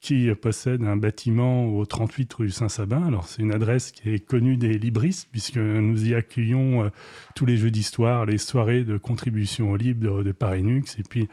[0.01, 3.07] qui possède un bâtiment au 38 rue Saint-Sabin.
[3.07, 6.89] Alors, c'est une adresse qui est connue des libristes, puisque nous y accueillons euh,
[7.35, 11.03] tous les jeux d'histoire, les soirées de contribution au libre de, de Paris Nux, et
[11.03, 11.29] puis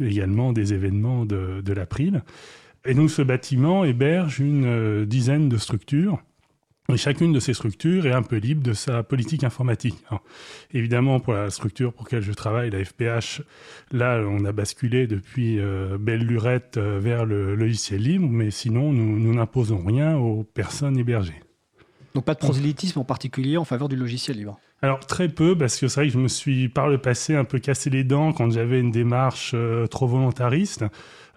[0.00, 2.22] également des événements de, de l'April.
[2.86, 6.22] Et donc ce bâtiment héberge une euh, dizaine de structures.
[6.92, 9.96] Et chacune de ces structures est un peu libre de sa politique informatique.
[10.08, 10.22] Alors,
[10.72, 13.40] évidemment, pour la structure pour laquelle je travaille, la FPH,
[13.90, 18.92] là, on a basculé depuis euh, belle lurette euh, vers le logiciel libre, mais sinon,
[18.92, 21.40] nous nous n'imposons rien aux personnes hébergées.
[22.14, 24.60] Donc pas de prosélytisme en particulier en faveur du logiciel libre?
[24.82, 27.44] Alors très peu, parce que c'est vrai que je me suis par le passé un
[27.44, 30.84] peu cassé les dents quand j'avais une démarche euh, trop volontariste.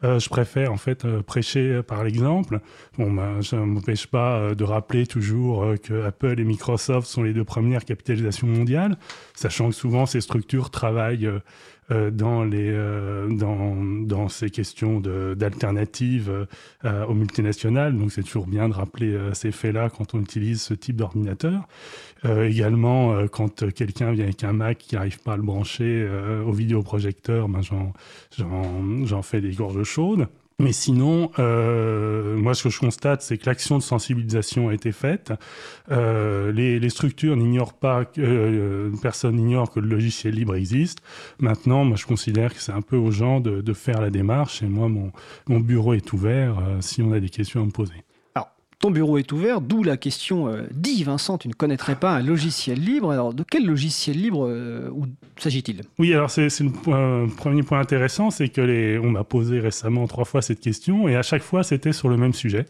[0.03, 2.59] Euh, je préfère en fait euh, prêcher par l'exemple.
[2.97, 7.07] Bon, ben, ça ne m'empêche pas euh, de rappeler toujours euh, que Apple et Microsoft
[7.07, 8.97] sont les deux premières capitalisations mondiales,
[9.33, 11.29] sachant que souvent ces structures travaillent
[11.91, 16.47] euh, dans les euh, dans dans ces questions d'alternatives
[16.85, 17.97] euh, aux multinationales.
[17.97, 21.67] Donc c'est toujours bien de rappeler euh, ces faits-là quand on utilise ce type d'ordinateur.
[22.25, 26.07] Euh, également, quand quelqu'un vient avec un Mac qui n'arrive pas à le brancher
[26.45, 30.27] au vidéoprojecteur, ben j'en fais des gorges chaudes.
[30.59, 34.91] Mais sinon, euh, moi, ce que je constate, c'est que l'action de sensibilisation a été
[34.91, 35.31] faite.
[35.91, 41.03] Euh, les, structures n'ignorent pas, que, euh, personne n'ignore que le logiciel libre existe.
[41.39, 44.63] Maintenant, moi, je considère que c'est un peu aux gens de, faire la démarche.
[44.63, 45.11] Et moi, mon,
[45.47, 48.06] mon bureau est ouvert si on a des questions à me poser.
[48.79, 52.21] Ton bureau est ouvert, d'où la question euh, dit Vincent, tu ne connaîtrais pas un
[52.21, 53.11] logiciel libre.
[53.11, 54.91] Alors, de quel logiciel libre euh,
[55.37, 55.81] s'agit-il?
[55.97, 60.25] Oui, alors c'est le premier point intéressant, c'est que les, on m'a posé récemment trois
[60.25, 62.65] fois cette question, et à chaque fois c'était sur le même sujet.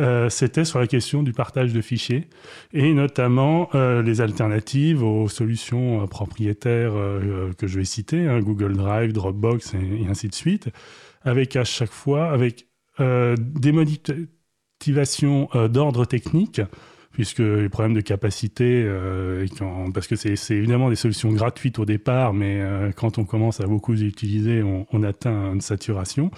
[0.00, 2.28] Euh, c'était sur la question du partage de fichiers
[2.72, 6.92] et notamment euh, les alternatives aux solutions propriétaires
[7.58, 10.68] que je vais citer, hein, Google Drive, Dropbox et, ainsi de suite,
[11.22, 12.68] avec à chaque fois avec
[13.00, 13.72] des
[14.80, 16.60] motivations d'ordre technique
[17.10, 18.88] puisque les problèmes de capacité,
[19.92, 22.62] parce que c'est évidemment des solutions gratuites au départ, mais
[22.94, 26.30] quand on commence à beaucoup les utiliser, on, atteint une saturation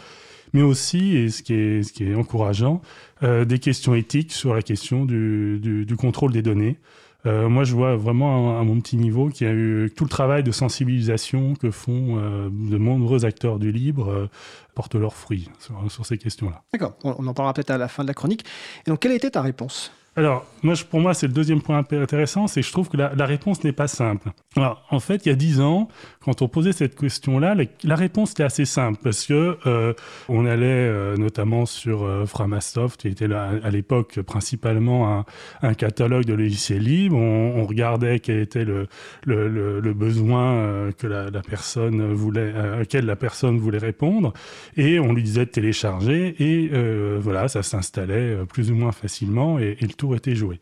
[0.52, 2.80] mais aussi, et ce qui est, encourageant,
[3.22, 6.76] euh, des questions éthiques sur la question du, contrôle des données.
[7.26, 10.10] Euh, moi, je vois vraiment à, mon petit niveau qu'il y a eu tout le
[10.10, 14.28] travail de sensibilisation que font euh, de nombreux acteurs du libre
[14.74, 16.62] porte leurs fruits sur, sur ces questions-là.
[16.72, 18.44] D'accord, on en parlera peut-être à la fin de la chronique.
[18.86, 19.92] Et donc, quelle était ta réponse?
[20.16, 23.26] Alors, moi, pour moi, c'est le deuxième point intéressant, c'est que je trouve que la,
[23.26, 24.30] réponse n'est pas simple.
[24.56, 25.88] Alors, en fait, il y a dix ans,
[26.22, 29.94] quand on posait cette question-là, la, réponse était assez simple parce que euh,
[30.28, 35.24] on allait euh, notamment sur euh, Framasoft, qui était à l'époque principalement
[35.62, 37.16] un, catalogue de logiciels libres.
[37.16, 38.88] On, regardait quel était le,
[39.24, 44.34] le, besoin que la, personne voulait, à laquelle la personne voulait répondre,
[44.76, 46.70] et on lui disait de télécharger, et
[47.18, 50.60] voilà, ça s'installait plus ou moins facilement, et, et tour était joué.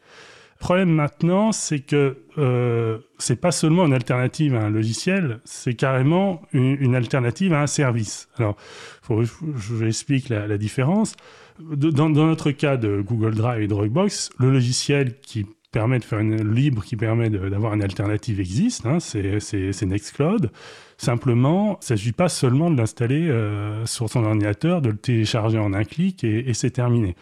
[0.61, 5.75] Le problème maintenant, c'est que euh, c'est pas seulement une alternative à un logiciel, c'est
[5.75, 8.29] carrément une, alternative à un service.
[8.39, 8.57] Alors,
[9.03, 9.33] faut, je
[9.73, 11.15] vous explique la, différence.
[11.61, 16.83] dans, notre cas de Google Drive et Dropbox, le logiciel qui permet de faire libre,
[16.83, 20.51] qui permet d'avoir une alternative existe, hein, c'est Nextcloud.
[20.97, 25.59] Simplement, il ne s'agit pas seulement de l'installer euh, sur son ordinateur, de le télécharger
[25.59, 27.15] en un clic et c'est terminé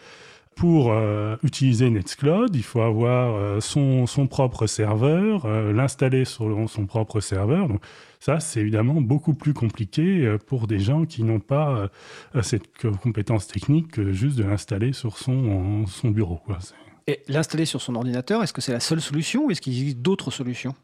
[0.56, 6.68] pour euh, utiliser Nextcloud, il faut avoir euh, son, son, propre serveur, euh, l'installer sur
[6.68, 7.68] son propre serveur.
[7.68, 7.82] Donc
[8.20, 11.90] ça, c'est évidemment beaucoup plus compliqué pour des gens qui n'ont pas
[12.42, 12.66] cette
[13.02, 16.40] compétence technique que juste de l'installer sur son, son bureau.
[17.06, 19.98] Et l'installer sur son ordinateur, est-ce que c'est la seule solution ou est-ce qu'il existe
[19.98, 20.74] d'autres solutions?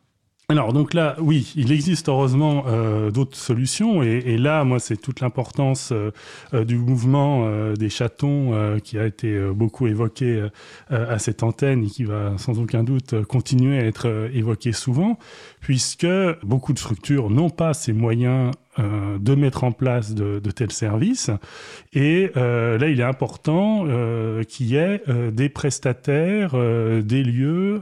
[0.49, 5.21] Alors donc là, oui, il existe heureusement euh, d'autres solutions et, là, moi, c'est toute
[5.21, 6.11] l'importance euh,
[6.53, 10.49] euh, du mouvement des chatons qui a été beaucoup évoqué
[10.91, 15.19] à cette antenne et qui va sans aucun doute continuer à être évoqué souvent,
[15.63, 16.07] puisque
[16.43, 21.31] beaucoup de structures n'ont pas ces moyens euh, de mettre en place de, tels services.
[21.93, 26.57] Et euh, là, il est important euh, qu'il y ait des prestataires,
[27.03, 27.81] des lieux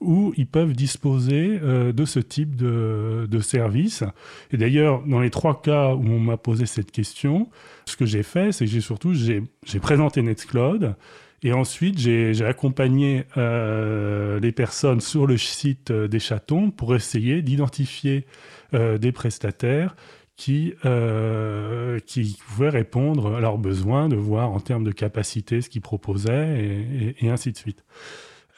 [0.00, 4.04] où ils peuvent disposer de ce type de, de services.
[4.52, 7.48] Et d'ailleurs, dans les trois cas où on m'a posé cette question,
[7.84, 10.94] ce que j'ai fait, c'est que j'ai surtout j'ai présenté Nextcloud.
[11.42, 18.26] Et ensuite, j'ai accompagné les personnes sur le site des chatons pour essayer d'identifier
[18.74, 19.94] euh, des prestataires
[20.36, 21.98] qui, euh,
[22.48, 27.28] pouvaient répondre à leurs besoins, de voir en termes de capacité ce qu'ils proposaient et,
[27.28, 27.84] ainsi de suite.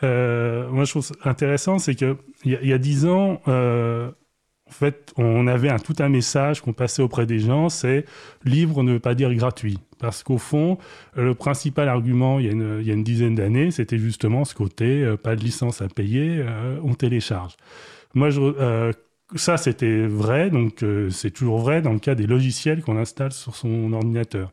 [0.05, 5.49] Euh, moi, je trouve intéressant, c'est qu'il y, y, a dix ans, en fait, on
[5.49, 8.05] avait un, tout un message qu'on passait auprès des gens, c'est
[8.45, 9.79] libre ne veut pas dire gratuit.
[10.05, 10.79] Parce qu'au fond,
[11.17, 12.53] le principal argument, il y a
[12.95, 16.45] une, dizaine d'années, c'était justement ce côté, pas de licence à payer,
[16.83, 17.57] on télécharge.
[18.15, 18.93] Moi, je,
[19.37, 23.33] ça, c'était vrai, donc euh, c'est toujours vrai dans le cas des logiciels qu'on installe
[23.33, 24.53] sur son ordinateur.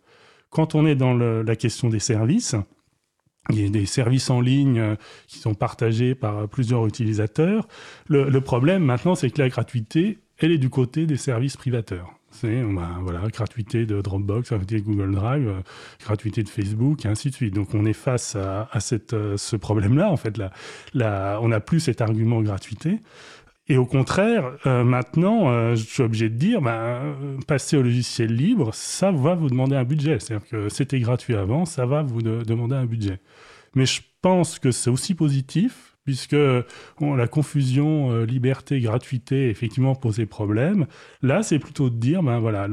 [0.50, 2.56] Quand on est dans la question des services,
[3.50, 4.96] il y a des services en ligne euh,
[5.28, 7.68] qui sont partagés par plusieurs utilisateurs.
[8.08, 12.14] Le, problème maintenant, c'est que la gratuité, elle est du côté des services privateurs.
[12.32, 15.62] C'est bah, voilà, gratuité de Dropbox, gratuité de Google Drive, euh,
[16.04, 17.54] gratuité de Facebook, et ainsi de suite.
[17.54, 20.10] Donc on est face à, cette, ce problème-là.
[20.10, 20.40] En fait,
[20.94, 23.00] là, on n'a plus cet argument gratuité.
[23.72, 27.02] Et au contraire, euh, maintenant, euh, je suis obligé de dire, bah,
[27.48, 30.20] passer au logiciel libre, ça va vous demander un budget.
[30.20, 33.22] C'est-à-dire que c'était gratuit avant, ça va vous demander un budget.
[33.76, 36.36] Mais je pense que c'est aussi positif, puisque
[37.16, 40.88] la confusion euh, liberté, gratuité, effectivement, posait problème.
[41.22, 42.68] Là, c'est plutôt de dire, ben voilà,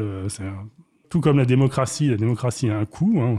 [1.09, 3.21] tout comme la démocratie, la démocratie a un coût.
[3.23, 3.37] Hein,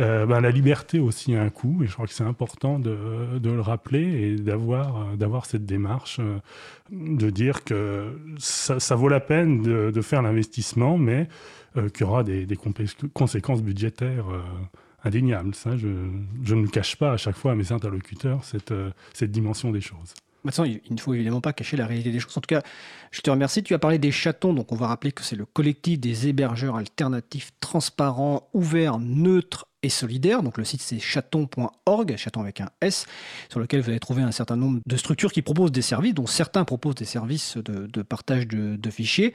[0.00, 2.96] euh, ben, la liberté aussi a un coût, et je crois que c'est important de,
[3.44, 6.18] le rappeler et d'avoir euh, cette démarche
[6.90, 11.28] de dire que ça, vaut la peine de, faire l'investissement, mais
[11.74, 12.58] qu'il y aura des, des
[13.12, 14.24] conséquences budgétaires
[15.06, 15.54] indéniables.
[15.54, 18.74] Ça, je, ne cache pas à chaque fois à mes interlocuteurs cette,
[19.14, 20.14] cette dimension des choses.
[20.46, 22.38] Maintenant, il ne faut évidemment pas cacher la réalité des choses.
[22.38, 22.62] En tout cas,
[23.10, 23.64] je te remercie.
[23.64, 26.76] Tu as parlé des chatons, donc on va rappeler que c'est le collectif des hébergeurs
[26.76, 30.42] alternatifs transparents, ouverts, neutres et solidaire.
[30.42, 33.06] Donc le site c'est chaton.org, chaton avec un S,
[33.48, 36.26] sur lequel vous allez trouver un certain nombre de structures qui proposent des services, dont
[36.26, 39.34] certains proposent des services de, partage de, fichiers.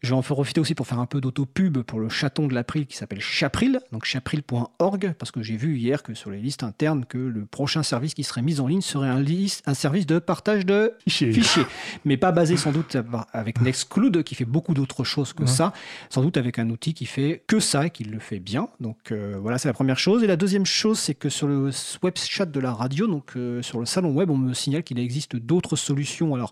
[0.00, 2.86] Je vais en profiter aussi pour faire un peu d'autopub pour le chaton de l'April
[2.86, 7.04] qui s'appelle Chapril, donc chapril.org, parce que j'ai vu hier que sur les listes internes
[7.04, 9.24] que le prochain service qui serait mis en ligne serait un,
[9.66, 11.66] un service de partage de fichiers,
[12.04, 12.96] mais pas basé sans doute
[13.32, 15.72] avec Nextcloud qui fait beaucoup d'autres choses que ça,
[16.10, 18.68] sans doute avec un outil qui fait que ça et qui le fait bien.
[18.80, 20.22] Donc euh, voilà, c'est la première chose.
[20.22, 21.70] Et la deuxième chose, c'est que sur le
[22.02, 24.98] web chat de la radio, donc euh, sur le salon web, on me signale qu'il
[24.98, 26.34] existe d'autres solutions.
[26.34, 26.50] Alors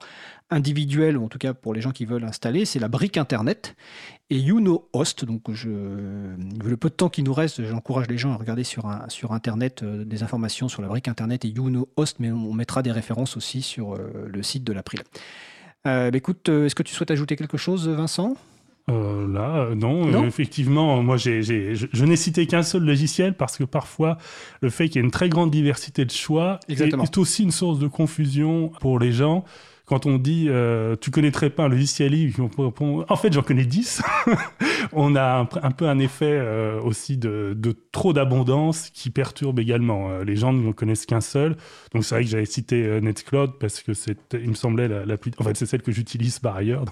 [0.51, 3.77] individuelles, ou en tout cas pour les gens qui veulent installer, c'est la brique Internet
[4.31, 5.25] et YouKnow Host.
[5.25, 8.87] Donc je, le peu de temps qui nous reste, j'encourage les gens à regarder sur,
[8.87, 12.53] un, sur Internet euh, des informations sur la brique Internet et YouKnow Host, mais on
[12.53, 15.01] mettra des références aussi sur le site de l'April.
[15.85, 18.37] Bah, écoute, est-ce que tu souhaites ajouter quelque chose, Vincent?
[18.89, 23.65] Euh, là, euh, non, effectivement, moi j'ai, je, n'ai cité qu'un seul logiciel parce que
[23.65, 24.17] parfois
[24.63, 27.79] le fait qu'il y ait une très grande diversité de choix est, aussi une source
[27.79, 29.45] de confusion pour les gens
[29.91, 32.49] quand on dit euh, tu connaîtrais pas un logiciel libre,
[33.09, 34.03] en fait j'en connais 10,
[34.93, 37.57] on a un, peu un effet euh, aussi de,
[37.91, 40.13] trop d'abondance qui perturbe également.
[40.13, 41.57] Euh, les gens ne connaissent qu'un seul.
[41.93, 45.33] Donc c'est vrai que j'avais cité Nextcloud parce que c'est, il me semblait la, plus...
[45.39, 46.85] En fait c'est celle que j'utilise par ailleurs.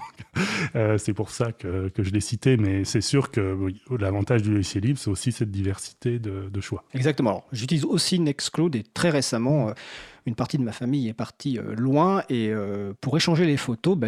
[0.97, 2.57] c'est pour ça que, je l'ai cité.
[2.57, 3.57] Mais c'est sûr que
[3.97, 6.83] l'avantage du logiciel libre, c'est aussi cette diversité de, choix.
[6.93, 7.45] Exactement.
[7.53, 9.73] j'utilise aussi Nextcloud et très récemment
[10.25, 13.97] une partie de ma famille est partie euh, loin et euh, pour échanger les photos,
[13.97, 14.07] bah,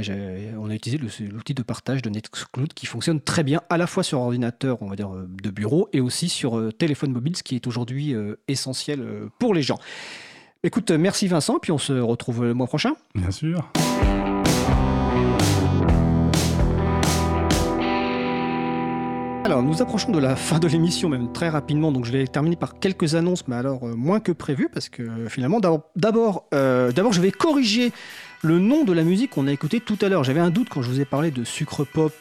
[0.57, 0.97] on a utilisé
[1.27, 5.27] l'outil de partage de Nextcloud qui fonctionne très bien à la fois sur ordinateur, euh,
[5.27, 8.15] de bureau, et aussi sur téléphone mobile, ce qui est aujourd'hui
[8.47, 9.03] essentiel
[9.39, 9.77] pour les gens.
[10.63, 12.93] Écoute, merci Vincent, puis on se retrouve le mois prochain.
[13.15, 13.71] Bien sûr.
[19.52, 22.56] Alors, nous approchons de la fin de l'émission, même très rapidement, donc je vais terminer
[22.56, 26.94] par quelques annonces, mais alors euh, moins que prévu, parce que euh, finalement, d'abord, euh,
[26.94, 27.91] d'abord, je vais corriger
[28.44, 30.23] le nom de la musique qu'on a écouté tout à l'heure.
[30.23, 32.14] J'avais un doute quand je vous ai parlé de Sucre Pop.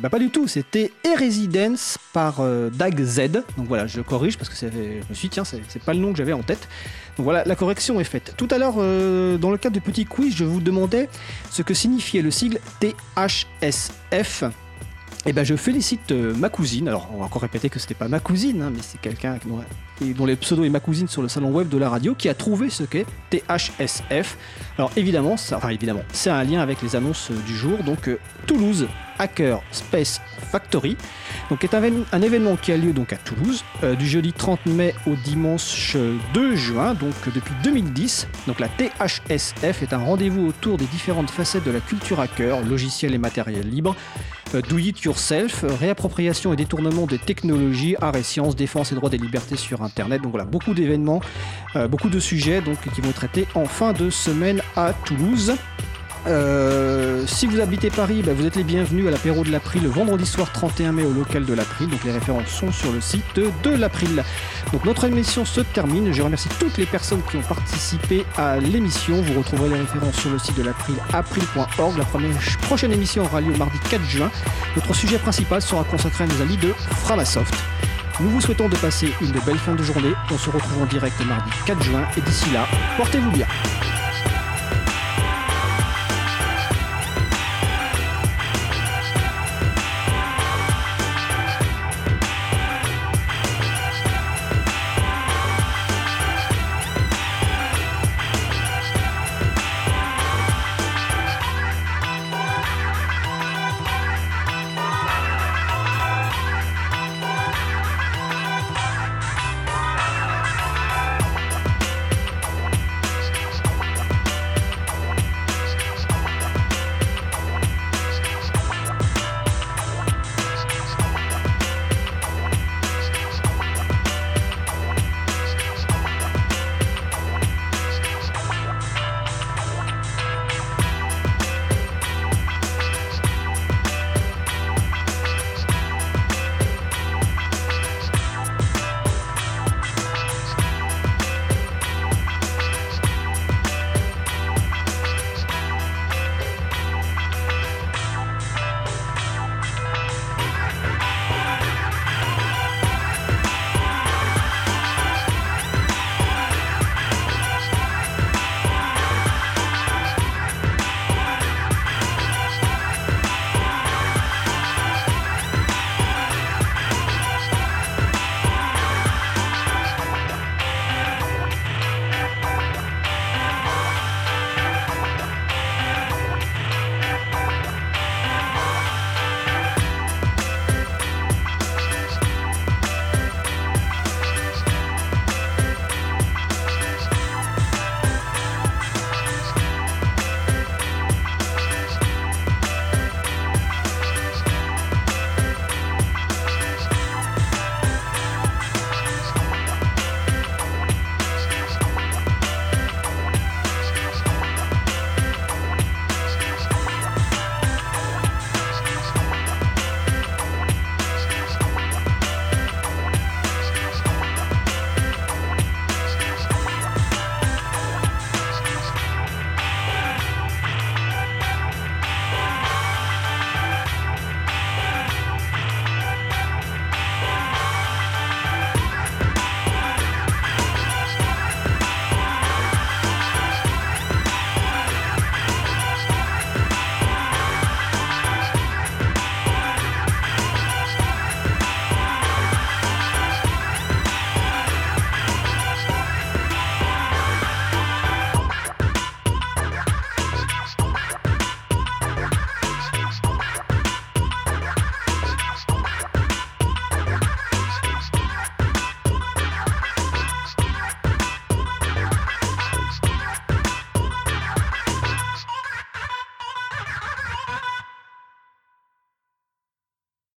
[0.00, 2.42] bah pas du tout, c'était E-Residence par
[2.72, 3.44] Dag Z.
[3.58, 6.12] Donc voilà, je corrige parce que je me suis dit, tiens, c'est pas le nom
[6.12, 6.66] que j'avais en tête.
[7.18, 8.34] Donc voilà, la correction est faite.
[8.38, 8.76] Tout à l'heure,
[9.38, 11.10] dans le cadre du petit quiz, je vous demandais
[11.50, 14.44] ce que signifiait le sigle THSF.
[15.26, 16.86] Eh ben, je félicite euh, ma cousine.
[16.86, 20.26] Alors, on va encore répéter que c'était pas ma cousine, hein, mais c'est quelqu'un dont,
[20.26, 22.68] les pseudos est ma cousine sur le salon web de la radio qui a trouvé
[22.68, 24.36] ce qu'est THSF.
[24.76, 25.70] Alors, évidemment, enfin,
[26.12, 27.82] c'est un lien avec les annonces euh, du jour.
[27.84, 28.86] Donc, euh, Toulouse
[29.18, 30.20] Hacker Space
[30.50, 30.96] Factory,
[31.48, 33.64] donc est un, événement qui a lieu donc à Toulouse
[33.96, 35.96] du jeudi 30 mai au dimanche
[36.34, 38.26] 2 juin, donc depuis 2010.
[38.48, 43.14] Donc la THSF est un rendez-vous autour des différentes facettes de la culture hacker, logiciel
[43.14, 43.94] et matériel libre
[44.60, 49.18] do it yourself, réappropriation et détournement des technologies, arts et sciences, défense et droits des
[49.18, 50.22] libertés sur Internet.
[50.22, 51.20] Donc voilà, beaucoup d'événements,
[51.76, 52.62] euh, beaucoup de sujets
[52.94, 55.54] qui vont être traités en fin de semaine à Toulouse.
[56.26, 59.90] Euh, si vous habitez Paris, bah, vous êtes les bienvenus à l'apéro de l'April le
[59.90, 61.88] vendredi soir 31 mai au local de l'April.
[61.90, 64.22] Donc les références sont sur le site de l'April.
[64.72, 66.12] Donc notre émission se termine.
[66.12, 69.20] Je remercie toutes les personnes qui ont participé à l'émission.
[69.20, 71.98] Vous retrouverez les références sur le site de l'April, april.org.
[71.98, 72.04] La
[72.62, 74.30] prochaine émission aura lieu mardi 4 juin.
[74.76, 76.72] Notre sujet principal sera consacré à nos amis de
[77.02, 77.54] Framasoft.
[78.20, 80.12] Nous vous souhaitons de passer une belle fin de journée.
[80.30, 83.46] On se retrouve en direct mardi 4 juin et d'ici là, portez-vous bien.